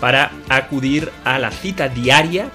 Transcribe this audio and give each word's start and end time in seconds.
para 0.00 0.32
acudir 0.48 1.10
a 1.24 1.38
la 1.38 1.50
cita 1.50 1.88
diaria 1.88 2.50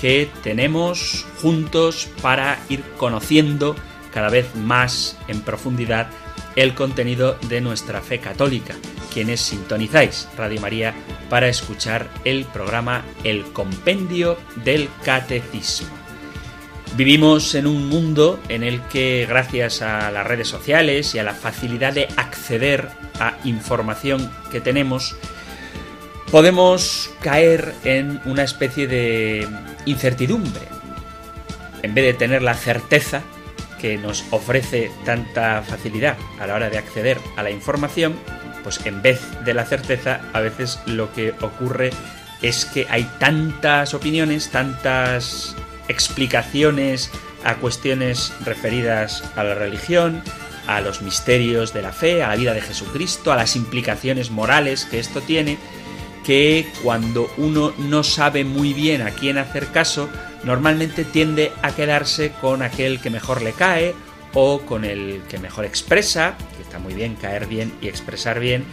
que 0.00 0.30
tenemos 0.42 1.26
juntos 1.40 2.08
para 2.22 2.58
ir 2.68 2.82
conociendo 2.96 3.76
cada 4.12 4.30
vez 4.30 4.54
más 4.54 5.16
en 5.28 5.40
profundidad 5.40 6.08
el 6.56 6.74
contenido 6.74 7.38
de 7.48 7.60
nuestra 7.60 8.00
fe 8.00 8.18
católica. 8.18 8.74
Quienes 9.12 9.40
sintonizáis 9.40 10.28
Radio 10.36 10.60
María 10.60 10.94
para 11.28 11.48
escuchar 11.48 12.08
el 12.24 12.44
programa 12.44 13.04
El 13.24 13.44
Compendio 13.52 14.38
del 14.64 14.88
Catecismo. 15.04 15.88
Vivimos 16.96 17.54
en 17.54 17.66
un 17.66 17.88
mundo 17.88 18.40
en 18.48 18.64
el 18.64 18.82
que 18.88 19.24
gracias 19.28 19.80
a 19.80 20.10
las 20.10 20.26
redes 20.26 20.48
sociales 20.48 21.14
y 21.14 21.18
a 21.18 21.22
la 21.22 21.34
facilidad 21.34 21.92
de 21.92 22.08
acceder 22.16 22.88
a 23.20 23.36
información 23.44 24.30
que 24.50 24.60
tenemos, 24.60 25.16
podemos 26.30 27.10
caer 27.20 27.74
en 27.84 28.20
una 28.24 28.44
especie 28.44 28.86
de 28.86 29.48
incertidumbre. 29.84 30.62
En 31.82 31.94
vez 31.94 32.04
de 32.04 32.14
tener 32.14 32.42
la 32.42 32.54
certeza 32.54 33.22
que 33.80 33.96
nos 33.96 34.24
ofrece 34.30 34.90
tanta 35.04 35.62
facilidad 35.62 36.16
a 36.38 36.46
la 36.46 36.54
hora 36.54 36.70
de 36.70 36.78
acceder 36.78 37.18
a 37.36 37.42
la 37.42 37.50
información, 37.50 38.14
pues 38.62 38.84
en 38.84 39.02
vez 39.02 39.20
de 39.44 39.54
la 39.54 39.64
certeza, 39.64 40.20
a 40.32 40.40
veces 40.40 40.78
lo 40.86 41.12
que 41.12 41.34
ocurre 41.40 41.90
es 42.42 42.64
que 42.64 42.86
hay 42.90 43.10
tantas 43.18 43.94
opiniones, 43.94 44.50
tantas 44.50 45.56
explicaciones 45.88 47.10
a 47.42 47.56
cuestiones 47.56 48.32
referidas 48.44 49.24
a 49.34 49.42
la 49.42 49.54
religión, 49.54 50.22
a 50.66 50.80
los 50.80 51.02
misterios 51.02 51.72
de 51.72 51.82
la 51.82 51.92
fe, 51.92 52.22
a 52.22 52.28
la 52.28 52.36
vida 52.36 52.54
de 52.54 52.60
Jesucristo, 52.60 53.32
a 53.32 53.36
las 53.36 53.56
implicaciones 53.56 54.30
morales 54.30 54.84
que 54.84 55.00
esto 55.00 55.20
tiene, 55.22 55.58
que 56.30 56.64
cuando 56.84 57.28
uno 57.38 57.74
no 57.76 58.04
sabe 58.04 58.44
muy 58.44 58.72
bien 58.72 59.02
a 59.02 59.10
quién 59.10 59.36
hacer 59.36 59.66
caso, 59.66 60.08
normalmente 60.44 61.04
tiende 61.04 61.50
a 61.60 61.74
quedarse 61.74 62.30
con 62.40 62.62
aquel 62.62 63.00
que 63.00 63.10
mejor 63.10 63.42
le 63.42 63.52
cae 63.52 63.96
o 64.32 64.60
con 64.60 64.84
el 64.84 65.22
que 65.28 65.38
mejor 65.38 65.64
expresa, 65.64 66.36
que 66.56 66.62
está 66.62 66.78
muy 66.78 66.94
bien 66.94 67.16
caer 67.16 67.48
bien 67.48 67.72
y 67.82 67.88
expresar 67.88 68.38
bien, 68.38 68.64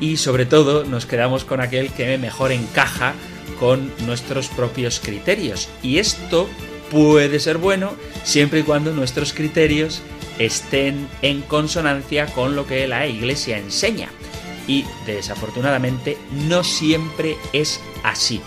y 0.00 0.16
sobre 0.16 0.46
todo 0.46 0.84
nos 0.84 1.04
quedamos 1.04 1.44
con 1.44 1.60
aquel 1.60 1.90
que 1.90 2.16
mejor 2.16 2.50
encaja 2.50 3.12
con 3.60 3.92
nuestros 4.06 4.48
propios 4.48 4.98
criterios. 4.98 5.68
Y 5.82 5.98
esto 5.98 6.48
puede 6.90 7.40
ser 7.40 7.58
bueno 7.58 7.92
siempre 8.24 8.60
y 8.60 8.62
cuando 8.62 8.94
nuestros 8.94 9.34
criterios 9.34 10.00
estén 10.38 11.06
en 11.20 11.42
consonancia 11.42 12.24
con 12.28 12.56
lo 12.56 12.66
que 12.66 12.88
la 12.88 13.06
Iglesia 13.06 13.58
enseña. 13.58 14.08
Y 14.66 14.84
desafortunadamente 15.06 16.18
no 16.30 16.64
siempre 16.64 17.36
es 17.52 17.80
así. 18.02 18.40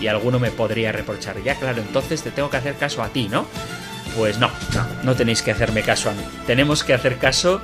Y 0.00 0.06
alguno 0.06 0.38
me 0.38 0.50
podría 0.50 0.92
reprochar, 0.92 1.42
ya 1.42 1.56
claro, 1.56 1.82
entonces 1.82 2.22
te 2.22 2.30
tengo 2.30 2.50
que 2.50 2.56
hacer 2.56 2.76
caso 2.76 3.02
a 3.02 3.08
ti, 3.08 3.28
¿no? 3.28 3.46
Pues 4.16 4.38
no, 4.38 4.50
no, 5.02 5.14
tenéis 5.16 5.42
que 5.42 5.50
hacerme 5.50 5.82
caso 5.82 6.10
a 6.10 6.12
mí. 6.12 6.22
Tenemos 6.46 6.84
que 6.84 6.94
hacer 6.94 7.18
caso 7.18 7.60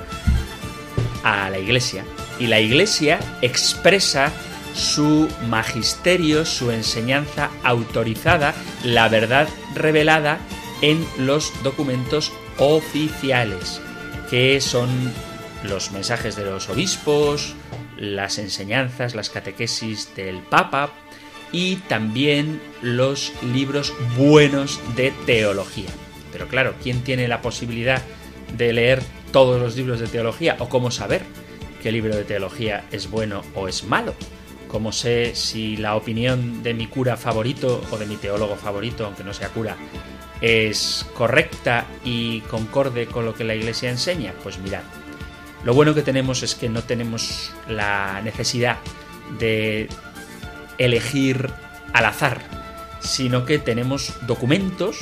a 1.23 1.49
la 1.49 1.59
Iglesia. 1.59 2.05
Y 2.39 2.47
la 2.47 2.59
Iglesia 2.59 3.19
expresa 3.41 4.31
su 4.73 5.29
magisterio, 5.47 6.45
su 6.45 6.71
enseñanza 6.71 7.49
autorizada, 7.63 8.53
la 8.83 9.07
verdad 9.07 9.47
revelada 9.73 10.39
en 10.81 11.05
los 11.17 11.51
documentos 11.63 12.31
oficiales, 12.57 13.81
que 14.29 14.59
son 14.59 14.89
los 15.63 15.91
mensajes 15.91 16.35
de 16.35 16.45
los 16.45 16.69
obispos, 16.69 17.55
las 17.97 18.37
enseñanzas, 18.37 19.15
las 19.15 19.29
catequesis 19.29 20.15
del 20.15 20.39
Papa 20.39 20.91
y 21.51 21.77
también 21.77 22.61
los 22.81 23.33
libros 23.41 23.93
buenos 24.17 24.79
de 24.95 25.11
teología. 25.25 25.89
Pero 26.31 26.47
claro, 26.47 26.75
¿quién 26.83 27.01
tiene 27.01 27.27
la 27.27 27.41
posibilidad 27.41 28.01
de 28.57 28.73
leer 28.73 29.01
todos 29.31 29.61
los 29.61 29.75
libros 29.75 29.99
de 29.99 30.07
teología 30.07 30.57
o 30.59 30.69
cómo 30.69 30.91
saber 30.91 31.23
qué 31.81 31.91
libro 31.91 32.15
de 32.15 32.23
teología 32.23 32.85
es 32.91 33.09
bueno 33.09 33.41
o 33.53 33.67
es 33.67 33.85
malo? 33.85 34.13
¿Cómo 34.67 34.91
sé 34.91 35.35
si 35.35 35.77
la 35.77 35.95
opinión 35.95 36.61
de 36.63 36.73
mi 36.73 36.87
cura 36.87 37.15
favorito 37.15 37.81
o 37.91 37.97
de 37.97 38.05
mi 38.05 38.17
teólogo 38.17 38.57
favorito, 38.57 39.05
aunque 39.05 39.23
no 39.23 39.33
sea 39.33 39.49
cura, 39.49 39.77
es 40.41 41.05
correcta 41.13 41.85
y 42.03 42.41
concorde 42.41 43.05
con 43.05 43.23
lo 43.23 43.33
que 43.33 43.45
la 43.45 43.55
Iglesia 43.55 43.89
enseña? 43.89 44.33
Pues 44.43 44.57
mirad, 44.59 44.81
lo 45.63 45.73
bueno 45.73 45.93
que 45.93 46.01
tenemos 46.01 46.43
es 46.43 46.55
que 46.55 46.69
no 46.69 46.83
tenemos 46.83 47.51
la 47.67 48.21
necesidad 48.23 48.77
de 49.39 49.89
elegir 50.77 51.49
al 51.93 52.05
azar, 52.05 52.41
sino 52.99 53.45
que 53.45 53.59
tenemos 53.59 54.13
documentos, 54.27 54.97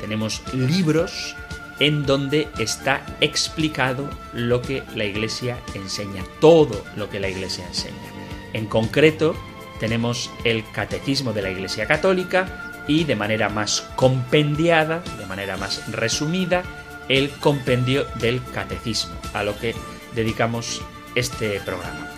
tenemos 0.00 0.42
libros 0.52 1.36
en 1.78 2.06
donde 2.06 2.48
está 2.58 3.04
explicado 3.20 4.08
lo 4.32 4.62
que 4.62 4.82
la 4.94 5.04
Iglesia 5.04 5.58
enseña, 5.74 6.22
todo 6.40 6.84
lo 6.96 7.10
que 7.10 7.20
la 7.20 7.28
Iglesia 7.28 7.66
enseña. 7.66 7.96
En 8.52 8.66
concreto, 8.66 9.34
tenemos 9.80 10.30
el 10.44 10.64
Catecismo 10.70 11.32
de 11.32 11.42
la 11.42 11.50
Iglesia 11.50 11.86
Católica 11.86 12.72
y 12.86 13.04
de 13.04 13.16
manera 13.16 13.48
más 13.48 13.82
compendiada, 13.96 15.02
de 15.18 15.26
manera 15.26 15.56
más 15.56 15.90
resumida, 15.90 16.62
el 17.08 17.30
compendio 17.30 18.06
del 18.16 18.42
Catecismo, 18.52 19.14
a 19.32 19.42
lo 19.42 19.58
que 19.58 19.74
dedicamos 20.14 20.82
este 21.14 21.60
programa. 21.60 22.10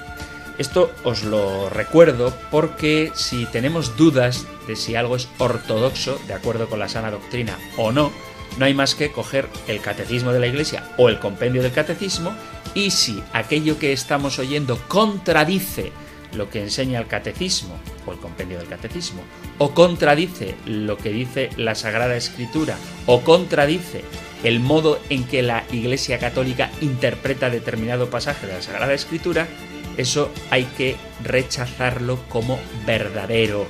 Esto 0.58 0.90
os 1.04 1.22
lo 1.22 1.68
recuerdo 1.68 2.32
porque 2.50 3.12
si 3.14 3.44
tenemos 3.46 3.96
dudas 3.96 4.46
de 4.66 4.74
si 4.74 4.96
algo 4.96 5.16
es 5.16 5.28
ortodoxo, 5.38 6.18
de 6.26 6.34
acuerdo 6.34 6.68
con 6.68 6.78
la 6.78 6.88
sana 6.88 7.10
doctrina 7.10 7.58
o 7.76 7.92
no, 7.92 8.10
no 8.58 8.64
hay 8.64 8.72
más 8.72 8.94
que 8.94 9.12
coger 9.12 9.48
el 9.68 9.80
catecismo 9.80 10.32
de 10.32 10.40
la 10.40 10.46
Iglesia 10.46 10.88
o 10.96 11.10
el 11.10 11.18
compendio 11.18 11.62
del 11.62 11.72
catecismo 11.72 12.34
y 12.74 12.90
si 12.90 13.22
aquello 13.32 13.78
que 13.78 13.92
estamos 13.92 14.38
oyendo 14.38 14.78
contradice 14.88 15.92
lo 16.32 16.48
que 16.48 16.62
enseña 16.62 17.00
el 17.00 17.06
catecismo 17.06 17.78
o 18.06 18.12
el 18.12 18.18
compendio 18.18 18.58
del 18.58 18.68
catecismo, 18.68 19.22
o 19.58 19.72
contradice 19.72 20.54
lo 20.66 20.96
que 20.96 21.10
dice 21.10 21.50
la 21.56 21.74
Sagrada 21.74 22.16
Escritura, 22.16 22.76
o 23.06 23.22
contradice 23.22 24.04
el 24.46 24.60
modo 24.60 25.00
en 25.10 25.24
que 25.24 25.42
la 25.42 25.64
Iglesia 25.72 26.20
Católica 26.20 26.70
interpreta 26.80 27.50
determinado 27.50 28.10
pasaje 28.10 28.46
de 28.46 28.52
la 28.52 28.62
Sagrada 28.62 28.94
Escritura, 28.94 29.48
eso 29.96 30.30
hay 30.50 30.64
que 30.76 30.96
rechazarlo 31.24 32.20
como 32.28 32.60
verdadero. 32.86 33.66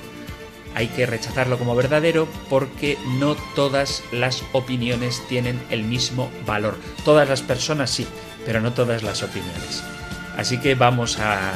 Hay 0.75 0.85
que 0.89 1.07
rechazarlo 1.07 1.57
como 1.57 1.75
verdadero 1.75 2.27
porque 2.47 2.95
no 3.17 3.33
todas 3.55 4.03
las 4.11 4.43
opiniones 4.51 5.23
tienen 5.27 5.59
el 5.71 5.83
mismo 5.83 6.29
valor. 6.45 6.77
Todas 7.03 7.27
las 7.27 7.41
personas 7.41 7.89
sí, 7.89 8.05
pero 8.45 8.61
no 8.61 8.73
todas 8.73 9.01
las 9.01 9.23
opiniones. 9.23 9.83
Así 10.37 10.59
que 10.59 10.75
vamos 10.75 11.17
a 11.17 11.53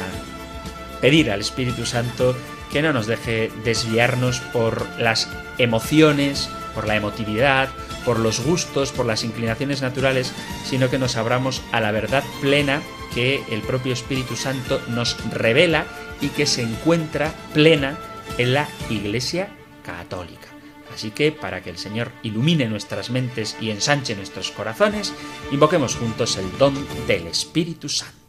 pedir 1.00 1.30
al 1.30 1.42
Espíritu 1.42 1.86
Santo 1.86 2.36
que 2.72 2.82
no 2.82 2.92
nos 2.92 3.06
deje 3.06 3.52
desviarnos 3.62 4.40
por 4.40 4.84
las 4.98 5.28
emociones, 5.58 6.50
por 6.74 6.88
la 6.88 6.96
emotividad, 6.96 7.68
por 8.04 8.18
los 8.18 8.40
gustos, 8.40 8.92
por 8.92 9.06
las 9.06 9.24
inclinaciones 9.24 9.82
naturales, 9.82 10.32
sino 10.64 10.90
que 10.90 10.98
nos 10.98 11.16
abramos 11.16 11.62
a 11.72 11.80
la 11.80 11.92
verdad 11.92 12.24
plena 12.40 12.82
que 13.14 13.42
el 13.50 13.60
propio 13.60 13.92
Espíritu 13.92 14.36
Santo 14.36 14.80
nos 14.88 15.16
revela 15.30 15.86
y 16.20 16.28
que 16.28 16.46
se 16.46 16.62
encuentra 16.62 17.34
plena 17.52 17.98
en 18.38 18.54
la 18.54 18.68
Iglesia 18.88 19.48
Católica. 19.84 20.48
Así 20.94 21.10
que 21.10 21.32
para 21.32 21.62
que 21.62 21.70
el 21.70 21.78
Señor 21.78 22.12
ilumine 22.22 22.68
nuestras 22.68 23.10
mentes 23.10 23.56
y 23.60 23.70
ensanche 23.70 24.14
nuestros 24.14 24.50
corazones, 24.50 25.14
invoquemos 25.50 25.96
juntos 25.96 26.36
el 26.36 26.58
don 26.58 26.74
del 27.06 27.26
Espíritu 27.28 27.88
Santo. 27.88 28.22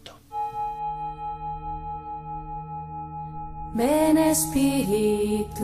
Ven 3.76 4.18
Espíritu, 4.18 5.64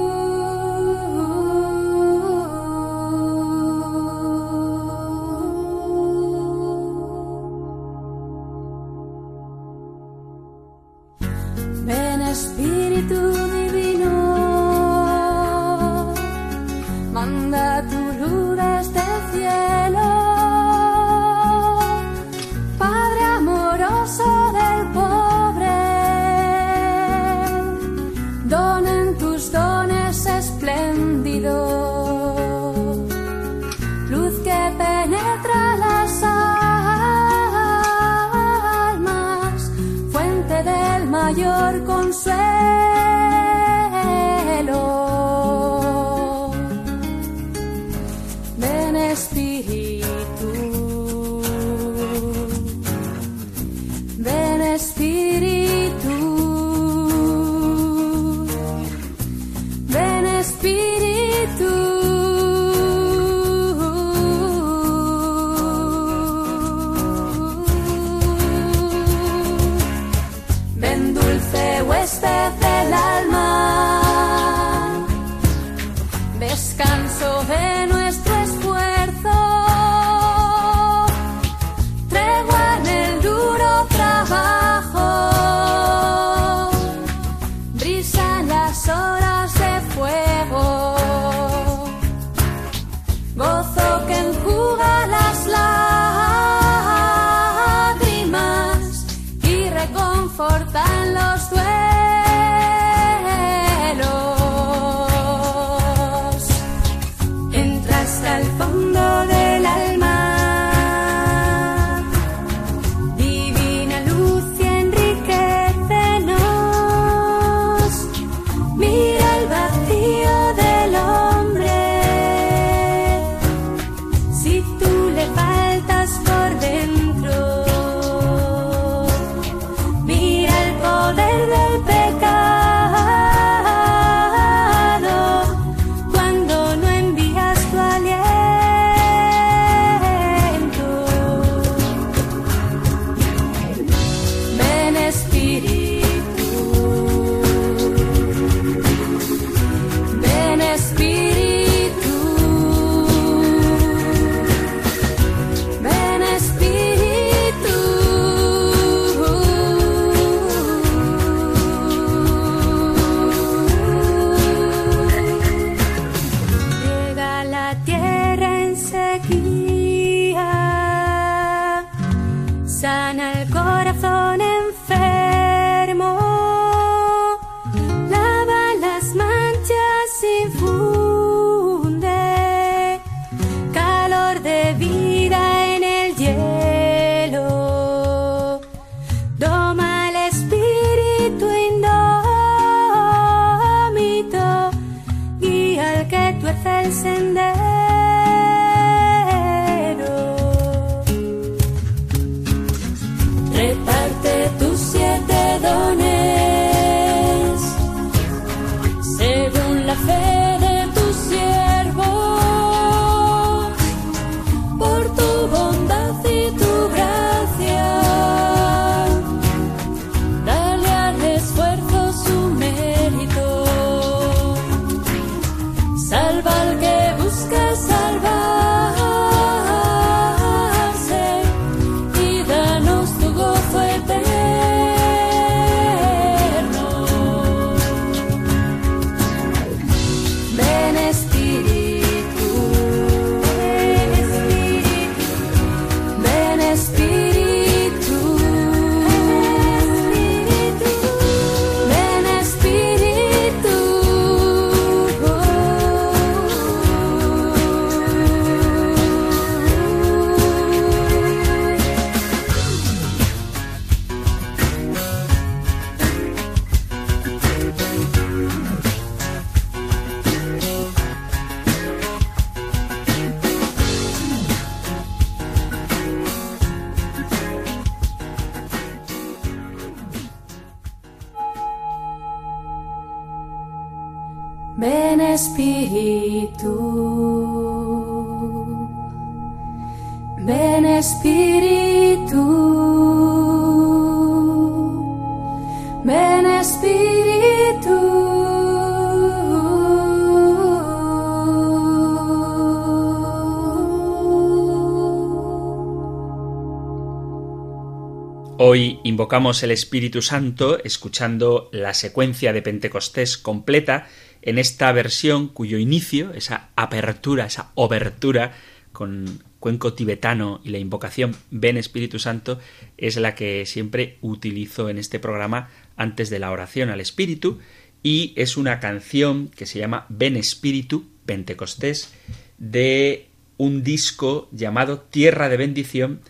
invocamos 309.21 309.61
el 309.61 309.69
Espíritu 309.69 310.23
Santo 310.23 310.83
escuchando 310.83 311.69
la 311.71 311.93
secuencia 311.93 312.53
de 312.53 312.63
Pentecostés 312.63 313.37
completa 313.37 314.07
en 314.41 314.57
esta 314.57 314.91
versión 314.93 315.47
cuyo 315.47 315.77
inicio, 315.77 316.33
esa 316.33 316.71
apertura, 316.75 317.45
esa 317.45 317.71
obertura 317.75 318.53
con 318.91 319.43
cuenco 319.59 319.93
tibetano 319.93 320.59
y 320.63 320.69
la 320.69 320.79
invocación 320.79 321.35
Ven 321.51 321.77
Espíritu 321.77 322.17
Santo 322.17 322.57
es 322.97 323.15
la 323.17 323.35
que 323.35 323.67
siempre 323.67 324.17
utilizo 324.21 324.89
en 324.89 324.97
este 324.97 325.19
programa 325.19 325.69
antes 325.97 326.31
de 326.31 326.39
la 326.39 326.49
oración 326.49 326.89
al 326.89 326.99
Espíritu. 326.99 327.59
Y 328.01 328.33
es 328.37 328.57
una 328.57 328.79
canción 328.79 329.49
que 329.49 329.67
se 329.67 329.77
llama 329.77 330.07
Ven 330.09 330.35
Espíritu 330.35 331.05
Pentecostés 331.27 332.11
de 332.57 333.27
un 333.57 333.83
disco 333.83 334.49
llamado 334.51 334.99
Tierra 334.99 335.47
de 335.47 335.57
Bendición 335.57 336.21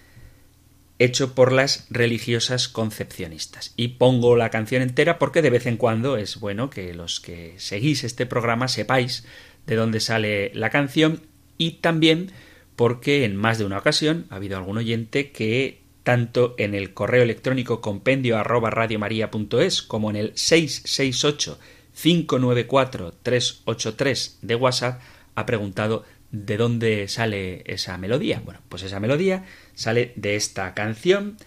hecho 1.03 1.33
por 1.33 1.51
las 1.51 1.87
religiosas 1.89 2.67
concepcionistas. 2.67 3.73
Y 3.75 3.89
pongo 3.89 4.35
la 4.35 4.49
canción 4.49 4.81
entera 4.81 5.17
porque 5.17 5.41
de 5.41 5.49
vez 5.49 5.65
en 5.65 5.77
cuando 5.77 6.17
es 6.17 6.39
bueno 6.39 6.69
que 6.69 6.93
los 6.93 7.19
que 7.19 7.55
seguís 7.57 8.03
este 8.03 8.25
programa 8.25 8.67
sepáis 8.67 9.25
de 9.65 9.75
dónde 9.75 9.99
sale 9.99 10.51
la 10.53 10.69
canción 10.69 11.21
y 11.57 11.71
también 11.81 12.31
porque 12.75 13.25
en 13.25 13.35
más 13.35 13.57
de 13.57 13.65
una 13.65 13.79
ocasión 13.79 14.25
ha 14.29 14.35
habido 14.35 14.57
algún 14.57 14.77
oyente 14.77 15.31
que 15.31 15.81
tanto 16.03 16.55
en 16.57 16.75
el 16.75 16.93
correo 16.93 17.23
electrónico 17.23 17.81
compendio 17.81 18.37
arroba 18.37 18.69
radiomaria.es 18.69 19.81
como 19.81 20.09
en 20.09 20.15
el 20.15 20.31
668 20.35 21.59
594 21.93 23.13
383 23.21 24.39
de 24.41 24.55
WhatsApp 24.55 25.01
ha 25.35 25.45
preguntado 25.45 26.03
de 26.31 26.57
dónde 26.57 27.07
sale 27.07 27.63
esa 27.65 27.97
melodía. 27.97 28.41
Bueno, 28.43 28.61
pues 28.69 28.83
esa 28.83 28.99
melodía 28.99 29.45
sale 29.73 30.13
de 30.15 30.35
esta 30.35 30.73
canción 30.73 31.37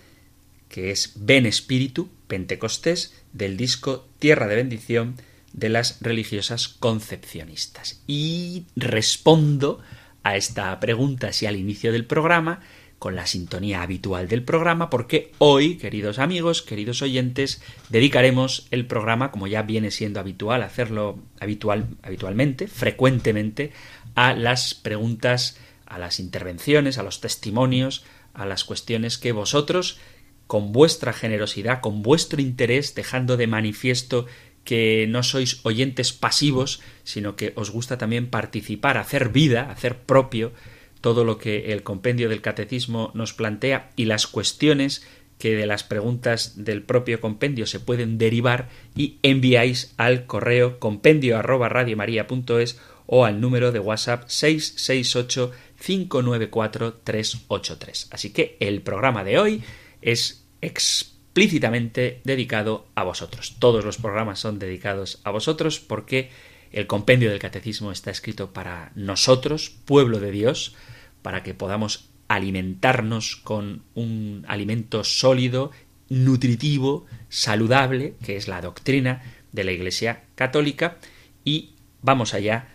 que 0.69 0.91
es 0.91 1.13
Ben 1.17 1.47
Espíritu, 1.47 2.09
Pentecostés, 2.27 3.15
del 3.33 3.57
disco 3.57 4.09
Tierra 4.19 4.49
de 4.49 4.57
Bendición 4.57 5.15
de 5.53 5.69
las 5.69 5.99
religiosas 6.01 6.69
concepcionistas. 6.69 8.03
Y 8.07 8.65
respondo 8.75 9.81
a 10.25 10.37
esta 10.37 10.79
pregunta 10.81 11.33
si 11.33 11.47
al 11.47 11.57
inicio 11.57 11.93
del 11.93 12.07
programa 12.07 12.61
con 12.99 13.17
la 13.17 13.27
sintonía 13.27 13.83
habitual 13.83 14.29
del 14.29 14.43
programa, 14.43 14.89
porque 14.89 15.31
hoy, 15.39 15.77
queridos 15.77 16.19
amigos, 16.19 16.63
queridos 16.63 17.03
oyentes, 17.03 17.61
dedicaremos 17.91 18.67
el 18.71 18.87
programa, 18.87 19.31
como 19.31 19.47
ya 19.47 19.63
viene 19.63 19.91
siendo 19.91 20.21
habitual 20.21 20.63
hacerlo 20.63 21.19
habitual, 21.39 21.87
habitualmente, 22.03 22.67
frecuentemente, 22.67 23.73
a 24.15 24.35
las 24.35 24.75
preguntas, 24.75 25.59
a 25.87 25.99
las 25.99 26.21
intervenciones, 26.21 26.99
a 26.99 27.03
los 27.03 27.21
testimonios, 27.21 28.05
a 28.33 28.47
las 28.47 28.65
cuestiones 28.65 29.19
que 29.19 29.33
vosotros, 29.33 29.99
con 30.47 30.73
vuestra 30.73 31.13
generosidad, 31.13 31.81
con 31.81 32.03
vuestro 32.03 32.41
interés, 32.41 32.95
dejando 32.95 33.37
de 33.37 33.47
manifiesto 33.47 34.27
que 34.65 35.07
no 35.09 35.23
sois 35.23 35.61
oyentes 35.65 36.13
pasivos, 36.13 36.81
sino 37.05 37.37
que 37.37 37.53
os 37.55 37.71
gusta 37.71 37.99
también 37.99 38.29
participar, 38.29 38.97
hacer 38.99 39.29
vida, 39.29 39.71
hacer 39.71 39.99
propio 40.01 40.53
todo 41.01 41.25
lo 41.25 41.37
que 41.37 41.73
el 41.73 41.83
compendio 41.83 42.31
del 42.31 42.41
catecismo 42.41 43.11
nos 43.15 43.35
plantea 43.35 43.91
y 43.95 44.07
las 44.07 44.27
cuestiones 44.27 45.07
que 45.39 45.55
de 45.55 45.67
las 45.67 45.85
preguntas 45.85 46.65
del 46.65 46.83
propio 46.83 47.21
compendio 47.21 47.67
se 47.67 47.81
pueden 47.81 48.17
derivar 48.17 48.71
y 48.97 49.19
enviáis 49.23 49.93
al 49.99 50.27
correo 50.27 50.79
compendio 50.79 51.37
arroba 51.37 51.69
radiomaria.es 51.69 52.81
o 53.07 53.25
al 53.25 53.41
número 53.41 53.73
de 53.73 53.81
WhatsApp 53.81 54.29
668 54.29 55.53
594 55.79 56.95
383. 57.05 58.09
Así 58.11 58.31
que 58.31 58.57
el 58.61 58.83
programa 58.83 59.25
de 59.25 59.39
hoy 59.39 59.63
es 60.03 60.45
explícitamente 60.61 62.21
dedicado 62.25 62.87
a 62.95 63.03
vosotros. 63.03 63.57
Todos 63.59 63.85
los 63.85 63.99
programas 63.99 64.39
son 64.39 64.59
dedicados 64.59 65.21
a 65.25 65.31
vosotros 65.31 65.81
porque 65.81 66.31
el 66.73 66.87
compendio 66.87 67.31
del 67.31 67.39
catecismo 67.39 67.93
está 67.93 68.11
escrito 68.11 68.53
para 68.53 68.93
nosotros, 68.95 69.71
pueblo 69.85 70.21
de 70.21 70.31
Dios, 70.31 70.75
para 71.23 71.43
que 71.43 71.55
podamos 71.55 72.09
alimentarnos 72.29 73.37
con 73.37 73.83
un 73.95 74.45
alimento 74.49 75.05
sólido, 75.05 75.71
nutritivo, 76.09 77.07
saludable, 77.29 78.15
que 78.25 78.37
es 78.37 78.49
la 78.49 78.61
doctrina 78.61 79.23
de 79.53 79.65
la 79.65 79.73
Iglesia 79.73 80.25
Católica, 80.35 80.99
y 81.45 81.75
vamos 82.03 82.35
allá 82.35 82.74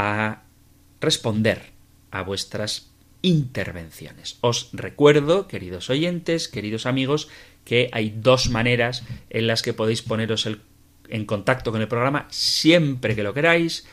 a 0.00 0.44
responder 1.02 1.72
a 2.10 2.22
vuestras 2.22 2.90
intervenciones. 3.20 4.38
Os 4.40 4.70
recuerdo, 4.72 5.46
queridos 5.46 5.90
oyentes, 5.90 6.48
queridos 6.48 6.86
amigos, 6.86 7.28
que 7.66 7.90
hay 7.92 8.08
dos 8.08 8.48
maneras 8.48 9.04
en 9.28 9.46
las 9.46 9.60
que 9.60 9.74
podéis 9.74 10.00
poneros 10.00 10.48
en 11.10 11.26
contacto 11.26 11.70
con 11.70 11.82
el 11.82 11.88
programa 11.88 12.26
siempre 12.30 13.14
que 13.14 13.22
lo 13.22 13.34
queráis, 13.34 13.86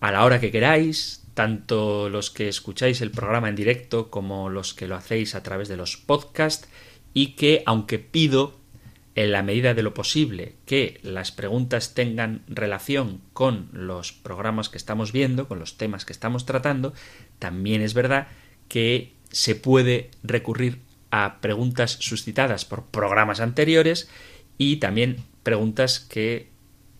a 0.00 0.10
la 0.10 0.24
hora 0.24 0.40
que 0.40 0.50
queráis, 0.50 1.22
tanto 1.34 2.08
los 2.08 2.30
que 2.30 2.48
escucháis 2.48 3.00
el 3.00 3.12
programa 3.12 3.48
en 3.48 3.54
directo 3.54 4.10
como 4.10 4.50
los 4.50 4.74
que 4.74 4.88
lo 4.88 4.96
hacéis 4.96 5.36
a 5.36 5.44
través 5.44 5.68
de 5.68 5.76
los 5.76 5.96
podcasts 5.96 6.68
y 7.12 7.36
que 7.36 7.62
aunque 7.66 8.00
pido 8.00 8.58
en 9.14 9.32
la 9.32 9.42
medida 9.42 9.74
de 9.74 9.82
lo 9.82 9.94
posible 9.94 10.56
que 10.66 10.98
las 11.02 11.30
preguntas 11.30 11.94
tengan 11.94 12.42
relación 12.48 13.20
con 13.32 13.68
los 13.72 14.12
programas 14.12 14.68
que 14.68 14.78
estamos 14.78 15.12
viendo, 15.12 15.46
con 15.46 15.58
los 15.58 15.76
temas 15.76 16.04
que 16.04 16.12
estamos 16.12 16.46
tratando, 16.46 16.94
también 17.38 17.80
es 17.80 17.94
verdad 17.94 18.28
que 18.68 19.12
se 19.30 19.54
puede 19.54 20.10
recurrir 20.22 20.80
a 21.10 21.40
preguntas 21.40 21.96
suscitadas 22.00 22.64
por 22.64 22.86
programas 22.86 23.40
anteriores 23.40 24.08
y 24.58 24.76
también 24.76 25.22
preguntas 25.42 26.00
que 26.00 26.54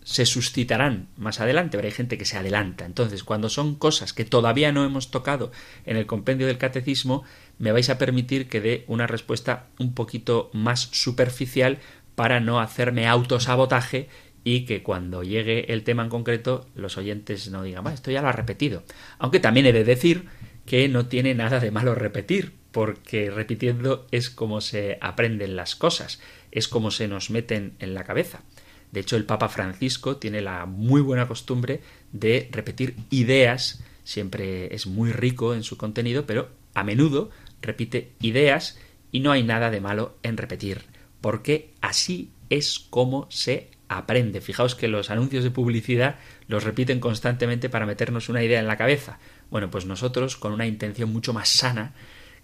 se 0.04 0.26
suscitarán 0.26 1.08
más 1.16 1.40
adelante, 1.40 1.78
pero 1.78 1.88
hay 1.88 1.92
gente 1.92 2.18
que 2.18 2.26
se 2.26 2.36
adelanta. 2.36 2.84
Entonces, 2.84 3.24
cuando 3.24 3.48
son 3.48 3.74
cosas 3.74 4.12
que 4.12 4.26
todavía 4.26 4.70
no 4.70 4.84
hemos 4.84 5.10
tocado 5.10 5.50
en 5.86 5.96
el 5.96 6.06
compendio 6.06 6.46
del 6.46 6.58
catecismo, 6.58 7.24
me 7.58 7.72
vais 7.72 7.88
a 7.88 7.96
permitir 7.96 8.48
que 8.48 8.60
dé 8.60 8.84
una 8.86 9.06
respuesta 9.06 9.66
un 9.78 9.94
poquito 9.94 10.50
más 10.52 10.90
superficial 10.92 11.78
para 12.14 12.40
no 12.40 12.60
hacerme 12.60 13.06
autosabotaje 13.06 14.08
y 14.44 14.66
que 14.66 14.82
cuando 14.82 15.22
llegue 15.22 15.72
el 15.72 15.84
tema 15.84 16.04
en 16.04 16.10
concreto 16.10 16.68
los 16.74 16.98
oyentes 16.98 17.50
no 17.50 17.62
digan, 17.62 17.86
esto 17.88 18.10
ya 18.10 18.22
lo 18.22 18.28
ha 18.28 18.32
repetido. 18.32 18.84
Aunque 19.18 19.40
también 19.40 19.66
he 19.66 19.72
de 19.72 19.84
decir 19.84 20.26
que 20.66 20.88
no 20.88 21.06
tiene 21.06 21.34
nada 21.34 21.60
de 21.60 21.70
malo 21.70 21.94
repetir, 21.94 22.52
porque 22.70 23.30
repitiendo 23.30 24.06
es 24.10 24.30
como 24.30 24.60
se 24.60 24.98
aprenden 25.00 25.56
las 25.56 25.76
cosas, 25.76 26.20
es 26.50 26.68
como 26.68 26.90
se 26.90 27.08
nos 27.08 27.30
meten 27.30 27.74
en 27.78 27.94
la 27.94 28.04
cabeza. 28.04 28.42
De 28.90 29.00
hecho, 29.00 29.16
el 29.16 29.24
Papa 29.24 29.48
Francisco 29.48 30.16
tiene 30.16 30.40
la 30.40 30.66
muy 30.66 31.00
buena 31.00 31.26
costumbre 31.26 31.80
de 32.12 32.48
repetir 32.52 32.96
ideas, 33.10 33.82
siempre 34.04 34.74
es 34.74 34.86
muy 34.86 35.12
rico 35.12 35.54
en 35.54 35.62
su 35.62 35.76
contenido, 35.76 36.26
pero 36.26 36.48
a 36.74 36.84
menudo 36.84 37.30
repite 37.62 38.12
ideas 38.20 38.78
y 39.10 39.20
no 39.20 39.32
hay 39.32 39.42
nada 39.42 39.70
de 39.70 39.80
malo 39.80 40.16
en 40.22 40.36
repetir, 40.36 40.82
porque 41.24 41.70
así 41.80 42.28
es 42.50 42.78
como 42.78 43.26
se 43.30 43.70
aprende. 43.88 44.42
Fijaos 44.42 44.74
que 44.74 44.88
los 44.88 45.08
anuncios 45.08 45.42
de 45.42 45.50
publicidad 45.50 46.16
los 46.48 46.64
repiten 46.64 47.00
constantemente 47.00 47.70
para 47.70 47.86
meternos 47.86 48.28
una 48.28 48.44
idea 48.44 48.60
en 48.60 48.66
la 48.66 48.76
cabeza. 48.76 49.18
Bueno, 49.50 49.70
pues 49.70 49.86
nosotros, 49.86 50.36
con 50.36 50.52
una 50.52 50.66
intención 50.66 51.10
mucho 51.10 51.32
más 51.32 51.48
sana 51.48 51.94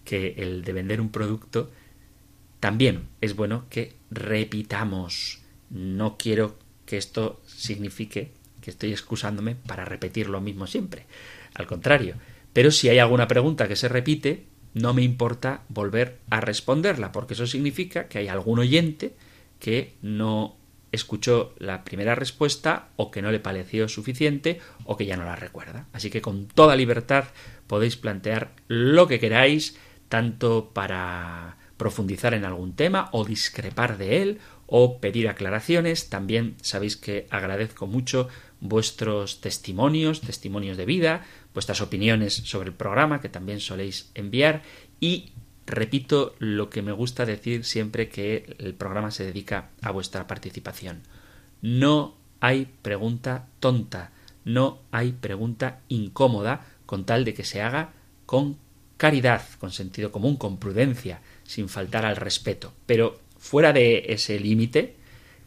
que 0.03 0.33
el 0.39 0.65
de 0.65 0.73
vender 0.73 1.03
un 1.03 1.11
producto, 1.11 1.71
también 2.59 3.09
es 3.21 3.37
bueno 3.37 3.67
que 3.69 3.97
repitamos 4.11 5.43
no 5.69 6.17
quiero 6.17 6.59
que 6.87 6.97
esto 6.97 7.43
signifique 7.47 8.33
que 8.63 8.71
estoy 8.71 8.93
excusándome 8.93 9.57
para 9.57 9.85
repetir 9.85 10.31
lo 10.31 10.41
mismo 10.41 10.67
siempre. 10.67 11.05
Al 11.53 11.67
contrario. 11.67 12.15
Pero 12.55 12.71
si 12.71 12.89
hay 12.89 12.99
alguna 12.99 13.29
pregunta 13.29 13.69
que 13.69 13.77
se 13.77 13.91
repite, 13.91 14.47
no 14.75 14.95
me 14.95 15.03
importa 15.03 15.62
volver 15.69 16.19
a 16.31 16.41
responderla, 16.41 17.12
porque 17.12 17.35
eso 17.35 17.47
significa 17.47 18.09
que 18.09 18.19
hay 18.19 18.29
algún 18.29 18.59
oyente 18.59 19.15
que 19.59 19.95
no 20.03 20.57
escuchó 20.93 21.55
la 21.59 21.85
primera 21.85 22.15
respuesta 22.15 22.89
o 22.97 23.11
que 23.11 23.23
no 23.23 23.31
le 23.31 23.41
pareció 23.41 23.89
suficiente 23.89 24.61
o 24.85 24.97
que 24.97 25.07
ya 25.07 25.17
no 25.17 25.25
la 25.25 25.37
recuerda. 25.37 25.87
Así 25.93 26.11
que 26.11 26.21
con 26.21 26.47
toda 26.47 26.77
libertad 26.77 27.25
podéis 27.67 27.97
plantear 27.97 28.50
lo 28.69 29.07
que 29.07 29.21
queráis, 29.21 29.77
tanto 30.09 30.71
para 30.75 31.57
profundizar 31.77 32.35
en 32.35 32.45
algún 32.45 32.75
tema 32.75 33.09
o 33.12 33.25
discrepar 33.25 33.97
de 33.97 34.23
él 34.23 34.39
o 34.67 34.99
pedir 34.99 35.29
aclaraciones. 35.29 36.11
También 36.11 36.57
sabéis 36.61 36.97
que 36.97 37.27
agradezco 37.31 37.87
mucho 37.87 38.29
vuestros 38.61 39.41
testimonios, 39.41 40.21
testimonios 40.21 40.77
de 40.77 40.85
vida, 40.85 41.25
vuestras 41.54 41.80
opiniones 41.80 42.35
sobre 42.35 42.69
el 42.69 42.75
programa 42.75 43.21
que 43.21 43.28
también 43.28 43.61
soléis 43.61 44.11
enviar 44.14 44.62
y 45.00 45.30
repito 45.66 46.35
lo 46.38 46.71
que 46.71 46.83
me 46.83 46.92
gusta 46.92 47.26
decir 47.26 47.64
siempre 47.64 48.09
que 48.09 48.57
el 48.59 48.75
programa 48.75 49.11
se 49.11 49.25
dedica 49.25 49.71
a 49.83 49.90
vuestra 49.90 50.26
participación. 50.26 51.02
No 51.62 52.14
hay 52.40 52.69
pregunta 52.83 53.49
tonta, 53.61 54.12
no 54.45 54.78
hay 54.90 55.12
pregunta 55.12 55.80
incómoda 55.88 56.66
con 56.87 57.04
tal 57.04 57.25
de 57.25 57.35
que 57.35 57.45
se 57.45 57.62
haga 57.62 57.92
con 58.26 58.57
caridad, 58.97 59.42
con 59.59 59.73
sentido 59.73 60.12
común, 60.12 60.37
con 60.37 60.59
prudencia, 60.59 61.21
sin 61.45 61.69
faltar 61.69 62.04
al 62.04 62.16
respeto. 62.16 62.73
Pero 62.87 63.19
Fuera 63.40 63.73
de 63.73 64.04
ese 64.09 64.38
límite, 64.38 64.97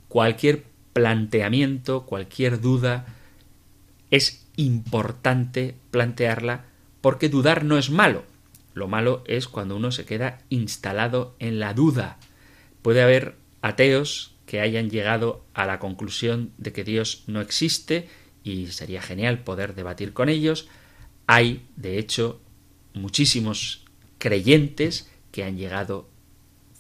cualquier 0.08 0.64
planteamiento, 0.94 2.08
cualquier 2.08 2.60
duda, 2.60 3.06
es 4.10 4.43
importante 4.56 5.76
plantearla 5.92 6.66
porque 7.02 7.30
dudar 7.30 7.64
no 7.64 7.78
es 7.78 7.90
malo. 7.90 8.24
Lo 8.74 8.88
malo 8.88 9.24
es 9.28 9.48
cuando 9.48 9.76
uno 9.76 9.92
se 9.92 10.06
queda 10.06 10.40
instalado 10.50 11.36
en 11.40 11.60
la 11.60 11.74
duda. 11.74 12.18
Puede 12.82 13.02
haber 13.02 13.36
ateos 13.62 14.36
que 14.46 14.62
hayan 14.62 14.90
llegado 14.90 15.46
a 15.54 15.66
la 15.66 15.80
conclusión 15.80 16.52
de 16.58 16.74
que 16.74 16.84
Dios 16.84 17.24
no 17.28 17.42
existe 17.42 18.08
y 18.44 18.68
sería 18.68 19.02
genial 19.02 19.40
poder 19.40 19.76
debatir 19.76 20.14
con 20.14 20.30
ellos. 20.30 20.68
Hay, 21.28 21.66
de 21.76 21.98
hecho, 21.98 22.42
muchísimos 22.94 23.86
creyentes 24.18 25.10
que 25.32 25.44
han 25.44 25.58
llegado 25.58 26.10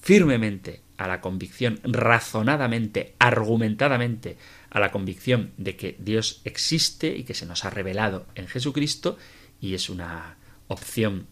firmemente 0.01 0.81
a 0.97 1.07
la 1.07 1.21
convicción, 1.21 1.79
razonadamente, 1.83 3.15
argumentadamente, 3.19 4.37
a 4.73 4.79
la 4.79 4.91
convicción 4.91 5.51
de 5.57 5.77
que 5.77 5.95
Dios 5.99 6.41
existe 6.43 7.15
y 7.15 7.23
que 7.23 7.35
se 7.35 7.45
nos 7.45 7.63
ha 7.63 7.69
revelado 7.69 8.25
en 8.35 8.47
Jesucristo, 8.47 9.17
y 9.61 9.75
es 9.75 9.89
una 9.89 10.37
opción 10.67 11.27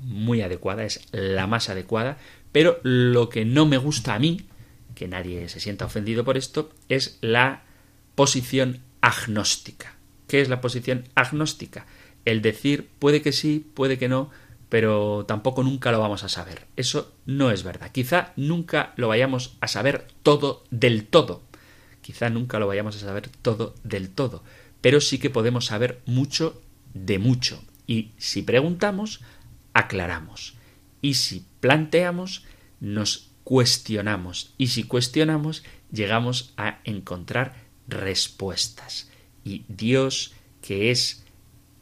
muy 0.00 0.42
adecuada, 0.42 0.84
es 0.84 1.06
la 1.10 1.46
más 1.46 1.68
adecuada, 1.68 2.18
pero 2.52 2.78
lo 2.82 3.28
que 3.28 3.44
no 3.44 3.66
me 3.66 3.78
gusta 3.78 4.14
a 4.14 4.18
mí, 4.18 4.42
que 4.94 5.08
nadie 5.08 5.48
se 5.48 5.58
sienta 5.58 5.86
ofendido 5.86 6.24
por 6.24 6.36
esto, 6.36 6.70
es 6.88 7.18
la 7.22 7.64
posición 8.14 8.82
agnóstica. 9.00 9.96
¿Qué 10.28 10.40
es 10.40 10.48
la 10.48 10.60
posición 10.60 11.04
agnóstica? 11.14 11.86
El 12.24 12.42
decir 12.42 12.88
puede 12.98 13.22
que 13.22 13.32
sí, 13.32 13.70
puede 13.74 13.98
que 13.98 14.08
no, 14.08 14.30
pero 14.68 15.24
tampoco 15.26 15.62
nunca 15.62 15.92
lo 15.92 16.00
vamos 16.00 16.24
a 16.24 16.28
saber. 16.28 16.66
Eso 16.76 17.14
no 17.24 17.50
es 17.50 17.62
verdad. 17.62 17.92
Quizá 17.92 18.32
nunca 18.36 18.92
lo 18.96 19.08
vayamos 19.08 19.56
a 19.60 19.68
saber 19.68 20.08
todo 20.22 20.64
del 20.70 21.06
todo. 21.06 21.42
Quizá 22.06 22.30
nunca 22.30 22.60
lo 22.60 22.68
vayamos 22.68 22.94
a 22.94 23.00
saber 23.00 23.28
todo 23.42 23.74
del 23.82 24.10
todo. 24.10 24.44
Pero 24.80 25.00
sí 25.00 25.18
que 25.18 25.28
podemos 25.28 25.66
saber 25.66 26.02
mucho 26.06 26.62
de 26.94 27.18
mucho. 27.18 27.60
Y 27.84 28.12
si 28.16 28.42
preguntamos, 28.42 29.22
aclaramos. 29.72 30.54
Y 31.02 31.14
si 31.14 31.44
planteamos, 31.58 32.44
nos 32.78 33.30
cuestionamos. 33.42 34.54
Y 34.56 34.68
si 34.68 34.84
cuestionamos, 34.84 35.64
llegamos 35.90 36.54
a 36.56 36.78
encontrar 36.84 37.56
respuestas. 37.88 39.10
Y 39.42 39.64
Dios, 39.66 40.32
que 40.62 40.92
es 40.92 41.24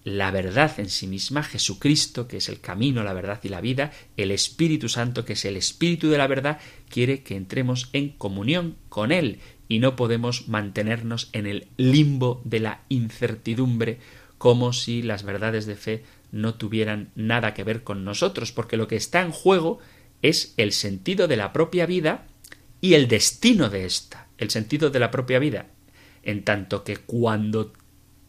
la 0.05 0.31
verdad 0.31 0.81
en 0.81 0.89
sí 0.89 1.07
misma, 1.07 1.43
Jesucristo, 1.43 2.29
que 2.29 2.39
es 2.39 2.49
el 2.49 2.61
camino, 2.61 3.03
la 3.05 3.13
verdad 3.13 3.41
y 3.43 3.51
la 3.51 3.61
vida, 3.61 3.93
el 4.17 4.31
Espíritu 4.31 4.89
Santo, 4.89 5.27
que 5.27 5.35
es 5.35 5.45
el 5.45 5.59
Espíritu 5.59 6.09
de 6.09 6.17
la 6.17 6.27
verdad, 6.27 6.61
quiere 6.89 7.23
que 7.23 7.37
entremos 7.37 7.91
en 7.93 8.11
comunión 8.11 8.77
con 8.89 9.13
Él 9.13 9.41
y 9.69 9.79
no 9.79 9.97
podemos 9.97 10.49
mantenernos 10.49 11.31
en 11.33 11.47
el 11.47 11.69
limbo 11.77 12.41
de 12.45 12.61
la 12.61 12.81
incertidumbre 12.89 13.99
como 14.39 14.73
si 14.73 15.03
las 15.03 15.23
verdades 15.23 15.67
de 15.67 15.77
fe 15.77 16.05
no 16.33 16.55
tuvieran 16.55 17.11
nada 17.15 17.55
que 17.55 17.65
ver 17.65 17.85
con 17.85 18.05
nosotros, 18.05 18.53
porque 18.53 18.77
lo 18.77 18.89
que 18.89 18.97
está 18.97 19.23
en 19.23 19.31
juego 19.31 19.79
es 20.23 20.55
el 20.57 20.73
sentido 20.73 21.29
de 21.29 21.37
la 21.37 21.53
propia 21.53 21.87
vida 21.87 22.27
y 22.81 22.95
el 22.95 23.09
destino 23.09 23.71
de 23.71 23.85
ésta, 23.85 24.29
el 24.37 24.51
sentido 24.51 24.91
de 24.91 24.99
la 24.99 25.11
propia 25.11 25.39
vida, 25.39 25.69
en 26.23 26.45
tanto 26.45 26.85
que 26.85 26.97
cuando 26.97 27.73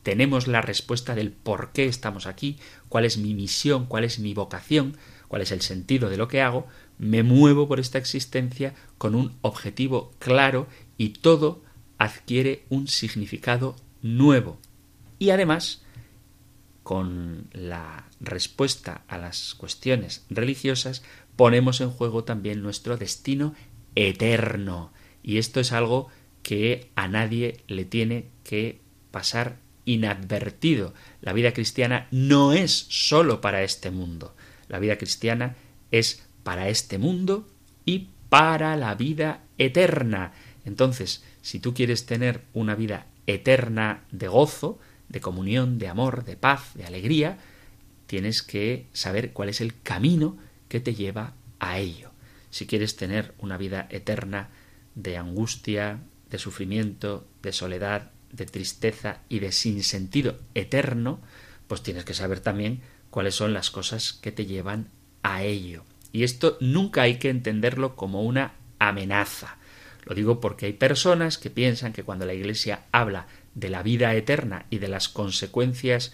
tenemos 0.03 0.47
la 0.47 0.61
respuesta 0.61 1.15
del 1.15 1.31
por 1.31 1.71
qué 1.71 1.85
estamos 1.85 2.27
aquí, 2.27 2.59
cuál 2.89 3.05
es 3.05 3.17
mi 3.17 3.33
misión, 3.33 3.87
cuál 3.87 4.03
es 4.03 4.19
mi 4.19 4.33
vocación, 4.33 4.97
cuál 5.27 5.41
es 5.41 5.51
el 5.51 5.61
sentido 5.61 6.09
de 6.09 6.17
lo 6.17 6.27
que 6.27 6.41
hago, 6.41 6.67
me 6.97 7.23
muevo 7.23 7.67
por 7.67 7.79
esta 7.79 7.97
existencia 7.97 8.75
con 8.97 9.15
un 9.15 9.35
objetivo 9.41 10.13
claro 10.19 10.67
y 10.97 11.09
todo 11.09 11.63
adquiere 11.97 12.63
un 12.69 12.87
significado 12.87 13.75
nuevo. 14.01 14.59
Y 15.19 15.29
además, 15.29 15.81
con 16.83 17.47
la 17.51 18.09
respuesta 18.19 19.03
a 19.07 19.17
las 19.17 19.55
cuestiones 19.55 20.25
religiosas, 20.29 21.03
ponemos 21.35 21.81
en 21.81 21.89
juego 21.89 22.23
también 22.23 22.61
nuestro 22.61 22.97
destino 22.97 23.55
eterno. 23.95 24.91
Y 25.23 25.37
esto 25.37 25.59
es 25.59 25.71
algo 25.71 26.09
que 26.43 26.91
a 26.95 27.07
nadie 27.07 27.63
le 27.67 27.85
tiene 27.85 28.27
que 28.43 28.79
pasar 29.11 29.57
inadvertido. 29.85 30.93
La 31.21 31.33
vida 31.33 31.53
cristiana 31.53 32.07
no 32.11 32.53
es 32.53 32.85
sólo 32.89 33.41
para 33.41 33.63
este 33.63 33.89
mundo. 33.89 34.35
La 34.67 34.79
vida 34.79 34.97
cristiana 34.97 35.55
es 35.91 36.23
para 36.43 36.69
este 36.69 36.97
mundo 36.97 37.47
y 37.85 38.09
para 38.29 38.75
la 38.75 38.95
vida 38.95 39.43
eterna. 39.57 40.33
Entonces, 40.65 41.23
si 41.41 41.59
tú 41.59 41.73
quieres 41.73 42.05
tener 42.05 42.41
una 42.53 42.75
vida 42.75 43.05
eterna 43.27 44.03
de 44.11 44.27
gozo, 44.27 44.79
de 45.09 45.21
comunión, 45.21 45.77
de 45.77 45.87
amor, 45.87 46.25
de 46.25 46.35
paz, 46.35 46.73
de 46.73 46.85
alegría, 46.85 47.37
tienes 48.07 48.41
que 48.41 48.87
saber 48.93 49.31
cuál 49.31 49.49
es 49.49 49.61
el 49.61 49.79
camino 49.81 50.37
que 50.67 50.79
te 50.79 50.95
lleva 50.95 51.33
a 51.59 51.77
ello. 51.77 52.11
Si 52.49 52.65
quieres 52.65 52.95
tener 52.95 53.33
una 53.37 53.57
vida 53.57 53.87
eterna 53.89 54.49
de 54.95 55.17
angustia, 55.17 55.99
de 56.29 56.39
sufrimiento, 56.39 57.27
de 57.41 57.51
soledad, 57.51 58.11
de 58.31 58.45
tristeza 58.45 59.19
y 59.29 59.39
de 59.39 59.51
sinsentido 59.51 60.39
eterno, 60.53 61.19
pues 61.67 61.83
tienes 61.83 62.05
que 62.05 62.13
saber 62.13 62.39
también 62.39 62.81
cuáles 63.09 63.35
son 63.35 63.53
las 63.53 63.71
cosas 63.71 64.13
que 64.13 64.31
te 64.31 64.45
llevan 64.45 64.89
a 65.23 65.43
ello. 65.43 65.83
Y 66.11 66.23
esto 66.23 66.57
nunca 66.59 67.03
hay 67.03 67.17
que 67.17 67.29
entenderlo 67.29 67.95
como 67.95 68.23
una 68.23 68.53
amenaza. 68.79 69.57
Lo 70.05 70.15
digo 70.15 70.39
porque 70.39 70.67
hay 70.67 70.73
personas 70.73 71.37
que 71.37 71.49
piensan 71.49 71.93
que 71.93 72.03
cuando 72.03 72.25
la 72.25 72.33
Iglesia 72.33 72.83
habla 72.91 73.27
de 73.55 73.69
la 73.69 73.83
vida 73.83 74.13
eterna 74.13 74.65
y 74.69 74.77
de 74.77 74.87
las 74.87 75.09
consecuencias 75.09 76.13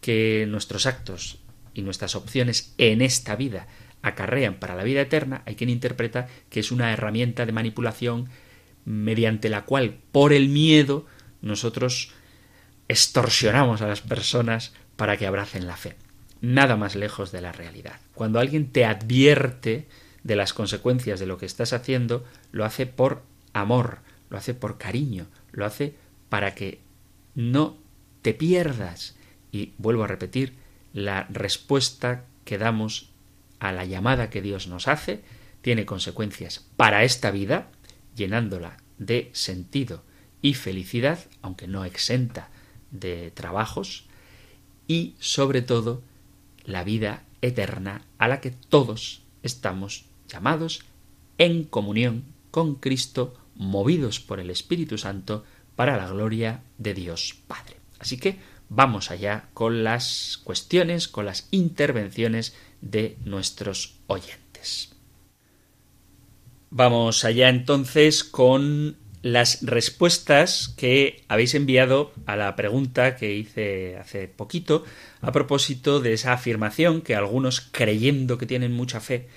que 0.00 0.46
nuestros 0.48 0.86
actos 0.86 1.38
y 1.74 1.82
nuestras 1.82 2.14
opciones 2.14 2.74
en 2.78 3.02
esta 3.02 3.34
vida 3.34 3.66
acarrean 4.02 4.54
para 4.54 4.74
la 4.74 4.84
vida 4.84 5.00
eterna, 5.00 5.42
hay 5.46 5.54
quien 5.54 5.70
interpreta 5.70 6.28
que 6.50 6.60
es 6.60 6.70
una 6.70 6.92
herramienta 6.92 7.46
de 7.46 7.52
manipulación 7.52 8.28
mediante 8.84 9.48
la 9.48 9.64
cual, 9.64 9.98
por 10.10 10.32
el 10.32 10.48
miedo, 10.48 11.06
nosotros 11.40 12.12
extorsionamos 12.88 13.80
a 13.80 13.86
las 13.86 14.00
personas 14.00 14.72
para 14.96 15.16
que 15.16 15.26
abracen 15.26 15.66
la 15.66 15.76
fe. 15.76 15.96
Nada 16.40 16.76
más 16.76 16.96
lejos 16.96 17.30
de 17.32 17.40
la 17.40 17.52
realidad. 17.52 18.00
Cuando 18.14 18.40
alguien 18.40 18.70
te 18.70 18.84
advierte 18.84 19.86
de 20.24 20.36
las 20.36 20.52
consecuencias 20.52 21.20
de 21.20 21.26
lo 21.26 21.38
que 21.38 21.46
estás 21.46 21.72
haciendo, 21.72 22.24
lo 22.50 22.64
hace 22.64 22.86
por 22.86 23.22
amor, 23.52 24.00
lo 24.30 24.38
hace 24.38 24.54
por 24.54 24.78
cariño, 24.78 25.26
lo 25.52 25.64
hace 25.64 25.94
para 26.28 26.54
que 26.54 26.80
no 27.34 27.76
te 28.22 28.34
pierdas. 28.34 29.16
Y 29.50 29.72
vuelvo 29.78 30.04
a 30.04 30.08
repetir, 30.08 30.54
la 30.92 31.24
respuesta 31.30 32.24
que 32.44 32.58
damos 32.58 33.10
a 33.60 33.72
la 33.72 33.84
llamada 33.84 34.30
que 34.30 34.42
Dios 34.42 34.66
nos 34.66 34.88
hace 34.88 35.22
tiene 35.60 35.86
consecuencias 35.86 36.66
para 36.76 37.04
esta 37.04 37.30
vida, 37.30 37.68
llenándola 38.16 38.78
de 38.98 39.30
sentido 39.32 40.02
y 40.42 40.54
felicidad, 40.54 41.20
aunque 41.40 41.68
no 41.68 41.84
exenta 41.84 42.50
de 42.90 43.30
trabajos, 43.30 44.06
y 44.88 45.14
sobre 45.20 45.62
todo 45.62 46.02
la 46.64 46.84
vida 46.84 47.22
eterna 47.40 48.02
a 48.18 48.28
la 48.28 48.40
que 48.40 48.50
todos 48.50 49.22
estamos 49.42 50.04
llamados 50.28 50.84
en 51.38 51.64
comunión 51.64 52.24
con 52.50 52.74
Cristo, 52.74 53.34
movidos 53.54 54.20
por 54.20 54.40
el 54.40 54.50
Espíritu 54.50 54.98
Santo 54.98 55.44
para 55.76 55.96
la 55.96 56.08
gloria 56.08 56.62
de 56.78 56.94
Dios 56.94 57.36
Padre. 57.46 57.76
Así 57.98 58.18
que 58.18 58.38
vamos 58.68 59.10
allá 59.10 59.48
con 59.54 59.84
las 59.84 60.40
cuestiones, 60.44 61.08
con 61.08 61.26
las 61.26 61.48
intervenciones 61.50 62.56
de 62.80 63.16
nuestros 63.24 63.96
oyentes. 64.06 64.92
Vamos 66.70 67.24
allá 67.24 67.48
entonces 67.48 68.24
con 68.24 68.96
las 69.22 69.62
respuestas 69.62 70.74
que 70.76 71.22
habéis 71.28 71.54
enviado 71.54 72.12
a 72.26 72.34
la 72.34 72.56
pregunta 72.56 73.14
que 73.16 73.34
hice 73.34 73.96
hace 73.96 74.26
poquito 74.26 74.84
a 75.20 75.30
propósito 75.30 76.00
de 76.00 76.12
esa 76.12 76.32
afirmación 76.32 77.02
que 77.02 77.14
algunos 77.14 77.60
creyendo 77.60 78.36
que 78.36 78.46
tienen 78.46 78.72
mucha 78.72 79.00
fe 79.00 79.28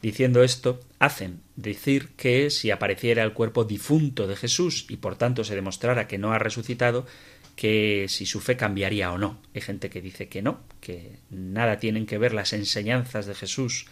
diciendo 0.00 0.42
esto 0.42 0.80
hacen 0.98 1.40
decir 1.56 2.08
que 2.16 2.48
si 2.48 2.70
apareciera 2.70 3.22
el 3.22 3.34
cuerpo 3.34 3.64
difunto 3.64 4.26
de 4.26 4.36
Jesús 4.36 4.86
y 4.88 4.96
por 4.96 5.16
tanto 5.16 5.44
se 5.44 5.54
demostrara 5.54 6.08
que 6.08 6.18
no 6.18 6.32
ha 6.32 6.38
resucitado 6.38 7.06
que 7.54 8.06
si 8.08 8.26
su 8.26 8.40
fe 8.40 8.56
cambiaría 8.56 9.12
o 9.12 9.18
no. 9.18 9.40
Hay 9.54 9.60
gente 9.60 9.90
que 9.90 10.00
dice 10.00 10.28
que 10.28 10.42
no, 10.42 10.60
que 10.80 11.18
nada 11.30 11.78
tienen 11.78 12.06
que 12.06 12.18
ver 12.18 12.34
las 12.34 12.52
enseñanzas 12.52 13.26
de 13.26 13.34
Jesús 13.34 13.86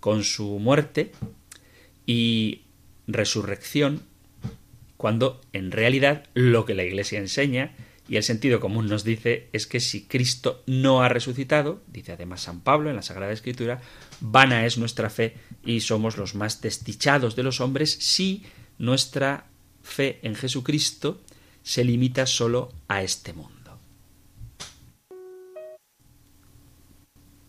con 0.00 0.24
su 0.24 0.58
muerte 0.58 1.12
y 2.06 2.62
resurrección 3.06 4.02
cuando 5.04 5.42
en 5.52 5.70
realidad 5.70 6.24
lo 6.32 6.64
que 6.64 6.72
la 6.72 6.82
Iglesia 6.82 7.18
enseña 7.18 7.74
y 8.08 8.16
el 8.16 8.22
sentido 8.22 8.58
común 8.58 8.88
nos 8.88 9.04
dice 9.04 9.50
es 9.52 9.66
que 9.66 9.78
si 9.78 10.06
Cristo 10.06 10.62
no 10.66 11.02
ha 11.02 11.10
resucitado, 11.10 11.82
dice 11.88 12.12
además 12.12 12.40
San 12.40 12.62
Pablo 12.62 12.88
en 12.88 12.96
la 12.96 13.02
Sagrada 13.02 13.30
Escritura, 13.30 13.82
vana 14.22 14.64
es 14.64 14.78
nuestra 14.78 15.10
fe 15.10 15.34
y 15.62 15.80
somos 15.80 16.16
los 16.16 16.34
más 16.34 16.62
desdichados 16.62 17.36
de 17.36 17.42
los 17.42 17.60
hombres 17.60 17.92
si 18.00 18.44
nuestra 18.78 19.44
fe 19.82 20.20
en 20.22 20.36
Jesucristo 20.36 21.20
se 21.62 21.84
limita 21.84 22.24
solo 22.24 22.72
a 22.88 23.02
este 23.02 23.34
mundo. 23.34 23.78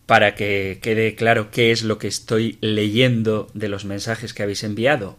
Para 0.05 0.35
que 0.35 0.79
quede 0.81 1.15
claro 1.15 1.51
qué 1.51 1.71
es 1.71 1.83
lo 1.83 1.99
que 1.99 2.09
estoy 2.09 2.57
leyendo 2.59 3.47
de 3.53 3.69
los 3.69 3.85
mensajes 3.85 4.33
que 4.33 4.43
habéis 4.43 4.65
enviado, 4.65 5.17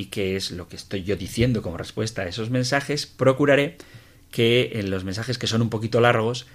y 0.00 0.06
que 0.06 0.34
es 0.34 0.50
lo 0.50 0.66
que 0.66 0.76
estoy 0.76 1.02
yo 1.02 1.14
diciendo 1.14 1.60
como 1.60 1.76
respuesta 1.76 2.22
a 2.22 2.26
esos 2.26 2.48
mensajes, 2.48 3.04
procuraré 3.04 3.76
que 4.30 4.70
en 4.76 4.88
los 4.88 5.04
mensajes 5.04 5.36
que 5.36 5.46
son 5.46 5.60
un 5.60 5.68
poquito 5.68 6.00
largos, 6.00 6.46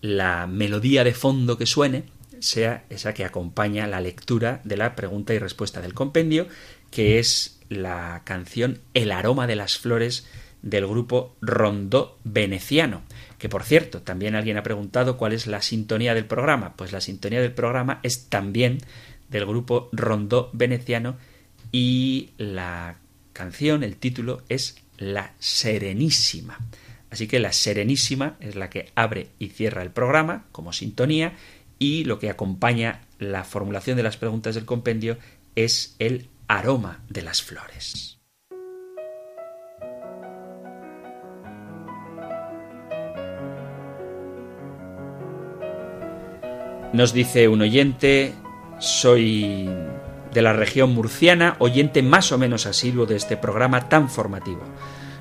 la 0.00 0.46
melodía 0.46 1.04
de 1.04 1.12
fondo 1.12 1.58
que 1.58 1.66
suene 1.66 2.04
sea 2.38 2.86
esa 2.88 3.12
que 3.12 3.26
acompaña 3.26 3.86
la 3.86 4.00
lectura 4.00 4.62
de 4.64 4.78
la 4.78 4.96
pregunta 4.96 5.34
y 5.34 5.38
respuesta 5.38 5.82
del 5.82 5.92
compendio, 5.92 6.48
que 6.90 7.18
es 7.18 7.60
la 7.68 8.22
canción 8.24 8.80
El 8.94 9.12
aroma 9.12 9.46
de 9.46 9.56
las 9.56 9.76
flores 9.76 10.26
del 10.62 10.86
grupo 10.86 11.36
Rondó 11.42 12.16
Veneciano. 12.24 13.02
Que 13.36 13.50
por 13.50 13.64
cierto, 13.64 14.00
también 14.00 14.34
alguien 14.34 14.56
ha 14.56 14.62
preguntado 14.62 15.18
cuál 15.18 15.34
es 15.34 15.46
la 15.46 15.60
sintonía 15.60 16.14
del 16.14 16.24
programa. 16.24 16.72
Pues 16.74 16.90
la 16.90 17.02
sintonía 17.02 17.42
del 17.42 17.52
programa 17.52 18.00
es 18.02 18.30
también 18.30 18.78
del 19.28 19.44
grupo 19.44 19.90
Rondó 19.92 20.48
Veneciano 20.54 21.18
y 21.74 22.30
la 22.38 22.98
canción, 23.32 23.82
el 23.82 23.96
título 23.96 24.42
es 24.48 24.76
La 24.96 25.32
Serenísima. 25.40 26.56
Así 27.10 27.26
que 27.26 27.40
la 27.40 27.52
Serenísima 27.52 28.36
es 28.38 28.54
la 28.54 28.70
que 28.70 28.92
abre 28.94 29.30
y 29.40 29.48
cierra 29.48 29.82
el 29.82 29.90
programa 29.90 30.44
como 30.52 30.72
sintonía 30.72 31.32
y 31.80 32.04
lo 32.04 32.20
que 32.20 32.30
acompaña 32.30 33.00
la 33.18 33.42
formulación 33.42 33.96
de 33.96 34.04
las 34.04 34.16
preguntas 34.16 34.54
del 34.54 34.66
compendio 34.66 35.18
es 35.56 35.96
el 35.98 36.28
aroma 36.46 37.02
de 37.08 37.22
las 37.22 37.42
flores. 37.42 38.18
Nos 46.92 47.12
dice 47.12 47.48
un 47.48 47.62
oyente, 47.62 48.32
soy 48.78 49.68
de 50.34 50.42
la 50.42 50.52
región 50.52 50.92
murciana, 50.92 51.56
oyente 51.60 52.02
más 52.02 52.32
o 52.32 52.38
menos 52.38 52.66
asiduo 52.66 53.06
de 53.06 53.16
este 53.16 53.38
programa 53.38 53.88
tan 53.88 54.10
formativo. 54.10 54.62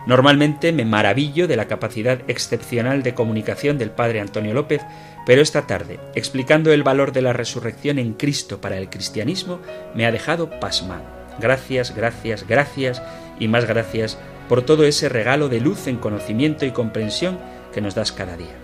Normalmente 0.05 0.73
me 0.73 0.83
maravillo 0.83 1.47
de 1.47 1.55
la 1.55 1.67
capacidad 1.67 2.19
excepcional 2.27 3.03
de 3.03 3.13
comunicación 3.13 3.77
del 3.77 3.91
padre 3.91 4.19
Antonio 4.19 4.53
López, 4.53 4.81
pero 5.25 5.41
esta 5.41 5.65
tarde, 5.65 5.99
explicando 6.15 6.73
el 6.73 6.83
valor 6.83 7.13
de 7.13 7.21
la 7.21 7.31
resurrección 7.31 7.99
en 7.99 8.13
Cristo 8.13 8.59
para 8.59 8.77
el 8.77 8.89
cristianismo, 8.89 9.61
me 9.95 10.05
ha 10.05 10.11
dejado 10.11 10.59
pasmado. 10.59 11.05
Gracias, 11.39 11.95
gracias, 11.95 12.45
gracias 12.45 13.01
y 13.39 13.47
más 13.47 13.65
gracias 13.65 14.17
por 14.49 14.63
todo 14.63 14.83
ese 14.83 15.07
regalo 15.07 15.47
de 15.47 15.61
luz 15.61 15.87
en 15.87 15.97
conocimiento 15.97 16.65
y 16.65 16.71
comprensión 16.71 17.39
que 17.73 17.81
nos 17.81 17.95
das 17.95 18.11
cada 18.11 18.35
día. 18.35 18.62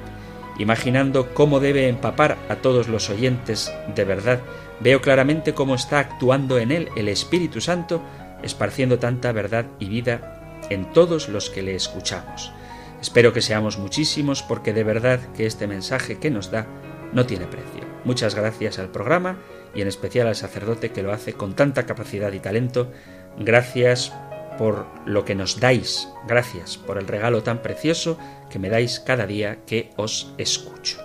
Imaginando 0.60 1.34
cómo 1.34 1.60
debe 1.60 1.90
empapar 1.90 2.38
a 2.50 2.58
todos 2.58 2.88
los 2.88 3.10
oyentes 3.10 3.74
de 3.96 4.06
verdad 4.06 4.40
Veo 4.80 5.02
claramente 5.02 5.54
cómo 5.54 5.76
está 5.76 6.00
actuando 6.00 6.58
en 6.58 6.72
él 6.72 6.90
el 6.96 7.10
Espíritu 7.10 7.60
Santo, 7.60 8.02
esparciendo 8.44 8.98
tanta 8.98 9.32
verdad 9.32 9.66
y 9.78 9.90
vida 9.90 10.62
en 10.70 10.92
todos 10.94 11.28
los 11.28 11.50
que 11.50 11.62
le 11.62 11.76
escuchamos. 11.76 12.54
Espero 13.02 13.34
que 13.34 13.42
seamos 13.42 13.78
muchísimos 13.78 14.42
porque 14.42 14.74
de 14.74 14.84
verdad 14.84 15.20
que 15.36 15.46
este 15.46 15.68
mensaje 15.68 16.18
que 16.18 16.32
nos 16.32 16.50
da 16.52 16.66
no 17.12 17.26
tiene 17.26 17.48
precio. 17.48 17.84
Muchas 18.06 18.36
gracias 18.36 18.80
al 18.80 18.90
programa 18.90 19.38
y 19.76 19.82
en 19.82 19.88
especial 19.88 20.28
al 20.28 20.36
sacerdote 20.36 20.92
que 20.92 21.04
lo 21.04 21.12
hace 21.12 21.34
con 21.34 21.56
tanta 21.56 21.86
capacidad 21.86 22.32
y 22.32 22.40
talento. 22.40 22.92
Gracias 23.38 24.14
por 24.60 24.88
lo 25.06 25.24
que 25.24 25.36
nos 25.36 25.62
dais. 25.62 26.10
Gracias 26.28 26.76
por 26.78 26.98
el 26.98 27.08
regalo 27.08 27.44
tan 27.44 27.62
precioso 27.62 28.20
que 28.52 28.60
me 28.60 28.68
dais 28.68 29.00
cada 29.00 29.26
día 29.26 29.64
que 29.66 29.92
os 29.96 30.34
escucho. 30.38 31.00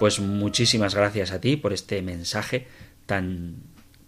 Pues 0.00 0.20
muchísimas 0.20 0.94
gracias 0.94 1.30
a 1.30 1.38
ti 1.38 1.58
por 1.58 1.74
este 1.74 2.00
mensaje 2.00 2.66
tan 3.04 3.56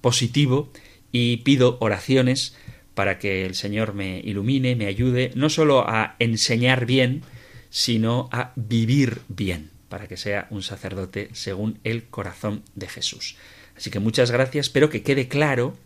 positivo 0.01 0.73
y 1.13 1.39
pido 1.45 1.77
oraciones 1.81 2.57
para 2.95 3.19
que 3.19 3.45
el 3.45 3.55
Señor 3.55 3.93
me 3.93 4.21
ilumine, 4.21 4.77
me 4.77 4.87
ayude, 4.87 5.31
no 5.35 5.51
solo 5.51 5.87
a 5.87 6.17
enseñar 6.19 6.87
bien, 6.87 7.21
sino 7.69 8.31
a 8.33 8.53
vivir 8.57 9.21
bien, 9.29 9.69
para 9.91 10.09
que 10.09 10.17
sea 10.17 10.47
un 10.49 10.63
sacerdote 10.63 11.29
según 11.33 11.81
el 11.85 12.05
corazón 12.05 12.63
de 12.75 12.89
Jesús. 12.89 13.37
Así 13.77 13.91
que 13.91 14.01
muchas 14.01 14.31
gracias, 14.31 14.69
espero 14.69 14.89
que 14.89 15.03
quede 15.03 15.29
claro 15.29 15.77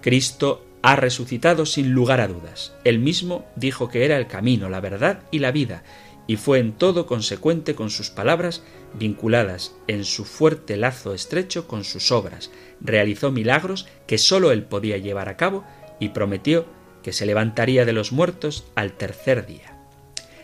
Cristo 0.00 0.66
ha 0.82 0.96
resucitado 0.96 1.64
sin 1.64 1.92
lugar 1.92 2.20
a 2.20 2.26
dudas. 2.26 2.74
Él 2.82 2.98
mismo 2.98 3.46
dijo 3.54 3.88
que 3.88 4.04
era 4.04 4.16
el 4.16 4.26
camino, 4.26 4.68
la 4.68 4.80
verdad 4.80 5.22
y 5.30 5.38
la 5.38 5.52
vida, 5.52 5.84
y 6.26 6.36
fue 6.36 6.58
en 6.58 6.72
todo 6.72 7.06
consecuente 7.06 7.76
con 7.76 7.88
sus 7.88 8.10
palabras, 8.10 8.64
vinculadas 8.94 9.74
en 9.86 10.04
su 10.04 10.24
fuerte 10.24 10.76
lazo 10.76 11.14
estrecho 11.14 11.68
con 11.68 11.84
sus 11.84 12.10
obras. 12.10 12.50
Realizó 12.80 13.30
milagros 13.30 13.86
que 14.08 14.18
sólo 14.18 14.50
él 14.50 14.64
podía 14.64 14.98
llevar 14.98 15.28
a 15.28 15.36
cabo 15.36 15.64
y 16.00 16.08
prometió 16.08 16.66
que 17.02 17.12
se 17.12 17.26
levantaría 17.26 17.84
de 17.84 17.92
los 17.92 18.12
muertos 18.12 18.64
al 18.74 18.92
tercer 18.92 19.46
día. 19.46 19.76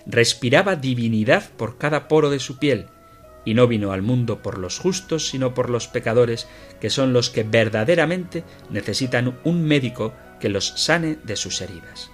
Respiraba 0.06 0.76
divinidad 0.76 1.50
por 1.56 1.78
cada 1.78 2.08
poro 2.08 2.30
de 2.30 2.40
su 2.40 2.58
piel, 2.58 2.86
y 3.44 3.54
no 3.54 3.66
vino 3.66 3.92
al 3.92 4.02
mundo 4.02 4.42
por 4.42 4.58
los 4.58 4.78
justos, 4.78 5.28
sino 5.28 5.54
por 5.54 5.70
los 5.70 5.88
pecadores, 5.88 6.46
que 6.80 6.90
son 6.90 7.12
los 7.12 7.30
que 7.30 7.44
verdaderamente 7.44 8.44
necesitan 8.68 9.38
un 9.44 9.62
médico 9.62 10.12
que 10.40 10.48
los 10.48 10.68
sane 10.76 11.16
de 11.24 11.36
sus 11.36 11.60
heridas. 11.60 12.10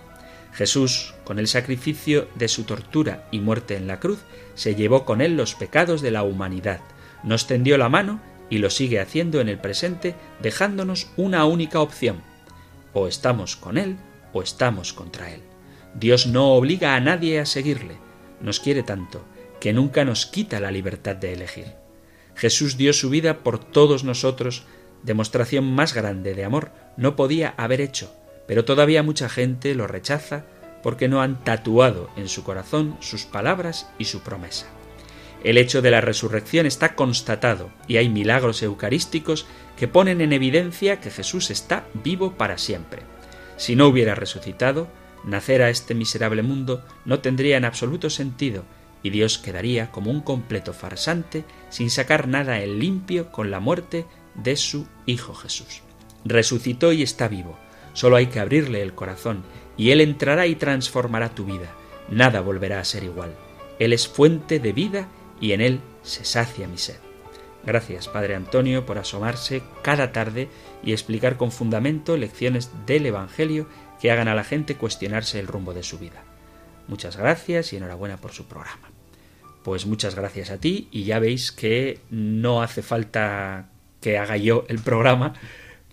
Jesús, 0.53 1.15
con 1.25 1.41
el 1.41 1.49
sacrificio 1.49 2.29
de 2.37 2.47
su 2.47 2.63
tortura 2.63 3.27
y 3.33 3.41
muerte 3.41 3.77
en 3.77 3.89
la 3.89 3.99
cruz, 3.99 4.21
se 4.55 4.77
llevó 4.77 5.05
con 5.05 5.21
él 5.21 5.37
los 5.37 5.57
pecados 5.57 6.01
de 6.03 6.13
la 6.13 6.23
humanidad, 6.23 6.81
nos 7.25 7.47
tendió 7.47 7.79
la 7.79 7.89
mano 7.89 8.21
y 8.51 8.59
lo 8.59 8.71
sigue 8.71 9.01
haciendo 9.01 9.41
en 9.41 9.49
el 9.49 9.59
presente, 9.59 10.15
dejándonos 10.41 11.11
una 11.17 11.45
única 11.47 11.81
opción. 11.81 12.23
O 12.93 13.09
estamos 13.09 13.57
con 13.57 13.79
él 13.79 13.97
o 14.35 14.43
estamos 14.43 14.93
contra 14.93 15.33
él. 15.33 15.41
Dios 15.95 16.27
no 16.27 16.53
obliga 16.53 16.95
a 16.95 17.01
nadie 17.01 17.41
a 17.41 17.47
seguirle, 17.47 17.97
nos 18.41 18.61
quiere 18.61 18.83
tanto, 18.83 19.25
que 19.61 19.73
nunca 19.73 20.05
nos 20.05 20.27
quita 20.27 20.61
la 20.61 20.71
libertad 20.71 21.17
de 21.17 21.33
elegir. 21.33 21.73
Jesús 22.35 22.77
dio 22.77 22.93
su 22.93 23.09
vida 23.09 23.39
por 23.39 23.59
todos 23.59 24.05
nosotros 24.05 24.67
demostración 25.05 25.65
más 25.65 25.95
grande 25.95 26.35
de 26.35 26.45
amor 26.45 26.73
no 26.97 27.15
podía 27.15 27.55
haber 27.57 27.81
hecho, 27.81 28.13
pero 28.47 28.65
todavía 28.65 29.03
mucha 29.03 29.29
gente 29.29 29.75
lo 29.75 29.87
rechaza 29.87 30.47
porque 30.83 31.09
no 31.09 31.23
han 31.23 31.43
tatuado 31.45 32.11
en 32.17 32.29
su 32.29 32.45
corazón 32.45 32.97
sus 33.01 33.25
palabras 33.25 33.89
y 33.99 34.05
su 34.05 34.21
promesa. 34.21 34.67
El 35.43 35.59
hecho 35.59 35.83
de 35.83 35.91
la 35.91 36.01
resurrección 36.01 36.67
está 36.67 36.95
constatado 36.95 37.71
y 37.87 37.99
hay 37.99 38.09
milagros 38.09 38.63
eucarísticos 38.63 39.47
que 39.77 39.89
ponen 39.89 40.21
en 40.21 40.33
evidencia 40.33 41.01
que 41.01 41.11
Jesús 41.11 41.51
está 41.51 41.87
vivo 41.93 42.33
para 42.33 42.57
siempre. 42.57 43.03
Si 43.57 43.77
no 43.77 43.87
hubiera 43.87 44.15
resucitado, 44.15 44.89
nacer 45.25 45.63
a 45.63 45.71
este 45.71 45.95
miserable 45.95 46.43
mundo 46.43 46.85
no 47.05 47.21
tendría 47.21 47.57
en 47.57 47.65
absoluto 47.65 48.11
sentido 48.11 48.65
y 49.03 49.11
Dios 49.11 49.39
quedaría 49.39 49.91
como 49.91 50.11
un 50.11 50.23
completo 50.23 50.73
farsante 50.73 51.45
sin 51.69 51.91
sacar 51.91 52.27
nada 52.27 52.63
en 52.63 52.79
limpio 52.79 53.31
con 53.31 53.51
la 53.51 53.61
muerte 53.61 54.07
de 54.35 54.57
su 54.57 54.89
Hijo 55.07 55.35
Jesús. 55.35 55.83
Resucitó 56.25 56.93
y 56.93 57.03
está 57.03 57.29
vivo. 57.29 57.59
Solo 57.93 58.17
hay 58.17 58.27
que 58.27 58.41
abrirle 58.41 58.83
el 58.83 58.95
corazón 58.95 59.45
y 59.77 59.91
Él 59.91 60.01
entrará 60.01 60.47
y 60.47 60.57
transformará 60.57 61.29
tu 61.29 61.45
vida. 61.45 61.75
Nada 62.11 62.41
volverá 62.41 62.81
a 62.81 62.85
ser 62.85 63.05
igual. 63.05 63.35
Él 63.79 63.93
es 63.93 64.09
fuente 64.09 64.59
de 64.59 64.73
vida 64.73 65.09
y 65.41 65.53
en 65.53 65.61
Él 65.61 65.81
se 66.03 66.25
sacia 66.25 66.67
mi 66.67 66.79
sed. 66.79 66.97
Gracias, 67.65 68.09
Padre 68.09 68.35
Antonio, 68.35 68.85
por 68.87 68.99
asomarse 68.99 69.63
cada 69.83 70.13
tarde 70.13 70.49
y 70.85 70.93
explicar 70.93 71.37
con 71.37 71.53
fundamento 71.53 72.17
lecciones 72.17 72.71
del 72.87 73.07
Evangelio 73.07 73.69
que 74.01 74.11
hagan 74.11 74.29
a 74.29 74.35
la 74.35 74.45
gente 74.45 74.77
cuestionarse 74.77 75.39
el 75.41 75.47
rumbo 75.47 75.73
de 75.73 75.83
su 75.83 75.99
vida. 75.99 76.23
Muchas 76.89 77.17
gracias 77.17 77.73
y 77.73 77.77
enhorabuena 77.77 78.19
por 78.19 78.33
su 78.33 78.47
programa. 78.47 78.91
Pues 79.63 79.87
muchas 79.87 80.15
gracias 80.15 80.51
a 80.51 80.59
ti 80.59 80.89
y 80.91 81.05
ya 81.05 81.19
veis 81.19 81.51
que 81.51 82.01
no 82.11 82.63
hace 82.63 82.83
falta 82.83 83.71
que 84.01 84.19
haga 84.19 84.37
yo 84.37 84.67
el 84.69 84.79
programa 84.79 85.33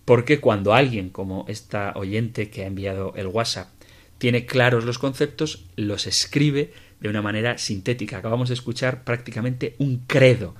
porque 0.04 0.41
cuando 0.41 0.73
alguien 0.73 1.10
como 1.10 1.45
esta 1.47 1.93
oyente 1.95 2.49
que 2.49 2.63
ha 2.63 2.67
enviado 2.67 3.13
el 3.15 3.27
WhatsApp 3.27 3.69
tiene 4.17 4.45
claros 4.45 4.84
los 4.84 4.99
conceptos, 4.99 5.65
los 5.77 6.06
escribe 6.06 6.73
de 6.99 7.10
una 7.10 7.21
manera 7.21 7.58
sintética. 7.58 8.17
Acabamos 8.17 8.49
de 8.49 8.56
escuchar 8.56 9.04
prácticamente 9.04 9.75
un 9.80 10.04
credo, 10.06 10.54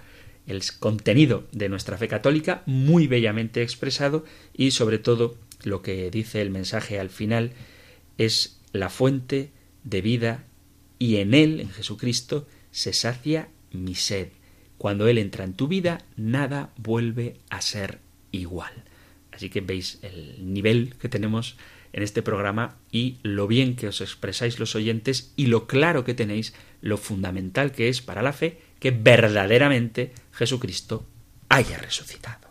el 0.47 0.62
contenido 0.80 1.47
de 1.51 1.69
nuestra 1.69 1.97
fe 1.97 2.08
católica 2.08 2.63
muy 2.65 3.08
bellamente 3.08 3.62
expresado 3.62 4.25
y 4.54 4.71
sobre 4.71 4.99
todo 4.99 5.38
lo 5.63 5.82
que 5.82 6.10
dice 6.12 6.41
el 6.41 6.49
mensaje 6.49 6.99
al 6.99 7.10
final 7.10 7.51
es 8.17 8.60
la 8.73 8.89
fuente 8.89 9.51
de 9.84 10.01
vida 10.01 10.45
y 10.99 11.17
en 11.17 11.34
él, 11.34 11.60
en 11.60 11.69
Jesucristo, 11.69 12.47
se 12.71 12.93
sacia 12.93 13.49
mi 13.71 13.95
sed. 13.95 14.30
Cuando 14.77 15.08
Él 15.08 15.17
entra 15.17 15.43
en 15.43 15.54
tu 15.54 15.67
vida, 15.67 16.06
nada 16.15 16.73
vuelve 16.77 17.38
a 17.49 17.62
ser 17.62 17.99
igual. 18.32 18.71
Así 19.32 19.49
que 19.49 19.62
veis 19.62 19.99
el 20.01 20.54
nivel 20.54 20.95
que 20.99 21.10
tenemos 21.10 21.58
en 21.93 22.04
este 22.04 22.21
programa 22.21 22.77
y 22.91 23.17
lo 23.23 23.47
bien 23.47 23.75
que 23.75 23.88
os 23.88 24.01
expresáis 24.01 24.60
los 24.60 24.75
oyentes 24.75 25.34
y 25.36 25.47
lo 25.47 25.67
claro 25.67 26.04
que 26.04 26.13
tenéis, 26.13 26.54
lo 26.82 26.97
fundamental 26.97 27.71
que 27.71 27.89
es 27.89 28.01
para 28.01 28.21
la 28.21 28.34
fe 28.34 28.60
que 28.82 28.89
verdaderamente 28.91 30.12
Jesucristo 30.34 31.06
haya 31.48 31.78
resucitado. 31.78 32.50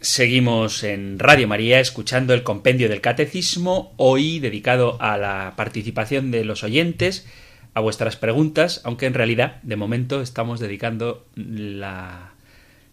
Seguimos 0.00 0.82
en 0.82 1.18
Radio 1.18 1.46
María 1.46 1.78
escuchando 1.78 2.32
el 2.32 2.42
compendio 2.42 2.88
del 2.88 3.02
Catecismo, 3.02 3.92
hoy 3.98 4.38
dedicado 4.38 4.96
a 4.98 5.18
la 5.18 5.52
participación 5.58 6.30
de 6.30 6.46
los 6.46 6.64
oyentes, 6.64 7.28
a 7.74 7.80
vuestras 7.80 8.16
preguntas, 8.16 8.80
aunque 8.84 9.04
en 9.04 9.12
realidad 9.12 9.60
de 9.62 9.76
momento 9.76 10.22
estamos 10.22 10.58
dedicando 10.58 11.26
la 11.34 12.32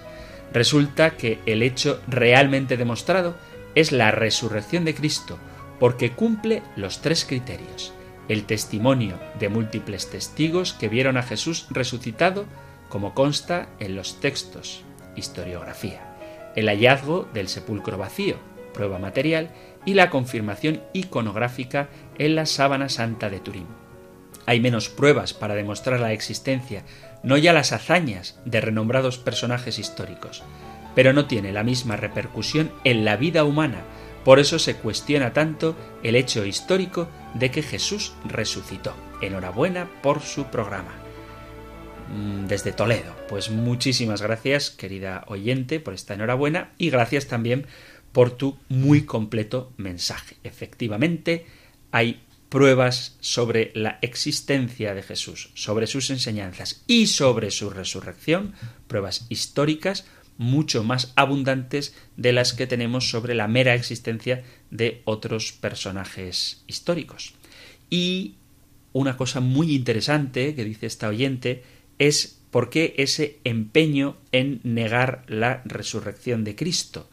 Resulta 0.53 1.11
que 1.11 1.39
el 1.45 1.63
hecho 1.63 2.01
realmente 2.07 2.77
demostrado 2.77 3.35
es 3.75 3.91
la 3.91 4.11
resurrección 4.11 4.85
de 4.85 4.93
Cristo, 4.93 5.37
porque 5.79 6.11
cumple 6.11 6.61
los 6.75 7.01
tres 7.01 7.25
criterios. 7.25 7.93
El 8.29 8.45
testimonio 8.45 9.19
de 9.39 9.49
múltiples 9.49 10.09
testigos 10.09 10.73
que 10.73 10.87
vieron 10.87 11.17
a 11.17 11.23
Jesús 11.23 11.67
resucitado, 11.71 12.45
como 12.87 13.13
consta 13.13 13.67
en 13.79 13.95
los 13.95 14.21
textos, 14.21 14.83
historiografía. 15.15 16.15
El 16.55 16.67
hallazgo 16.67 17.27
del 17.33 17.49
sepulcro 17.49 17.97
vacío, 17.97 18.37
prueba 18.73 18.99
material, 18.99 19.49
y 19.85 19.93
la 19.93 20.09
confirmación 20.09 20.81
iconográfica 20.93 21.89
en 22.17 22.35
la 22.35 22.45
sábana 22.45 22.89
santa 22.89 23.29
de 23.29 23.39
Turín. 23.39 23.67
Hay 24.45 24.59
menos 24.59 24.89
pruebas 24.89 25.33
para 25.33 25.55
demostrar 25.55 25.99
la 25.99 26.11
existencia 26.11 26.83
no 27.23 27.37
ya 27.37 27.53
las 27.53 27.71
hazañas 27.71 28.39
de 28.45 28.61
renombrados 28.61 29.17
personajes 29.17 29.79
históricos, 29.79 30.43
pero 30.93 31.13
no 31.13 31.25
tiene 31.25 31.53
la 31.53 31.63
misma 31.63 31.95
repercusión 31.95 32.71
en 32.83 33.05
la 33.05 33.15
vida 33.15 33.45
humana, 33.45 33.83
por 34.23 34.39
eso 34.39 34.59
se 34.59 34.75
cuestiona 34.75 35.33
tanto 35.33 35.75
el 36.03 36.15
hecho 36.15 36.45
histórico 36.45 37.09
de 37.33 37.51
que 37.51 37.63
Jesús 37.63 38.13
resucitó. 38.25 38.93
Enhorabuena 39.21 39.89
por 40.01 40.21
su 40.21 40.45
programa. 40.45 40.93
Mm, 42.09 42.47
desde 42.47 42.71
Toledo. 42.71 43.15
Pues 43.27 43.49
muchísimas 43.49 44.21
gracias, 44.21 44.69
querida 44.69 45.23
oyente, 45.27 45.79
por 45.79 45.93
esta 45.93 46.13
enhorabuena 46.13 46.71
y 46.77 46.89
gracias 46.89 47.27
también 47.27 47.65
por 48.13 48.31
tu 48.31 48.57
muy 48.69 49.01
completo 49.01 49.73
mensaje. 49.75 50.37
Efectivamente, 50.43 51.45
hay 51.91 52.21
pruebas 52.47 53.17
sobre 53.19 53.71
la 53.73 53.97
existencia 54.01 54.93
de 54.93 55.01
Jesús, 55.01 55.49
sobre 55.55 55.87
sus 55.87 56.11
enseñanzas 56.11 56.83
y 56.87 57.07
sobre 57.07 57.49
su 57.51 57.71
resurrección, 57.71 58.53
pruebas 58.87 59.25
históricas 59.29 60.05
mucho 60.37 60.83
más 60.83 61.13
abundantes 61.15 61.95
de 62.17 62.33
las 62.33 62.53
que 62.53 62.67
tenemos 62.67 63.09
sobre 63.09 63.35
la 63.35 63.47
mera 63.47 63.75
existencia 63.75 64.43
de 64.71 65.01
otros 65.05 65.51
personajes 65.51 66.63
históricos. 66.67 67.33
Y 67.89 68.35
una 68.93 69.17
cosa 69.17 69.39
muy 69.39 69.73
interesante 69.73 70.55
que 70.55 70.63
dice 70.63 70.85
esta 70.85 71.07
oyente 71.07 71.63
es 71.99 72.39
por 72.51 72.69
qué 72.69 72.93
ese 72.97 73.39
empeño 73.43 74.17
en 74.31 74.59
negar 74.63 75.23
la 75.27 75.63
resurrección 75.65 76.43
de 76.43 76.55
Cristo 76.55 77.09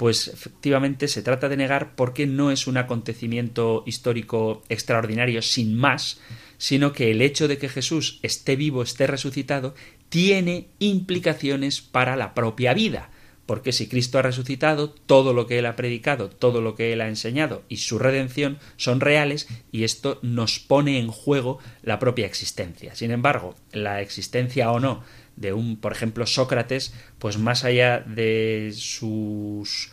pues 0.00 0.28
efectivamente 0.28 1.08
se 1.08 1.20
trata 1.20 1.50
de 1.50 1.58
negar 1.58 1.94
porque 1.94 2.26
no 2.26 2.50
es 2.50 2.66
un 2.66 2.78
acontecimiento 2.78 3.82
histórico 3.84 4.62
extraordinario 4.70 5.42
sin 5.42 5.76
más, 5.76 6.22
sino 6.56 6.94
que 6.94 7.10
el 7.10 7.20
hecho 7.20 7.48
de 7.48 7.58
que 7.58 7.68
Jesús 7.68 8.18
esté 8.22 8.56
vivo, 8.56 8.82
esté 8.82 9.06
resucitado, 9.06 9.74
tiene 10.08 10.68
implicaciones 10.78 11.82
para 11.82 12.16
la 12.16 12.32
propia 12.32 12.72
vida. 12.72 13.10
Porque 13.44 13.72
si 13.72 13.88
Cristo 13.88 14.18
ha 14.18 14.22
resucitado, 14.22 14.88
todo 14.88 15.34
lo 15.34 15.46
que 15.46 15.58
Él 15.58 15.66
ha 15.66 15.76
predicado, 15.76 16.30
todo 16.30 16.62
lo 16.62 16.76
que 16.76 16.94
Él 16.94 17.02
ha 17.02 17.08
enseñado 17.08 17.62
y 17.68 17.76
su 17.76 17.98
redención 17.98 18.58
son 18.76 19.00
reales 19.00 19.48
y 19.70 19.84
esto 19.84 20.18
nos 20.22 20.60
pone 20.60 20.98
en 20.98 21.08
juego 21.08 21.58
la 21.82 21.98
propia 21.98 22.24
existencia. 22.24 22.94
Sin 22.94 23.10
embargo, 23.10 23.54
la 23.72 24.00
existencia 24.00 24.70
o 24.70 24.80
no 24.80 25.02
de 25.40 25.54
un, 25.54 25.76
por 25.76 25.92
ejemplo, 25.92 26.26
Sócrates, 26.26 26.94
pues 27.18 27.38
más 27.38 27.64
allá 27.64 28.00
de 28.00 28.72
sus 28.76 29.90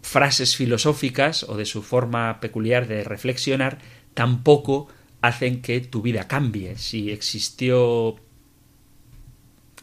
frases 0.00 0.56
filosóficas 0.56 1.42
o 1.42 1.56
de 1.56 1.66
su 1.66 1.82
forma 1.82 2.40
peculiar 2.40 2.86
de 2.86 3.04
reflexionar, 3.04 3.78
tampoco 4.14 4.88
hacen 5.20 5.60
que 5.60 5.80
tu 5.80 6.02
vida 6.02 6.28
cambie. 6.28 6.78
Si 6.78 7.10
existió 7.10 8.16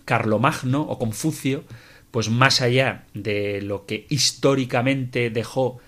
Carlomagno 0.06 0.82
o 0.82 0.98
Confucio, 0.98 1.66
pues 2.12 2.30
más 2.30 2.62
allá 2.62 3.06
de 3.14 3.62
lo 3.62 3.86
que 3.86 4.08
históricamente 4.10 5.30
dejó 5.30 5.80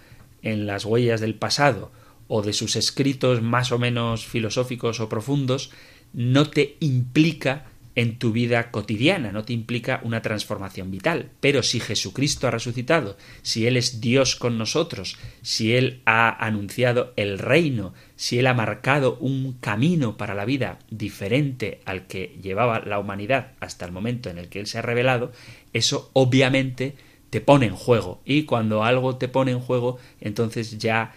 en 0.42 0.68
las 0.68 0.84
huellas 0.84 1.22
del 1.22 1.36
pasado 1.36 1.92
o 2.28 2.42
de 2.42 2.52
sus 2.52 2.76
escritos 2.76 3.42
más 3.42 3.72
o 3.72 3.80
menos 3.80 4.26
filosóficos 4.26 5.00
o 5.00 5.08
profundos, 5.08 5.72
no 6.12 6.50
te 6.50 6.76
implica 6.82 7.68
en 7.98 8.20
tu 8.20 8.32
vida 8.32 8.70
cotidiana, 8.70 9.32
no 9.32 9.44
te 9.44 9.54
implica 9.54 10.02
una 10.04 10.22
transformación 10.22 10.92
vital. 10.92 11.32
Pero 11.40 11.64
si 11.64 11.80
Jesucristo 11.80 12.48
ha 12.48 12.52
resucitado, 12.52 13.18
si 13.42 13.66
Él 13.66 13.76
es 13.76 14.00
Dios 14.02 14.36
con 14.36 14.60
nosotros, 14.60 15.18
si 15.42 15.74
Él 15.74 16.02
ha 16.06 16.46
anunciado 16.46 17.12
el 17.16 17.40
reino, 17.40 17.96
si 18.16 18.38
Él 18.38 18.46
ha 18.46 18.54
marcado 18.54 19.18
un 19.20 19.54
camino 19.54 20.16
para 20.16 20.36
la 20.36 20.46
vida 20.46 20.78
diferente 20.92 21.82
al 21.86 22.06
que 22.06 22.38
llevaba 22.40 22.82
la 22.82 23.00
humanidad 23.00 23.54
hasta 23.62 23.88
el 23.88 23.92
momento 23.92 24.30
en 24.30 24.38
el 24.38 24.48
que 24.48 24.60
Él 24.60 24.68
se 24.68 24.78
ha 24.78 24.84
revelado, 24.84 25.32
eso 25.74 26.12
obviamente 26.14 26.94
te 27.32 27.42
pone 27.42 27.66
en 27.66 27.76
juego. 27.76 28.22
Y 28.26 28.44
cuando 28.44 28.84
algo 28.84 29.16
te 29.16 29.28
pone 29.28 29.50
en 29.54 29.60
juego, 29.60 29.98
entonces 30.22 30.78
ya, 30.78 31.16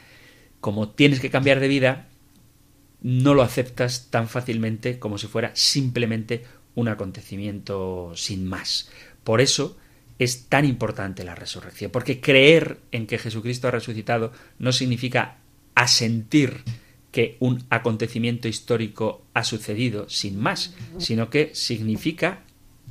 como 0.63 0.89
tienes 0.89 1.21
que 1.21 1.29
cambiar 1.29 1.61
de 1.61 1.69
vida, 1.69 2.07
no 3.03 3.35
lo 3.35 3.43
aceptas 3.43 4.09
tan 4.11 4.29
fácilmente 4.29 4.99
como 4.99 5.19
si 5.19 5.27
fuera 5.27 5.51
simplemente 5.55 6.45
un 6.81 6.89
acontecimiento 6.89 8.13
sin 8.15 8.47
más. 8.47 8.91
Por 9.25 9.41
eso 9.41 9.77
es 10.19 10.47
tan 10.49 10.65
importante 10.65 11.25
la 11.25 11.35
resurrección, 11.35 11.91
porque 11.91 12.21
creer 12.21 12.79
en 12.93 13.07
que 13.07 13.19
Jesucristo 13.19 13.69
ha 13.69 13.71
resucitado 13.71 14.33
no 14.59 14.73
significa 14.73 15.39
asentir 15.75 16.63
que 17.11 17.37
un 17.41 17.65
acontecimiento 17.71 18.47
histórico 18.47 19.23
ha 19.35 19.45
sucedido 19.45 20.09
sin 20.09 20.39
más, 20.39 20.75
sino 20.99 21.31
que 21.31 21.51
significa 21.55 22.43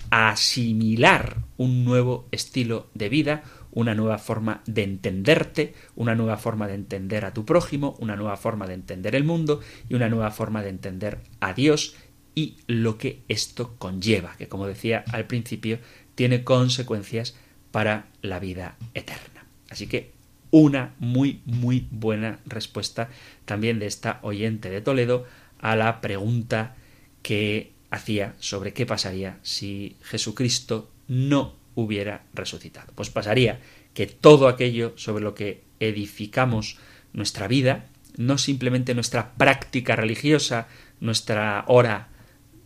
asimilar 0.10 1.38
un 1.58 1.86
nuevo 1.86 2.28
estilo 2.32 2.88
de 2.94 3.10
vida, 3.10 3.44
una 3.72 3.94
nueva 3.94 4.18
forma 4.18 4.62
de 4.66 4.84
entenderte, 4.84 5.74
una 5.96 6.16
nueva 6.16 6.38
forma 6.38 6.68
de 6.68 6.74
entender 6.74 7.26
a 7.26 7.34
tu 7.34 7.46
prójimo, 7.46 7.96
una 8.00 8.16
nueva 8.16 8.38
forma 8.38 8.66
de 8.66 8.74
entender 8.74 9.16
el 9.16 9.24
mundo 9.24 9.62
y 9.88 9.94
una 9.94 10.10
nueva 10.10 10.32
forma 10.32 10.64
de 10.64 10.70
entender 10.70 11.20
a 11.40 11.54
Dios 11.54 11.96
y 12.36 12.58
lo 12.68 12.98
que 12.98 13.22
esto 13.28 13.76
conlleva, 13.78 14.36
que 14.38 14.48
como 14.48 14.68
decía 14.68 15.04
al 15.12 15.28
principio, 15.28 15.80
tiene 16.16 16.44
consecuencias 16.44 17.36
para 17.72 18.08
la 18.22 18.40
vida 18.40 18.78
eterna. 18.94 19.46
Así 19.70 19.88
que 19.88 20.12
una 20.52 20.96
muy, 21.00 21.42
muy 21.46 21.88
buena 21.92 22.40
respuesta 22.46 23.10
también 23.46 23.80
de 23.80 23.86
esta 23.86 24.20
oyente 24.24 24.70
de 24.70 24.82
Toledo 24.82 25.26
a 25.60 25.76
la 25.76 26.02
pregunta 26.02 26.76
que 27.22 27.74
hacía 27.92 28.36
sobre 28.40 28.74
qué 28.74 28.86
pasaría 28.86 29.40
si 29.44 29.98
Jesucristo 30.04 30.90
no 31.08 31.56
hubiera 31.76 32.24
resucitado. 32.34 32.92
Pues 32.96 33.10
pasaría 33.10 33.60
que 33.94 34.08
todo 34.08 34.48
aquello 34.48 34.94
sobre 34.96 35.24
lo 35.24 35.36
que 35.36 35.64
edificamos 35.80 36.78
nuestra 37.14 37.48
vida, 37.48 37.86
no 38.18 38.38
simplemente 38.38 38.94
nuestra 38.94 39.34
práctica 39.34 39.96
religiosa, 39.96 40.68
nuestra 41.00 41.64
hora 41.68 42.10